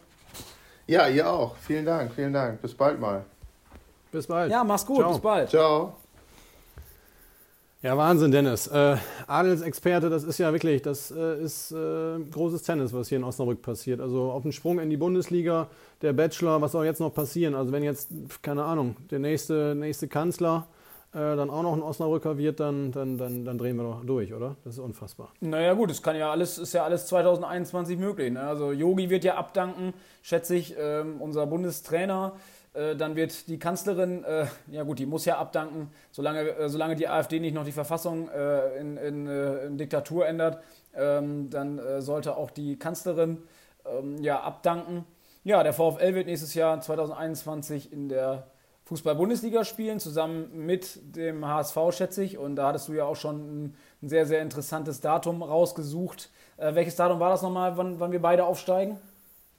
Ja, 0.87 1.07
ihr 1.07 1.29
auch. 1.29 1.55
Vielen 1.57 1.85
Dank, 1.85 2.13
vielen 2.13 2.31
Dank. 2.31 2.61
Bis 2.61 2.73
bald 2.73 2.99
mal. 2.99 3.25
Bis 4.11 4.27
bald. 4.27 4.51
Ja, 4.51 4.63
mach's 4.63 4.85
gut. 4.85 4.99
Ciao. 4.99 5.11
Bis 5.11 5.21
bald. 5.21 5.49
Ciao. 5.49 5.95
Ja, 7.85 7.95
Wahnsinn, 7.95 8.31
Dennis. 8.31 8.65
Äh, 8.65 8.97
Adelsexperte, 9.27 10.09
das 10.09 10.23
ist 10.23 10.39
ja 10.39 10.51
wirklich, 10.51 10.81
das 10.81 11.11
äh, 11.11 11.39
ist 11.39 11.71
äh, 11.71 12.17
großes 12.31 12.63
Tennis, 12.63 12.93
was 12.93 13.09
hier 13.09 13.19
in 13.19 13.23
Osnabrück 13.23 13.61
passiert. 13.61 14.01
Also 14.01 14.31
auf 14.31 14.41
den 14.41 14.53
Sprung 14.53 14.79
in 14.79 14.89
die 14.89 14.97
Bundesliga, 14.97 15.67
der 16.01 16.13
Bachelor, 16.13 16.59
was 16.61 16.71
soll 16.71 16.85
jetzt 16.85 16.99
noch 16.99 17.13
passieren? 17.13 17.53
Also 17.53 17.71
wenn 17.71 17.83
jetzt, 17.83 18.09
keine 18.41 18.63
Ahnung, 18.63 18.95
der 19.11 19.19
nächste, 19.19 19.75
nächste 19.75 20.07
Kanzler 20.07 20.65
äh, 21.13 21.17
dann 21.17 21.51
auch 21.51 21.61
noch 21.61 21.73
ein 21.73 21.83
Osnabrücker 21.83 22.39
wird, 22.39 22.59
dann, 22.59 22.91
dann, 22.91 23.19
dann, 23.19 23.45
dann 23.45 23.57
drehen 23.59 23.75
wir 23.75 23.83
doch 23.83 24.03
durch, 24.03 24.33
oder? 24.33 24.55
Das 24.63 24.73
ist 24.73 24.79
unfassbar. 24.79 25.29
Naja 25.39 25.75
gut, 25.75 25.91
es 25.91 26.01
kann 26.01 26.15
ja 26.15 26.31
alles, 26.31 26.57
ist 26.57 26.73
ja 26.73 26.83
alles 26.83 27.05
2021 27.05 27.99
möglich. 27.99 28.33
Ne? 28.33 28.41
Also 28.41 28.71
Yogi 28.71 29.11
wird 29.11 29.23
ja 29.23 29.35
abdanken, 29.35 29.93
schätze 30.23 30.55
ich, 30.55 30.75
ähm, 30.79 31.21
unser 31.21 31.45
Bundestrainer. 31.45 32.33
Äh, 32.75 32.95
dann 32.95 33.15
wird 33.15 33.47
die 33.47 33.57
Kanzlerin, 33.57 34.23
äh, 34.23 34.47
ja 34.69 34.83
gut, 34.83 34.99
die 34.99 35.05
muss 35.05 35.25
ja 35.25 35.37
abdanken, 35.37 35.91
solange, 36.11 36.41
äh, 36.41 36.69
solange 36.69 36.95
die 36.95 37.07
AfD 37.07 37.39
nicht 37.39 37.53
noch 37.53 37.65
die 37.65 37.71
Verfassung 37.71 38.29
äh, 38.29 38.77
in, 38.77 38.97
in, 38.97 39.27
äh, 39.27 39.65
in, 39.65 39.77
Diktatur 39.77 40.27
ändert, 40.27 40.61
ähm, 40.93 41.49
dann 41.49 41.79
äh, 41.79 42.01
sollte 42.01 42.35
auch 42.35 42.51
die 42.51 42.77
Kanzlerin 42.77 43.43
ähm, 43.85 44.21
ja 44.21 44.41
abdanken. 44.41 45.05
Ja, 45.43 45.63
der 45.63 45.73
VfL 45.73 46.15
wird 46.15 46.27
nächstes 46.27 46.53
Jahr 46.53 46.81
2021 46.81 47.93
in 47.93 48.09
der 48.09 48.47
Fußball-Bundesliga 48.85 49.63
spielen, 49.63 49.99
zusammen 49.99 50.65
mit 50.65 51.15
dem 51.15 51.47
HSV, 51.47 51.77
schätze 51.91 52.23
ich. 52.23 52.37
Und 52.37 52.55
da 52.55 52.67
hattest 52.67 52.87
du 52.87 52.93
ja 52.93 53.05
auch 53.05 53.15
schon 53.15 53.37
ein, 53.37 53.75
ein 54.01 54.09
sehr, 54.09 54.25
sehr 54.25 54.41
interessantes 54.41 55.01
Datum 55.01 55.41
rausgesucht. 55.41 56.29
welches 56.57 56.95
Datum 56.95 57.19
war 57.19 57.29
das 57.29 57.41
nochmal, 57.41 57.77
wann, 57.77 57.99
wann 57.99 58.11
wir 58.11 58.21
beide 58.21 58.45
aufsteigen? 58.45 58.99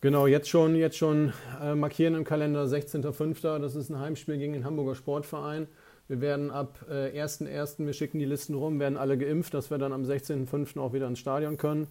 Genau, 0.02 0.26
jetzt 0.26 0.50
schon, 0.50 0.76
jetzt 0.76 0.98
schon 0.98 1.32
äh, 1.60 1.74
markieren 1.74 2.14
im 2.14 2.24
Kalender 2.24 2.64
16.05. 2.64 3.58
Das 3.58 3.74
ist 3.74 3.88
ein 3.88 3.98
Heimspiel 3.98 4.36
gegen 4.36 4.52
den 4.52 4.64
Hamburger 4.64 4.94
Sportverein. 4.94 5.68
Wir 6.06 6.20
werden 6.20 6.50
ab 6.50 6.84
äh, 6.88 7.18
1.01., 7.18 7.84
wir 7.84 7.92
schicken 7.94 8.18
die 8.18 8.26
Listen 8.26 8.54
rum, 8.54 8.78
werden 8.78 8.98
alle 8.98 9.16
geimpft, 9.16 9.54
dass 9.54 9.70
wir 9.70 9.78
dann 9.78 9.94
am 9.94 10.02
16.05. 10.02 10.78
auch 10.78 10.92
wieder 10.92 11.08
ins 11.08 11.18
Stadion 11.18 11.56
können. 11.56 11.88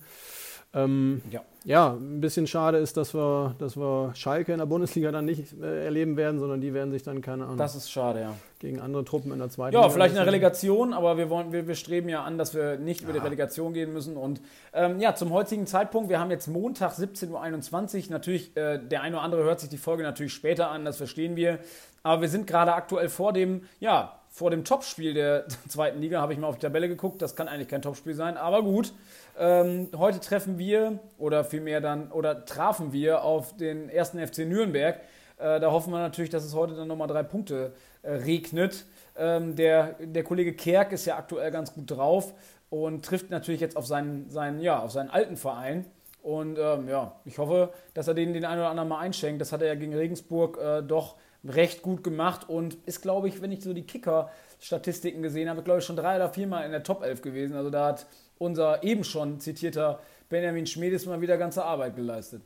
Ähm, 0.76 1.22
ja. 1.32 1.42
ja, 1.64 1.94
ein 1.94 2.20
bisschen 2.20 2.48
schade 2.48 2.80
ist, 2.80 2.98
dass 2.98 3.14
wir, 3.14 3.56
dass 3.60 3.78
wir 3.78 4.12
Schalke 4.14 4.52
in 4.52 4.60
der 4.60 4.66
Bundesliga 4.66 5.10
dann 5.12 5.24
nicht 5.24 5.54
äh, 5.62 5.86
erleben 5.86 6.18
werden, 6.18 6.38
sondern 6.38 6.60
die 6.60 6.74
werden 6.74 6.92
sich 6.92 7.02
dann, 7.02 7.22
keine 7.22 7.46
Ahnung. 7.46 7.56
Das 7.56 7.76
ist 7.76 7.90
schade, 7.90 8.20
ja. 8.20 8.36
Gegen 8.60 8.82
andere 8.82 9.06
Truppen 9.06 9.32
in 9.32 9.40
der 9.40 9.50
zweiten 9.50 9.74
Ja, 9.74 9.82
Liga 9.82 9.94
vielleicht 9.94 10.12
in 10.12 10.18
der 10.18 10.28
Relegation, 10.28 10.94
aber 10.94 11.18
wir, 11.18 11.30
wollen, 11.30 11.54
wir, 11.54 11.66
wir 11.66 11.76
streben 11.76 12.10
ja 12.10 12.24
an, 12.24 12.38
dass 12.38 12.54
wir 12.54 12.78
nicht 12.78 13.02
ja. 13.02 13.06
über 13.08 13.18
die 13.18 13.24
Relegation 13.24 13.74
gehen 13.74 13.94
müssen. 13.94 14.18
Und 14.18 14.42
ähm, 14.74 15.00
ja, 15.00 15.16
zum 15.16 15.32
heutigen 15.32 15.66
Zeitpunkt, 15.66 16.10
wir 16.10 16.20
haben 16.20 16.32
jetzt 16.32 16.48
Montag 16.48 16.92
17.21 16.92 18.08
Uhr. 18.08 18.12
Natürlich, 18.12 18.56
äh, 18.58 18.78
der 18.78 19.02
eine 19.02 19.16
oder 19.16 19.24
andere 19.24 19.44
hört 19.44 19.62
sich 19.62 19.70
die 19.70 19.78
Folge 19.78 20.04
natürlich 20.04 20.34
später 20.34 20.70
an, 20.70 20.84
das 20.84 20.98
verstehen 20.98 21.38
wir. 21.38 21.60
Aber 22.04 22.22
wir 22.22 22.30
sind 22.30 22.48
gerade 22.48 22.74
aktuell 22.74 23.08
vor 23.08 23.32
dem, 23.32 23.64
ja, 23.80 24.20
vor 24.36 24.52
dem 24.52 24.66
Topspiel 24.66 25.14
der 25.14 25.46
zweiten 25.70 26.02
Liga, 26.02 26.20
habe 26.20 26.34
ich 26.34 26.40
mal 26.40 26.48
auf 26.48 26.56
die 26.56 26.66
Tabelle 26.66 26.90
geguckt. 26.90 27.22
Das 27.22 27.38
kann 27.38 27.48
eigentlich 27.48 27.70
kein 27.70 27.82
Topspiel 27.82 28.14
sein, 28.14 28.36
aber 28.36 28.62
gut. 28.64 28.94
Ähm, 29.38 29.90
heute 29.98 30.20
treffen 30.20 30.58
wir, 30.58 31.00
oder 31.18 31.44
vielmehr 31.44 31.82
dann, 31.82 32.12
oder 32.12 32.46
trafen 32.46 32.94
wir 32.94 33.24
auf 33.24 33.56
den 33.58 33.90
ersten 33.90 34.26
FC 34.26 34.40
Nürnberg. 34.40 35.02
Äh, 35.38 35.60
da 35.60 35.72
hoffen 35.72 35.92
wir 35.92 36.00
natürlich, 36.00 36.30
dass 36.30 36.46
es 36.46 36.54
heute 36.54 36.76
dann 36.76 36.88
nochmal 36.88 37.08
drei 37.08 37.24
Punkte 37.24 37.74
äh, 38.02 38.12
regnet. 38.12 38.86
Ähm, 39.18 39.56
der, 39.56 39.96
der 40.00 40.24
Kollege 40.24 40.54
Kerk 40.54 40.92
ist 40.94 41.06
ja 41.06 41.18
aktuell 41.18 41.52
ganz 41.52 41.74
gut 41.74 41.92
drauf 41.92 42.34
und 42.70 43.04
trifft 43.04 43.30
natürlich 43.30 43.62
jetzt 43.62 43.76
auf 43.76 43.86
seinen, 43.86 44.30
seinen, 44.30 44.60
ja, 44.62 44.80
auf 44.80 44.92
seinen 44.92 45.10
alten 45.10 45.38
Verein. 45.38 45.86
Und 46.22 46.58
ähm, 46.58 46.88
ja, 46.88 47.20
ich 47.26 47.38
hoffe, 47.38 47.72
dass 47.94 48.08
er 48.08 48.14
den 48.14 48.34
den 48.34 48.46
einen 48.46 48.62
oder 48.62 48.70
anderen 48.70 48.90
mal 48.90 49.00
einschenkt. 49.00 49.42
Das 49.42 49.52
hat 49.52 49.62
er 49.62 49.68
ja 49.68 49.76
gegen 49.76 49.94
Regensburg 49.94 50.58
äh, 50.58 50.82
doch 50.82 51.16
recht 51.44 51.82
gut 51.82 52.04
gemacht 52.04 52.50
und 52.50 52.76
ist, 52.86 53.02
glaube 53.02 53.28
ich, 53.28 53.42
wenn 53.42 53.52
ich 53.52 53.64
so 53.64 53.74
die 53.74 53.86
Kicker-Statistiken 53.86 55.22
gesehen 55.22 55.50
habe, 55.50 55.62
glaube 55.62 55.80
ich, 55.80 55.86
schon 55.86 55.96
drei 55.96 56.16
oder 56.16 56.30
viermal 56.30 56.66
in 56.66 56.72
der 56.72 56.82
Top 56.82 57.04
11 57.04 57.22
gewesen. 57.22 57.56
Also 57.56 57.70
da 57.70 57.90
hat 57.90 58.08
unser 58.38 58.84
eben 58.84 59.04
schon 59.04 59.40
zitierter 59.40 60.00
Benjamin 60.30 60.66
Schmiedes 60.66 61.06
mal 61.06 61.22
wieder 61.22 61.38
ganze 61.38 61.64
Arbeit 61.64 61.96
geleistet. 61.96 62.42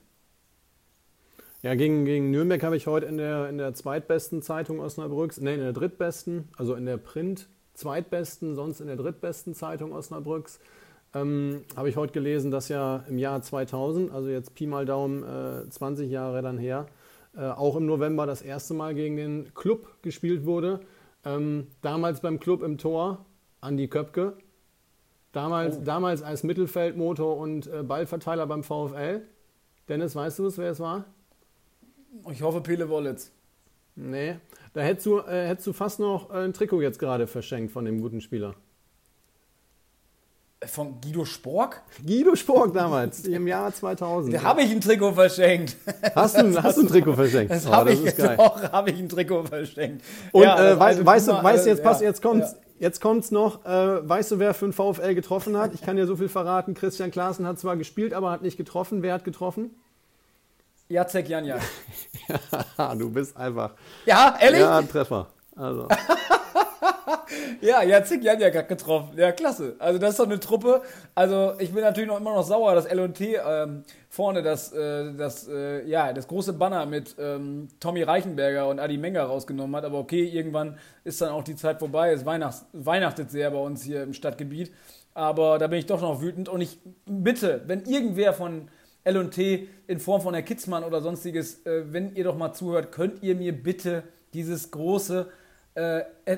Ja, 1.62 1.75
gegen, 1.75 2.06
gegen 2.06 2.32
Nürnberg 2.32 2.63
habe 2.63 2.78
ich 2.78 2.88
heute 2.88 3.06
in 3.06 3.17
der, 3.17 3.49
in 3.49 3.58
der 3.58 3.73
zweitbesten 3.73 4.41
Zeitung 4.41 4.80
Osnabrücks, 4.80 5.41
nein, 5.41 5.56
in 5.56 5.62
der 5.62 5.73
drittbesten, 5.73 6.47
also 6.58 6.75
in 6.75 6.86
der 6.86 6.97
Print 6.97 7.49
zweitbesten, 7.73 8.56
sonst 8.56 8.80
in 8.80 8.88
der 8.88 8.95
drittbesten 8.95 9.54
Zeitung 9.54 9.91
Osnabrücks, 9.91 10.60
ähm, 11.13 11.63
habe 11.75 11.89
ich 11.89 11.95
heute 11.95 12.13
gelesen, 12.13 12.52
dass 12.52 12.69
ja 12.69 13.04
im 13.10 13.17
Jahr 13.17 13.41
2000, 13.41 14.12
also 14.12 14.30
jetzt 14.30 14.56
Pi 14.56 14.67
mal 14.67 14.86
Daumen, 14.86 15.23
äh, 15.23 15.69
20 15.69 16.10
Jahre 16.10 16.41
dann 16.41 16.58
her, 16.58 16.88
äh, 17.36 17.41
auch 17.41 17.75
im 17.75 17.86
November 17.86 18.25
das 18.25 18.41
erste 18.41 18.73
Mal 18.73 18.93
gegen 18.93 19.17
den 19.17 19.54
Club 19.54 20.02
gespielt 20.02 20.45
wurde. 20.45 20.82
Ähm, 21.25 21.67
damals 21.82 22.21
beim 22.21 22.39
Club 22.39 22.63
im 22.63 22.78
Tor 22.78 23.25
Andi 23.60 23.88
Köpke, 23.88 24.38
Damals, 25.32 25.78
oh. 25.78 25.82
damals 25.84 26.24
als 26.24 26.44
Mittelfeldmotor 26.44 27.38
und 27.38 27.68
äh, 27.68 27.84
Ballverteiler 27.84 28.48
beim 28.48 28.63
VfL. 28.63 29.22
Dennis, 29.88 30.15
weißt 30.15 30.39
du 30.39 30.48
es, 30.48 30.58
wer 30.58 30.72
es 30.72 30.80
war? 30.80 31.06
Ich 32.32 32.42
hoffe 32.42 32.62
Pele 32.62 32.89
Wollitz. 32.89 33.32
Nee, 33.96 34.36
da 34.74 34.82
hättest 34.82 35.06
du, 35.06 35.20
äh, 35.20 35.48
hättest 35.48 35.68
du 35.68 35.74
fast 35.74 36.00
noch 36.00 36.32
äh, 36.32 36.46
ein 36.46 36.54
Trikot 36.54 36.82
jetzt 36.82 37.00
gerade 37.00 37.28
verschenkt 37.28 37.72
von 37.72 37.86
dem 37.86 38.02
guten 38.02 38.22
Spieler. 38.22 38.56
Von 40.65 41.00
Guido 41.00 41.24
Spork? 41.26 41.84
Guido 42.06 42.36
Spork 42.36 42.74
damals, 42.74 43.26
im 43.26 43.48
Jahr 43.48 43.74
2000. 43.74 44.34
Da 44.34 44.44
habe 44.44 44.62
ich 44.62 44.72
ein 44.72 44.82
Trikot 44.82 45.13
verschenkt. 45.13 45.78
Hast 46.15 46.38
du, 46.38 46.62
hast 46.62 46.78
du 46.78 46.82
ein 46.82 46.88
Trikot 46.88 47.13
verschenkt? 47.13 47.52
Das 47.52 47.65
oh, 47.65 47.72
habe 47.72 47.94
ich, 47.94 48.15
doch, 48.15 48.72
habe 48.72 48.92
ich 48.92 49.00
ein 49.00 49.08
Trikot 49.08 49.44
verschenkt. 49.46 50.04
Und 50.32 50.44
ja, 50.44 50.72
äh, 50.72 50.80
weißt, 50.80 51.06
weißt, 51.06 51.28
du, 51.30 51.44
weißt 51.44 51.65
jetzt, 51.65 51.84
pass, 51.84 52.02
jetzt 52.02 52.22
kommt's, 52.22 52.52
ja. 52.52 52.69
Jetzt 52.80 53.02
kommt's 53.02 53.30
noch. 53.30 53.65
Äh, 53.65 54.08
weißt 54.08 54.32
du, 54.32 54.39
wer 54.39 54.54
für 54.54 54.65
den 54.65 54.74
VfL 54.74 55.13
getroffen 55.13 55.58
hat? 55.58 55.74
Ich 55.74 55.82
kann 55.82 55.98
dir 55.98 56.08
so 56.08 56.15
viel 56.15 56.30
verraten. 56.30 56.74
Christian 56.74 57.12
Klaassen 57.12 57.46
hat 57.46 57.60
zwar 57.60 57.76
gespielt, 57.76 58.13
aber 58.13 58.32
hat 58.32 58.42
nicht 58.42 58.58
getroffen. 58.58 59.02
Wer 59.04 59.13
hat 59.13 59.26
getroffen? 59.26 59.72
Jacek 60.88 61.28
Janja. 61.28 61.60
ja, 62.78 62.96
du 62.96 63.12
bist 63.12 63.36
einfach. 63.38 63.74
Ja, 64.06 64.38
ehrlich? 64.39 64.62
Ja, 64.62 64.82
Treffer. 64.82 65.28
Also. 65.56 65.88
ja, 67.62 67.84
Jacek 67.84 68.24
Janja 68.24 68.54
hat 68.54 68.67
getroffen. 68.67 69.17
Ja, 69.17 69.32
klasse. 69.32 69.76
Also 69.80 70.00
das 70.00 70.12
ist 70.12 70.19
doch 70.19 70.26
eine 70.26 70.39
Truppe. 70.39 70.82
Also 71.15 71.54
ich 71.60 71.74
bin 71.74 71.82
natürlich 71.82 72.10
noch 72.10 72.19
immer 72.19 72.36
noch 72.36 72.43
sauer, 72.43 72.76
dass 72.76 72.86
L&T 72.86 73.36
ähm, 73.36 73.84
vorne 74.10 74.41
das, 74.41 74.72
äh, 74.74 75.13
das, 75.13 75.48
äh, 75.48 75.86
ja, 75.88 76.13
das 76.13 76.28
große 76.28 76.54
Banner 76.54 76.86
mit 76.86 77.15
ähm, 77.19 77.67
Tommy 77.80 78.04
Reichenberger 78.04 78.67
und 78.67 78.80
Adi 78.80 78.98
Menger 78.98 79.24
rausgenommen 79.24 79.76
hat. 79.76 79.86
Aber 79.86 80.00
okay, 80.00 80.24
irgendwann 80.24 80.78
ist 81.04 81.22
dann 81.22 81.30
auch 81.30 81.43
die 81.43 81.56
Zeit 81.56 81.80
vorbei. 81.80 82.12
Es 82.12 82.26
Weihnachts 82.26 82.65
weihnachtet 82.74 83.32
sehr 83.32 83.52
bei 83.52 83.60
uns 83.60 83.84
hier 83.84 84.04
im 84.04 84.13
Stadtgebiet. 84.13 84.72
Aber 85.13 85.58
da 85.58 85.67
bin 85.67 85.80
ich 85.80 85.86
doch 85.86 86.02
noch 86.02 86.22
wütend. 86.22 86.50
Und 86.50 86.62
ich 86.62 86.80
bitte, 87.06 87.63
wenn 87.65 87.86
irgendwer 87.86 88.34
von 88.34 88.69
L&T 89.04 89.67
in 89.88 90.00
Form 90.00 90.22
von 90.22 90.34
Herr 90.34 90.43
Kitzmann 90.43 90.84
oder 90.84 91.02
sonstiges, 91.02 91.65
äh, 91.65 91.84
wenn 91.91 92.15
ihr 92.15 92.24
doch 92.24 92.38
mal 92.38 92.54
zuhört, 92.54 92.91
könnt 92.91 93.24
ihr 93.24 93.36
mir 93.36 93.54
bitte 93.54 94.04
dieses 94.34 94.72
große 94.72 95.28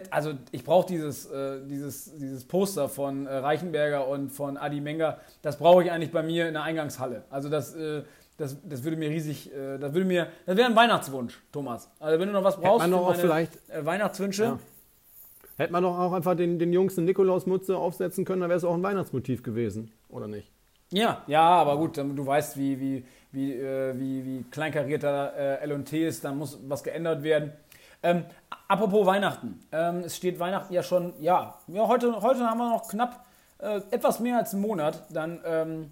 also 0.10 0.34
ich 0.51 0.63
brauche 0.63 0.88
dieses, 0.88 1.25
äh, 1.30 1.60
dieses, 1.65 2.17
dieses 2.17 2.43
Poster 2.45 2.89
von 2.89 3.25
äh, 3.25 3.36
Reichenberger 3.38 4.08
und 4.08 4.32
von 4.32 4.58
Adi 4.58 4.82
Menger, 4.82 5.17
das 5.41 5.58
brauche 5.58 5.84
ich 5.84 5.91
eigentlich 5.91 6.12
bei 6.12 6.23
mir 6.23 6.47
in 6.47 6.54
der 6.54 6.63
Eingangshalle. 6.63 7.23
Also 7.30 7.49
das, 7.49 7.73
äh, 7.75 8.04
das, 8.38 8.58
das 8.63 8.84
würde 8.84 8.97
mir 8.97 9.10
riesig, 9.10 9.54
äh, 9.54 9.77
das 9.77 9.93
würde 9.93 10.06
mir, 10.06 10.27
das 10.45 10.58
wäre 10.58 10.67
ein 10.67 10.75
Weihnachtswunsch, 10.75 11.41
Thomas. 11.51 11.89
Also 11.99 12.19
wenn 12.19 12.27
du 12.27 12.34
noch 12.34 12.43
was 12.43 12.60
brauchst 12.60 12.86
Hätte 12.86 12.95
man 12.95 12.99
auch 12.99 13.15
vielleicht, 13.15 13.54
äh, 13.69 13.86
Weihnachtswünsche. 13.86 14.43
Ja. 14.43 14.60
Hätte 15.58 15.71
man 15.71 15.84
doch 15.84 15.97
auch 15.97 16.13
einfach 16.13 16.36
den, 16.36 16.60
den 16.60 16.73
Jungs 16.73 16.97
eine 16.97 17.06
Nikolausmutze 17.06 17.77
aufsetzen 17.77 18.25
können, 18.25 18.41
dann 18.41 18.49
wäre 18.49 18.58
es 18.58 18.63
auch 18.63 18.73
ein 18.73 18.84
Weihnachtsmotiv 18.84 19.43
gewesen, 19.43 19.91
oder 20.10 20.27
nicht? 20.27 20.51
Ja, 20.91 21.23
ja, 21.27 21.41
aber 21.41 21.77
gut, 21.77 21.97
du 21.97 22.25
weißt, 22.25 22.58
wie, 22.58 22.80
wie, 22.80 23.06
wie, 23.32 23.54
wie, 23.54 24.25
wie 24.25 24.45
kleinkarierter 24.51 25.62
L&T 25.62 26.06
ist, 26.06 26.25
dann 26.25 26.38
muss 26.38 26.60
was 26.67 26.84
geändert 26.84 27.23
werden. 27.23 27.54
Ähm, 28.03 28.25
apropos 28.67 29.05
Weihnachten. 29.05 29.59
Ähm, 29.71 29.99
es 30.05 30.17
steht 30.17 30.39
Weihnachten 30.39 30.73
ja 30.73 30.83
schon, 30.83 31.13
ja, 31.19 31.57
ja 31.67 31.87
heute, 31.87 32.21
heute 32.21 32.39
haben 32.41 32.57
wir 32.57 32.69
noch 32.69 32.87
knapp 32.87 33.25
äh, 33.59 33.81
etwas 33.91 34.19
mehr 34.19 34.37
als 34.37 34.53
einen 34.53 34.63
Monat. 34.63 35.03
Dann 35.11 35.39
ähm, 35.45 35.91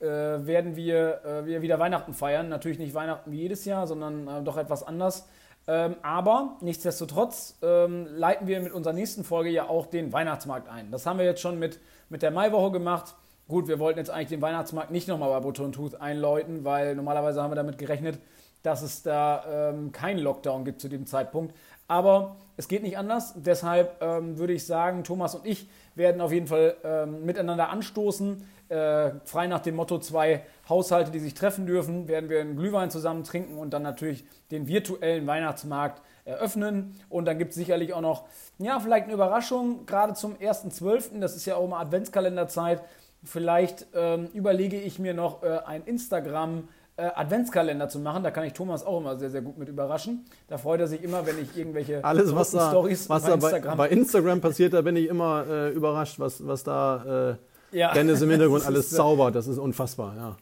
äh, 0.00 0.06
werden 0.06 0.76
wir, 0.76 1.24
äh, 1.24 1.46
wir 1.46 1.62
wieder 1.62 1.78
Weihnachten 1.78 2.14
feiern. 2.14 2.48
Natürlich 2.48 2.78
nicht 2.78 2.94
Weihnachten 2.94 3.30
wie 3.30 3.40
jedes 3.40 3.64
Jahr, 3.64 3.86
sondern 3.86 4.26
äh, 4.28 4.42
doch 4.42 4.56
etwas 4.56 4.82
anders. 4.82 5.28
Ähm, 5.68 5.94
aber 6.02 6.56
nichtsdestotrotz 6.60 7.58
ähm, 7.62 8.08
leiten 8.10 8.48
wir 8.48 8.60
mit 8.60 8.72
unserer 8.72 8.94
nächsten 8.94 9.22
Folge 9.22 9.50
ja 9.50 9.68
auch 9.68 9.86
den 9.86 10.12
Weihnachtsmarkt 10.12 10.68
ein. 10.68 10.90
Das 10.90 11.06
haben 11.06 11.18
wir 11.18 11.24
jetzt 11.24 11.40
schon 11.40 11.58
mit, 11.58 11.78
mit 12.08 12.22
der 12.22 12.32
Maiwoche 12.32 12.72
gemacht. 12.72 13.14
gut, 13.46 13.68
wir 13.68 13.78
wollten 13.78 13.98
jetzt 13.98 14.10
eigentlich 14.10 14.28
den 14.28 14.42
Weihnachtsmarkt 14.42 14.90
nicht 14.90 15.06
nochmal 15.06 15.30
bei 15.30 15.40
Butter 15.40 15.64
und 15.64 15.72
Tooth 15.72 16.00
einläuten, 16.00 16.64
weil 16.64 16.96
normalerweise 16.96 17.42
haben 17.42 17.52
wir 17.52 17.56
damit 17.56 17.78
gerechnet, 17.78 18.18
dass 18.62 18.82
es 18.82 19.02
da 19.02 19.70
ähm, 19.70 19.92
keinen 19.92 20.18
Lockdown 20.18 20.64
gibt 20.64 20.80
zu 20.80 20.88
dem 20.88 21.06
Zeitpunkt. 21.06 21.54
Aber 21.88 22.36
es 22.56 22.68
geht 22.68 22.82
nicht 22.82 22.96
anders. 22.96 23.34
Deshalb 23.36 24.00
ähm, 24.00 24.38
würde 24.38 24.52
ich 24.52 24.66
sagen, 24.66 25.04
Thomas 25.04 25.34
und 25.34 25.46
ich 25.46 25.68
werden 25.94 26.20
auf 26.20 26.32
jeden 26.32 26.46
Fall 26.46 26.76
ähm, 26.84 27.24
miteinander 27.24 27.68
anstoßen. 27.68 28.46
Äh, 28.68 29.10
frei 29.24 29.46
nach 29.48 29.60
dem 29.60 29.76
Motto 29.76 29.98
zwei 29.98 30.42
Haushalte, 30.68 31.10
die 31.10 31.18
sich 31.18 31.34
treffen 31.34 31.66
dürfen, 31.66 32.08
werden 32.08 32.30
wir 32.30 32.40
einen 32.40 32.56
Glühwein 32.56 32.90
zusammen 32.90 33.24
trinken 33.24 33.58
und 33.58 33.70
dann 33.74 33.82
natürlich 33.82 34.24
den 34.50 34.66
virtuellen 34.68 35.26
Weihnachtsmarkt 35.26 36.00
eröffnen. 36.24 36.98
Und 37.10 37.26
dann 37.26 37.38
gibt 37.38 37.50
es 37.50 37.56
sicherlich 37.56 37.92
auch 37.92 38.00
noch, 38.00 38.24
ja, 38.58 38.80
vielleicht 38.80 39.04
eine 39.04 39.12
Überraschung, 39.12 39.84
gerade 39.84 40.14
zum 40.14 40.36
1.12., 40.36 41.20
das 41.20 41.36
ist 41.36 41.44
ja 41.44 41.56
auch 41.56 41.68
mal 41.68 41.80
Adventskalenderzeit. 41.80 42.82
Vielleicht 43.24 43.86
ähm, 43.94 44.28
überlege 44.32 44.80
ich 44.80 44.98
mir 44.98 45.14
noch 45.14 45.42
äh, 45.42 45.58
ein 45.66 45.84
Instagram- 45.84 46.68
äh, 47.02 47.10
Adventskalender 47.14 47.88
zu 47.88 47.98
machen. 47.98 48.22
Da 48.22 48.30
kann 48.30 48.44
ich 48.44 48.52
Thomas 48.52 48.86
auch 48.86 49.00
immer 49.00 49.16
sehr, 49.16 49.30
sehr 49.30 49.42
gut 49.42 49.58
mit 49.58 49.68
überraschen. 49.68 50.24
Da 50.46 50.56
freut 50.56 50.80
er 50.80 50.86
sich 50.86 51.02
immer, 51.02 51.26
wenn 51.26 51.36
ich 51.42 51.56
irgendwelche 51.56 52.04
Alles, 52.04 52.32
was 52.34 52.52
da, 52.52 52.70
Storys 52.70 53.08
was 53.08 53.24
bei, 53.24 53.32
Instagram 53.32 53.76
bei, 53.76 53.88
bei, 53.88 53.94
Instagram 53.94 54.40
passiert, 54.40 54.72
da 54.72 54.82
bin 54.82 54.94
ich 54.94 55.08
immer 55.08 55.44
äh, 55.48 55.70
überrascht, 55.70 56.20
was, 56.20 56.46
was 56.46 56.62
da 56.62 57.36
äh, 57.72 57.76
ja. 57.76 57.92
Dennis 57.92 58.22
im 58.22 58.30
Hintergrund 58.30 58.64
alles 58.66 58.90
zaubert. 58.90 59.34
Das 59.34 59.48
ist 59.48 59.58
unfassbar, 59.58 60.14
ja. 60.16 60.36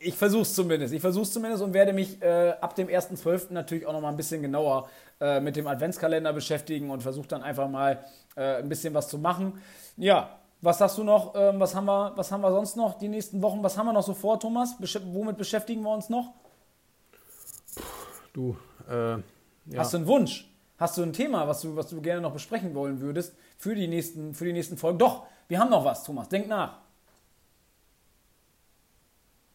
Ich 0.00 0.16
versuche 0.16 0.42
es 0.42 0.54
zumindest. 0.54 0.92
Ich 0.92 1.00
versuche 1.00 1.22
es 1.22 1.32
zumindest 1.32 1.62
und 1.62 1.74
werde 1.74 1.92
mich 1.92 2.20
äh, 2.22 2.54
ab 2.60 2.74
dem 2.74 2.88
1.12. 2.88 3.52
natürlich 3.52 3.86
auch 3.86 3.92
noch 3.92 4.00
mal 4.00 4.08
ein 4.08 4.16
bisschen 4.16 4.42
genauer 4.42 4.88
äh, 5.20 5.38
mit 5.38 5.54
dem 5.54 5.68
Adventskalender 5.68 6.32
beschäftigen 6.32 6.90
und 6.90 7.02
versuche 7.02 7.28
dann 7.28 7.42
einfach 7.42 7.68
mal 7.68 8.04
äh, 8.34 8.56
ein 8.56 8.68
bisschen 8.68 8.94
was 8.94 9.08
zu 9.08 9.18
machen. 9.18 9.60
Ja, 9.96 10.39
was 10.62 10.78
sagst 10.78 10.98
du 10.98 11.04
noch? 11.04 11.34
Ähm, 11.34 11.58
was, 11.58 11.74
haben 11.74 11.86
wir, 11.86 12.12
was 12.16 12.30
haben 12.30 12.42
wir 12.42 12.52
sonst 12.52 12.76
noch 12.76 12.98
die 12.98 13.08
nächsten 13.08 13.40
Wochen? 13.42 13.62
Was 13.62 13.78
haben 13.78 13.86
wir 13.86 13.92
noch 13.92 14.02
so 14.02 14.14
vor, 14.14 14.38
Thomas? 14.38 14.76
Besch 14.78 14.98
womit 15.04 15.38
beschäftigen 15.38 15.82
wir 15.82 15.94
uns 15.94 16.08
noch? 16.08 16.34
Du, 18.32 18.56
äh, 18.88 19.12
ja. 19.12 19.22
Hast 19.76 19.92
du 19.92 19.98
einen 19.98 20.06
Wunsch? 20.06 20.50
Hast 20.78 20.96
du 20.96 21.02
ein 21.02 21.12
Thema, 21.12 21.46
was 21.46 21.60
du, 21.62 21.76
was 21.76 21.88
du 21.88 22.00
gerne 22.00 22.20
noch 22.20 22.32
besprechen 22.32 22.74
wollen 22.74 23.00
würdest 23.00 23.34
für 23.58 23.74
die 23.74 23.86
nächsten, 23.86 24.34
für 24.34 24.44
die 24.44 24.52
nächsten 24.52 24.76
Folgen? 24.76 24.98
Doch, 24.98 25.24
wir 25.48 25.58
haben 25.58 25.70
noch 25.70 25.84
was, 25.84 26.04
Thomas. 26.04 26.28
Denk 26.28 26.48
nach. 26.48 26.78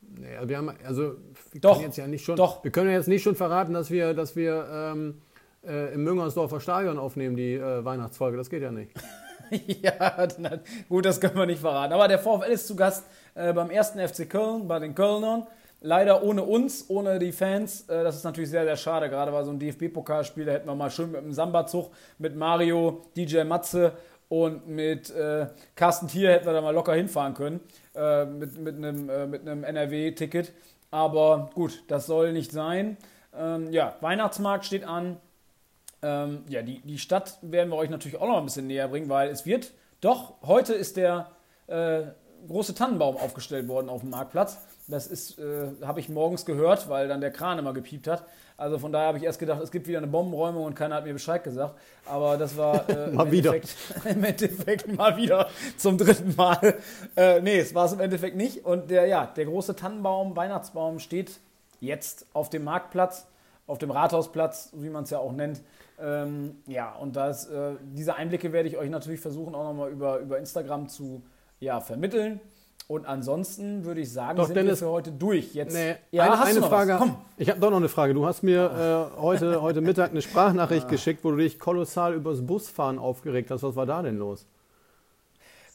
Naja, 0.02 0.48
wir 0.48 0.58
haben, 0.58 0.72
also, 0.86 1.16
wir 1.52 1.62
doch, 1.62 1.74
können 1.74 1.86
jetzt 1.86 1.98
ja 1.98 2.08
nicht 2.08 2.24
schon, 2.24 2.36
doch. 2.36 2.64
wir 2.64 2.72
können 2.72 2.92
jetzt 2.92 3.08
nicht 3.08 3.24
schon 3.24 3.36
verraten, 3.36 3.74
dass 3.74 3.90
wir, 3.90 4.14
dass 4.14 4.36
wir 4.36 4.68
ähm, 4.72 5.22
äh, 5.64 5.94
im 5.94 6.04
Müngersdorfer 6.04 6.60
Stadion 6.60 6.98
aufnehmen, 6.98 7.36
die 7.36 7.56
äh, 7.56 7.84
Weihnachtsfolge. 7.84 8.38
Das 8.38 8.50
geht 8.50 8.62
ja 8.62 8.72
nicht. 8.72 8.92
ja, 9.82 10.28
gut, 10.90 11.06
das 11.06 11.20
können 11.20 11.36
wir 11.36 11.46
nicht 11.46 11.62
verraten. 11.62 11.94
Aber 11.94 12.08
der 12.08 12.20
VfL 12.20 12.52
ist 12.52 12.68
zu 12.68 12.76
Gast 12.76 13.06
äh, 13.36 13.54
beim 13.54 13.70
ersten 13.70 14.00
FC 14.00 14.30
Köln, 14.30 14.68
bei 14.68 14.80
den 14.80 14.96
Kölnern. 14.96 15.48
Leider 15.82 16.24
ohne 16.24 16.44
uns, 16.44 16.86
ohne 16.90 17.20
die 17.20 17.32
Fans. 17.32 17.88
Äh, 17.90 18.04
das 18.04 18.16
ist 18.16 18.24
natürlich 18.24 18.50
sehr, 18.50 18.64
sehr 18.64 18.78
schade. 18.78 19.10
Gerade 19.10 19.32
war 19.32 19.44
so 19.44 19.52
ein 19.52 19.60
DFB-Pokalspiel, 19.60 20.46
da 20.46 20.54
hätten 20.54 20.68
wir 20.68 20.76
mal 20.76 20.90
schön 20.90 21.12
mit 21.12 21.22
dem 21.22 21.34
Samba-Zug, 21.34 21.92
mit 22.18 22.36
Mario, 22.36 23.06
DJ 23.16 23.44
Matze 23.44 23.94
und 24.30 24.68
mit 24.68 25.12
äh, 25.12 25.48
Carsten 25.76 26.08
Thier 26.08 26.32
hätten 26.32 26.46
wir 26.46 26.54
da 26.54 26.62
mal 26.62 26.74
locker 26.74 26.94
hinfahren 26.94 27.34
können. 27.34 27.60
Äh, 27.96 28.26
mit, 28.26 28.58
mit 28.58 28.76
einem, 28.76 29.10
äh, 29.10 29.28
mit 29.28 29.42
einem 29.42 29.64
NRW-Ticket. 29.64 30.54
Aber 30.92 31.50
gut, 31.54 31.84
das 31.88 32.06
soll 32.06 32.34
nicht 32.34 32.52
sein. 32.52 32.98
Ähm, 33.38 33.72
ja, 33.72 33.96
Weihnachtsmarkt 34.02 34.66
steht 34.66 34.86
an. 34.86 35.18
Ähm, 36.06 36.44
ja, 36.50 36.62
die, 36.62 36.82
die 36.82 37.00
Stadt 37.00 37.40
werden 37.42 37.72
wir 37.72 37.78
euch 37.78 37.90
natürlich 37.90 38.22
auch 38.22 38.28
noch 38.28 38.38
ein 38.38 38.46
bisschen 38.46 38.68
näher 38.68 38.88
bringen, 38.88 39.10
weil 39.10 39.30
es 39.30 39.48
wird 39.48 39.72
doch, 40.02 40.36
heute 40.44 40.76
ist 40.76 40.98
der 40.98 41.32
äh, 41.66 42.04
große 42.48 42.76
Tannenbaum 42.76 43.18
aufgestellt 43.18 43.68
worden 43.68 43.90
auf 43.90 44.02
dem 44.02 44.12
Marktplatz. 44.12 44.60
Das 44.88 45.08
ist, 45.08 45.40
äh, 45.40 45.70
habe 45.82 46.00
ich 46.00 46.10
morgens 46.10 46.46
gehört, 46.46 46.90
weil 46.90 47.08
dann 47.08 47.22
der 47.22 47.32
Kran 47.32 47.58
immer 47.58 47.74
gepiept 47.74 48.08
hat. 48.08 48.24
Also 48.56 48.78
von 48.78 48.92
daher 48.92 49.08
habe 49.08 49.18
ich 49.18 49.24
erst 49.24 49.40
gedacht, 49.40 49.60
es 49.64 49.72
gibt 49.72 49.88
wieder 49.88 49.98
eine 49.98 50.06
Bombenräumung 50.06 50.64
und 50.66 50.76
keiner 50.76 50.96
hat 50.96 51.06
mir 51.06 51.14
Bescheid 51.14 51.44
gesagt. 51.44 51.74
Aber 52.06 52.38
das 52.38 52.56
war 52.56 52.88
äh, 52.90 53.08
mal 53.08 53.26
im, 53.26 53.32
wieder. 53.32 53.56
Endeffekt, 53.56 54.06
im 54.06 54.24
Endeffekt 54.24 54.96
mal 54.96 55.18
wieder 55.18 55.50
zum 55.76 55.98
dritten 55.98 56.36
Mal. 56.36 56.76
Äh, 57.16 57.42
nee, 57.42 57.58
es 57.58 57.74
war 57.74 57.86
es 57.86 57.94
im 57.94 58.00
Endeffekt 58.00 58.38
nicht. 58.38 58.64
Und 58.64 58.92
der, 58.92 59.08
ja, 59.08 59.26
der 59.26 59.46
große 59.46 59.76
Tannenbaum, 59.76 60.36
Weihnachtsbaum 60.36 61.00
steht 61.00 61.40
jetzt 61.80 62.28
auf 62.34 62.52
dem 62.52 62.64
Marktplatz, 62.64 63.26
auf 63.66 63.80
dem 63.80 63.90
Rathausplatz, 63.90 64.70
wie 64.74 64.90
man 64.90 65.06
es 65.06 65.10
ja 65.10 65.18
auch 65.18 65.32
nennt. 65.32 65.62
Ähm, 66.00 66.58
ja, 66.68 66.94
und 66.94 67.16
das, 67.16 67.48
äh, 67.48 67.76
diese 67.94 68.16
Einblicke 68.16 68.52
werde 68.52 68.68
ich 68.68 68.78
euch 68.78 68.90
natürlich 68.90 69.20
versuchen, 69.20 69.56
auch 69.56 69.64
nochmal 69.64 69.92
über, 69.92 70.20
über 70.20 70.38
Instagram 70.38 70.90
zu 70.90 71.24
ja, 71.60 71.80
vermitteln. 71.80 72.40
Und 72.88 73.08
ansonsten 73.08 73.84
würde 73.84 74.02
ich 74.02 74.14
sagen, 74.14 74.38
doch, 74.38 74.46
sind 74.46 74.56
Dennis, 74.56 74.82
wir 74.82 74.88
für 74.88 74.92
heute 74.92 75.12
durch. 75.12 75.56
Jetzt, 75.56 75.74
nee, 75.74 75.96
ja, 76.12 76.26
eine, 76.26 76.44
eine 76.44 76.62
Frage. 76.62 76.98
Komm. 77.00 77.18
Ich 77.38 77.50
habe 77.50 77.60
doch 77.60 77.72
noch 77.72 77.78
eine 77.78 77.90
Frage. 77.90 78.14
Du 78.14 78.28
hast 78.28 78.44
mir 78.44 79.12
äh, 79.16 79.20
heute, 79.20 79.62
heute 79.62 79.82
Mittag 79.82 80.12
eine 80.12 80.22
Sprachnachricht 80.22 80.84
ja. 80.84 80.90
geschickt, 80.90 81.24
wo 81.24 81.32
du 81.32 81.38
dich 81.38 81.60
kolossal 81.60 82.14
übers 82.14 82.46
Busfahren 82.46 83.00
aufgeregt 83.00 83.50
hast. 83.50 83.64
Was 83.64 83.76
war 83.76 83.88
da 83.88 84.04
denn 84.04 84.18
los? 84.18 84.46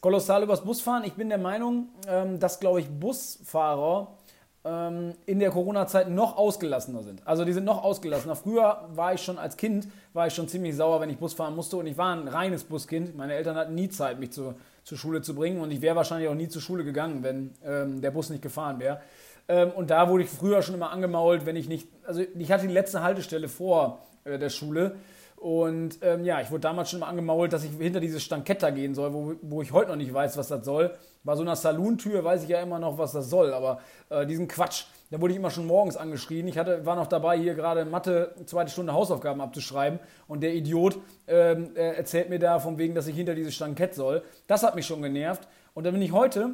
Kolossal 0.00 0.44
übers 0.44 0.62
Busfahren. 0.62 1.02
Ich 1.04 1.14
bin 1.14 1.28
der 1.28 1.38
Meinung, 1.38 1.88
ähm, 2.06 2.38
dass, 2.38 2.60
glaube 2.60 2.80
ich, 2.80 2.88
Busfahrer 2.88 4.16
in 4.62 5.38
der 5.38 5.50
Corona-Zeit 5.50 6.10
noch 6.10 6.36
ausgelassener 6.36 7.02
sind. 7.02 7.26
Also 7.26 7.46
die 7.46 7.52
sind 7.54 7.64
noch 7.64 7.82
ausgelassener. 7.82 8.36
Früher 8.36 8.90
war 8.94 9.14
ich 9.14 9.22
schon 9.22 9.38
als 9.38 9.56
Kind, 9.56 9.88
war 10.12 10.26
ich 10.26 10.34
schon 10.34 10.48
ziemlich 10.48 10.76
sauer, 10.76 11.00
wenn 11.00 11.08
ich 11.08 11.16
Bus 11.16 11.32
fahren 11.32 11.56
musste 11.56 11.78
und 11.78 11.86
ich 11.86 11.96
war 11.96 12.14
ein 12.14 12.28
reines 12.28 12.64
Buskind. 12.64 13.16
Meine 13.16 13.32
Eltern 13.32 13.56
hatten 13.56 13.74
nie 13.74 13.88
Zeit, 13.88 14.20
mich 14.20 14.32
zu, 14.32 14.54
zur 14.84 14.98
Schule 14.98 15.22
zu 15.22 15.34
bringen 15.34 15.62
und 15.62 15.70
ich 15.70 15.80
wäre 15.80 15.96
wahrscheinlich 15.96 16.28
auch 16.28 16.34
nie 16.34 16.48
zur 16.48 16.60
Schule 16.60 16.84
gegangen, 16.84 17.22
wenn 17.22 17.54
ähm, 17.64 18.02
der 18.02 18.10
Bus 18.10 18.28
nicht 18.28 18.42
gefahren 18.42 18.78
wäre. 18.80 19.00
Ähm, 19.48 19.70
und 19.70 19.88
da 19.88 20.10
wurde 20.10 20.24
ich 20.24 20.30
früher 20.30 20.60
schon 20.60 20.74
immer 20.74 20.90
angemault, 20.90 21.46
wenn 21.46 21.56
ich 21.56 21.66
nicht, 21.66 21.88
also 22.06 22.20
ich 22.20 22.52
hatte 22.52 22.66
die 22.66 22.72
letzte 22.72 23.02
Haltestelle 23.02 23.48
vor 23.48 24.00
äh, 24.24 24.38
der 24.38 24.50
Schule 24.50 24.96
und 25.40 25.98
ähm, 26.02 26.22
ja, 26.24 26.42
ich 26.42 26.50
wurde 26.50 26.60
damals 26.60 26.90
schon 26.90 27.00
mal 27.00 27.08
angemault, 27.08 27.52
dass 27.54 27.64
ich 27.64 27.70
hinter 27.78 27.98
dieses 27.98 28.22
Stanketta 28.22 28.68
gehen 28.68 28.94
soll, 28.94 29.14
wo, 29.14 29.32
wo 29.40 29.62
ich 29.62 29.72
heute 29.72 29.88
noch 29.88 29.96
nicht 29.96 30.12
weiß, 30.12 30.36
was 30.36 30.48
das 30.48 30.66
soll. 30.66 30.94
Bei 31.22 31.36
so 31.36 31.42
einer 31.42 31.56
Salontür 31.56 32.24
weiß 32.24 32.44
ich 32.44 32.48
ja 32.48 32.60
immer 32.62 32.78
noch, 32.78 32.96
was 32.96 33.12
das 33.12 33.28
soll, 33.28 33.52
aber 33.52 33.80
äh, 34.08 34.26
diesen 34.26 34.48
Quatsch, 34.48 34.84
da 35.10 35.20
wurde 35.20 35.32
ich 35.32 35.38
immer 35.38 35.50
schon 35.50 35.66
morgens 35.66 35.96
angeschrien. 35.96 36.48
Ich 36.48 36.56
hatte, 36.56 36.86
war 36.86 36.96
noch 36.96 37.08
dabei, 37.08 37.38
hier 37.38 37.54
gerade 37.54 37.84
Mathe, 37.84 38.34
zweite 38.46 38.70
Stunde 38.70 38.92
Hausaufgaben 38.92 39.40
abzuschreiben 39.40 39.98
und 40.28 40.42
der 40.42 40.54
Idiot 40.54 40.98
ähm, 41.26 41.76
äh, 41.76 41.96
erzählt 41.96 42.30
mir 42.30 42.38
da 42.38 42.58
von 42.58 42.78
wegen, 42.78 42.94
dass 42.94 43.06
ich 43.06 43.16
hinter 43.16 43.34
dieses 43.34 43.54
Stankett 43.54 43.94
soll. 43.94 44.22
Das 44.46 44.62
hat 44.62 44.74
mich 44.74 44.86
schon 44.86 45.02
genervt. 45.02 45.46
Und 45.74 45.84
dann 45.84 45.92
bin 45.92 46.02
ich 46.02 46.12
heute 46.12 46.50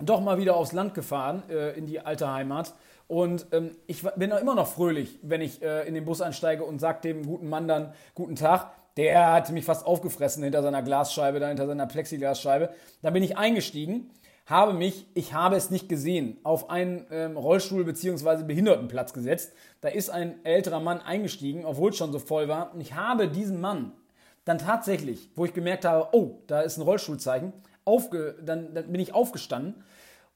doch 0.00 0.20
mal 0.20 0.38
wieder 0.38 0.56
aufs 0.56 0.72
Land 0.72 0.94
gefahren, 0.94 1.42
äh, 1.50 1.76
in 1.76 1.86
die 1.86 2.00
alte 2.00 2.32
Heimat 2.32 2.74
und 3.12 3.46
ähm, 3.52 3.76
ich 3.86 4.02
bin 4.16 4.32
auch 4.32 4.40
immer 4.40 4.54
noch 4.54 4.68
fröhlich, 4.68 5.18
wenn 5.20 5.42
ich 5.42 5.60
äh, 5.62 5.86
in 5.86 5.92
den 5.92 6.06
Bus 6.06 6.22
einsteige 6.22 6.64
und 6.64 6.78
sage 6.78 7.02
dem 7.02 7.26
guten 7.26 7.46
Mann 7.46 7.68
dann 7.68 7.92
guten 8.14 8.36
Tag. 8.36 8.70
Der 8.96 9.32
hat 9.32 9.50
mich 9.50 9.64
fast 9.64 9.86
aufgefressen 9.86 10.42
hinter 10.42 10.62
seiner 10.62 10.82
Glasscheibe, 10.82 11.40
da 11.40 11.48
hinter 11.48 11.66
seiner 11.66 11.86
Plexiglasscheibe. 11.86 12.70
Dann 13.00 13.12
bin 13.12 13.22
ich 13.22 13.36
eingestiegen, 13.36 14.10
habe 14.46 14.74
mich, 14.74 15.06
ich 15.14 15.32
habe 15.32 15.56
es 15.56 15.70
nicht 15.70 15.88
gesehen, 15.88 16.36
auf 16.42 16.68
einen 16.68 17.06
ähm, 17.10 17.36
Rollstuhl 17.36 17.84
bzw. 17.84 18.44
Behindertenplatz 18.44 19.12
gesetzt. 19.12 19.52
Da 19.80 19.88
ist 19.88 20.10
ein 20.10 20.44
älterer 20.44 20.80
Mann 20.80 21.00
eingestiegen, 21.00 21.64
obwohl 21.64 21.90
es 21.90 21.96
schon 21.96 22.12
so 22.12 22.18
voll 22.18 22.48
war. 22.48 22.74
Und 22.74 22.80
ich 22.80 22.94
habe 22.94 23.28
diesen 23.28 23.60
Mann 23.60 23.92
dann 24.44 24.58
tatsächlich, 24.58 25.30
wo 25.36 25.44
ich 25.44 25.54
gemerkt 25.54 25.84
habe, 25.84 26.08
oh, 26.12 26.40
da 26.48 26.60
ist 26.62 26.76
ein 26.76 26.82
Rollstuhlzeichen, 26.82 27.52
aufge, 27.84 28.34
dann, 28.44 28.74
dann 28.74 28.90
bin 28.90 29.00
ich 29.00 29.14
aufgestanden 29.14 29.82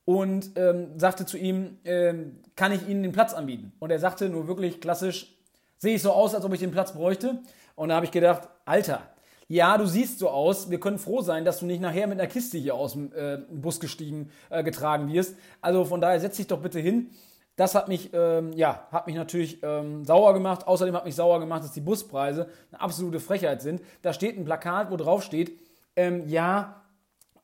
und 0.05 0.53
ähm, 0.57 0.99
sagte 0.99 1.27
zu 1.27 1.37
ihm, 1.37 1.79
ähm, 1.85 2.39
kann 2.55 2.73
ich 2.73 2.89
Ihnen 2.89 3.03
den 3.03 3.13
Platz 3.13 3.35
anbieten? 3.35 3.73
Und 3.81 3.91
er 3.91 3.99
sagte 3.99 4.29
nur 4.29 4.47
wirklich 4.47 4.81
klassisch, 4.81 5.37
sehe 5.79 5.97
ich 5.97 6.03
so 6.03 6.13
aus, 6.13 6.35
als 6.35 6.45
ob 6.45 6.55
ich 6.55 6.61
den 6.61 6.71
Platz 6.71 6.93
bräuchte? 6.93 7.41
Und 7.77 7.91
da 7.91 7.97
habe 7.97 8.07
ich 8.07 8.11
gedacht, 8.13 8.49
Alter, 8.65 9.03
ja, 9.49 9.79
du 9.79 9.87
siehst 9.87 10.19
so 10.19 10.29
aus, 10.29 10.71
wir 10.71 10.81
können 10.81 10.99
froh 10.99 11.21
sein, 11.21 11.45
dass 11.45 11.61
du 11.61 11.67
nicht 11.67 11.81
nachher 11.81 12.09
mit 12.09 12.19
einer 12.19 12.29
Kiste 12.29 12.59
hier 12.59 12.75
aus 12.75 12.95
dem 12.95 13.13
äh, 13.13 13.39
Bus 13.49 13.79
gestiegen, 13.79 14.31
äh, 14.51 14.65
getragen 14.65 15.13
wirst. 15.13 15.37
Also 15.61 15.85
von 15.85 16.01
daher 16.01 16.19
setz 16.19 16.37
dich 16.37 16.49
doch 16.49 16.61
bitte 16.61 16.81
hin. 16.81 17.11
Das 17.55 17.75
hat 17.75 17.89
mich, 17.89 18.11
ähm, 18.13 18.53
ja, 18.55 18.89
hat 18.91 19.07
mich 19.07 19.15
natürlich 19.15 19.63
ähm, 19.63 20.05
sauer 20.05 20.35
gemacht. 20.35 20.67
Außerdem 20.67 20.97
hat 20.97 21.05
mich 21.05 21.15
sauer 21.15 21.39
gemacht, 21.39 21.63
dass 21.63 21.73
die 21.73 21.81
Buspreise 21.81 22.49
eine 22.73 22.81
absolute 22.81 23.21
Frechheit 23.21 23.63
sind. 23.63 23.83
Da 24.03 24.13
steht 24.13 24.37
ein 24.37 24.45
Plakat, 24.45 24.91
wo 24.91 24.97
drauf 24.97 25.23
steht, 25.23 25.59
ähm, 25.95 26.29
ja, 26.29 26.83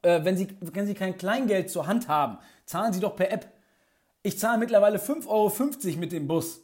äh, 0.02 0.24
wenn, 0.24 0.36
Sie, 0.36 0.48
wenn 0.60 0.86
Sie 0.86 0.94
kein 0.94 1.16
Kleingeld 1.16 1.70
zur 1.70 1.86
Hand 1.86 2.08
haben, 2.08 2.38
zahlen 2.66 2.92
Sie 2.92 3.00
doch 3.00 3.14
per 3.16 3.30
App. 3.30 3.46
Ich 4.22 4.38
zahle 4.38 4.58
mittlerweile 4.58 4.98
5,50 4.98 5.28
Euro 5.28 5.98
mit 5.98 6.12
dem 6.12 6.26
Bus. 6.26 6.60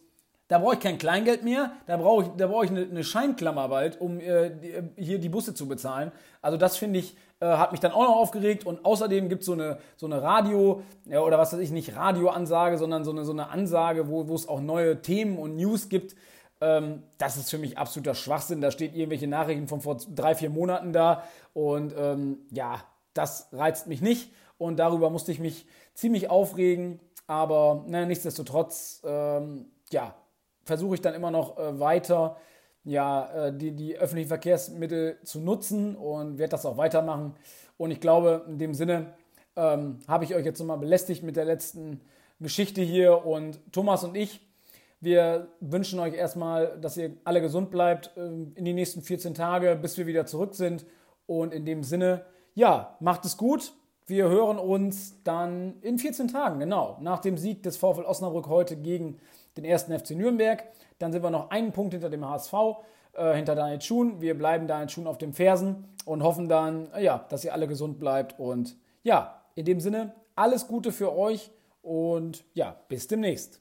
Da 0.49 0.59
brauche 0.59 0.75
ich 0.75 0.81
kein 0.81 0.97
Kleingeld 0.97 1.45
mehr, 1.45 1.73
da 1.87 1.99
brauche 1.99 2.25
ich, 2.25 2.29
da 2.39 2.47
brauche 2.47 2.65
ich 2.65 2.71
eine, 2.71 2.83
eine 2.83 3.05
Scheinklammer 3.05 3.69
bald, 3.69 4.01
um 4.01 4.19
äh, 4.19 4.51
die, 4.51 4.71
äh, 4.71 4.83
hier 4.97 5.19
die 5.19 5.29
Busse 5.29 5.53
zu 5.53 5.69
bezahlen. 5.69 6.11
Also 6.41 6.57
das 6.57 6.79
finde 6.79 7.01
ich, 7.01 7.17
äh, 7.41 7.47
hat 7.47 7.71
mich 7.73 7.81
dann 7.81 7.93
auch 7.93 8.05
noch 8.05 8.17
aufgeregt 8.17 8.65
und 8.65 8.83
außerdem 8.83 9.29
gibt 9.29 9.45
so 9.45 9.53
es 9.53 9.61
eine, 9.61 9.79
so 9.97 10.07
eine 10.07 10.23
Radio, 10.23 10.83
ja, 11.05 11.21
oder 11.21 11.39
was 11.39 11.53
weiß 11.53 11.61
ich, 11.61 11.71
nicht 11.71 11.95
Radioansage, 11.95 12.79
sondern 12.79 13.05
so 13.05 13.11
eine, 13.11 13.27
so 13.27 13.33
eine 13.33 13.51
Ansage, 13.51 14.09
wo, 14.09 14.35
es 14.35 14.49
auch 14.49 14.61
neue 14.61 15.03
Themen 15.03 15.39
und 15.39 15.55
News 15.57 15.91
gibt. 15.91 16.17
Ähm, 16.63 17.03
das 17.19 17.37
ist 17.37 17.51
für 17.51 17.59
mich 17.59 17.77
absoluter 17.77 18.15
Schwachsinn. 18.15 18.63
Da 18.63 18.71
steht 18.71 18.95
irgendwelche 18.95 19.29
Nachrichten 19.29 19.69
von 19.69 19.83
vor 19.83 19.99
drei, 20.15 20.35
vier 20.35 20.49
Monaten 20.49 20.95
da 20.95 21.25
und 21.53 21.95
ähm, 21.95 22.39
ja, 22.51 22.83
das 23.13 23.49
reizt 23.53 23.87
mich 23.87 24.01
nicht. 24.01 24.33
und 24.57 24.79
darüber 24.79 25.11
musste 25.11 25.31
ich 25.31 25.41
mich 25.41 25.67
ziemlich 25.93 26.31
aufregen. 26.31 27.01
Aber 27.27 27.85
na, 27.87 28.07
nichtsdestotrotz, 28.07 29.03
ähm, 29.05 29.67
ja, 29.91 30.15
versuche 30.69 30.95
ich 30.95 31.01
dann 31.01 31.15
immer 31.15 31.33
noch 31.33 31.59
äh, 31.59 31.81
weiter 31.81 32.37
ja, 32.85 33.49
äh, 33.49 33.53
die, 33.57 33.73
die 33.73 33.99
öffentlichen 33.99 34.29
Verkehrsmittel 34.29 35.19
zu 35.23 35.41
nutzen 35.41 35.97
und 35.97 36.39
werde 36.39 36.51
das 36.53 36.65
auch 36.65 36.77
weitermachen. 36.77 37.35
Und 37.77 37.91
ich 37.91 38.01
glaube, 38.01 38.45
in 38.49 38.59
dem 38.59 38.75
Sinne 38.75 39.15
ähm, 39.57 39.99
habe 40.09 40.25
ich 40.25 40.35
euch 40.35 40.45
jetzt 40.45 40.59
nochmal 40.59 40.79
belästigt 40.79 41.23
mit 41.23 41.37
der 41.37 41.45
letzten 41.45 42.01
Geschichte 42.41 42.81
hier. 42.81 43.27
Und 43.27 43.61
Thomas 43.73 44.05
und 44.05 44.17
ich, 44.17 44.41
wir 45.01 45.49
wünschen 45.61 46.01
euch 46.01 46.15
erstmal, 46.15 46.79
dass 46.81 46.97
ihr 46.97 47.13
alle 47.25 47.41
gesund 47.41 47.71
bleibt 47.71 48.17
äh, 48.17 48.27
in 48.55 48.65
die 48.65 48.73
nächsten 48.73 49.03
14 49.03 49.35
Tage, 49.35 49.77
bis 49.77 49.99
wir 49.99 50.07
wieder 50.07 50.27
zurück 50.27 50.55
sind. 50.55 50.87
Und 51.27 51.53
in 51.53 51.67
dem 51.67 51.83
Sinne, 51.83 52.25
ja, 52.55 52.97
macht 53.01 53.25
es 53.25 53.37
gut. 53.37 53.73
Wir 54.07 54.31
hören 54.31 54.59
uns 54.59 55.23
dann 55.25 55.75
in 55.83 55.99
14 55.99 56.29
Tagen, 56.29 56.61
genau, 56.61 56.97
nach 57.03 57.19
dem 57.19 57.37
Sieg 57.37 57.63
des 57.63 57.77
VfL 57.77 58.05
Osnabrück 58.07 58.49
heute 58.49 58.75
gegen 58.75 59.19
den 59.59 59.65
ersten 59.65 59.97
FC 59.97 60.13
Nürnberg. 60.13 60.65
Dann 60.99 61.13
sind 61.13 61.23
wir 61.23 61.31
noch 61.31 61.51
einen 61.51 61.73
Punkt 61.73 61.93
hinter 61.93 62.11
dem 62.11 62.25
HSV, 62.25 62.53
äh, 63.13 63.35
hinter 63.35 63.55
Daniel 63.55 63.81
Schuhn. 63.81 64.21
Wir 64.21 64.37
bleiben 64.37 64.67
Daniel 64.67 64.89
Schuhn 64.89 65.07
auf 65.07 65.19
den 65.19 65.33
Fersen 65.33 65.85
und 66.05 66.23
hoffen 66.23 66.49
dann, 66.49 66.91
äh, 66.93 67.05
ja, 67.05 67.27
dass 67.29 67.45
ihr 67.45 67.53
alle 67.53 67.69
gesund 67.69 67.99
bleibt. 67.99 68.39
Und 68.39 68.77
ja, 69.03 69.43
in 69.55 69.65
dem 69.65 69.81
Sinne, 69.81 70.15
alles 70.37 70.69
Gute 70.69 70.93
für 70.93 71.17
euch 71.17 71.51
und 71.83 72.45
ja, 72.55 72.77
bis 72.89 73.09
demnächst. 73.09 73.61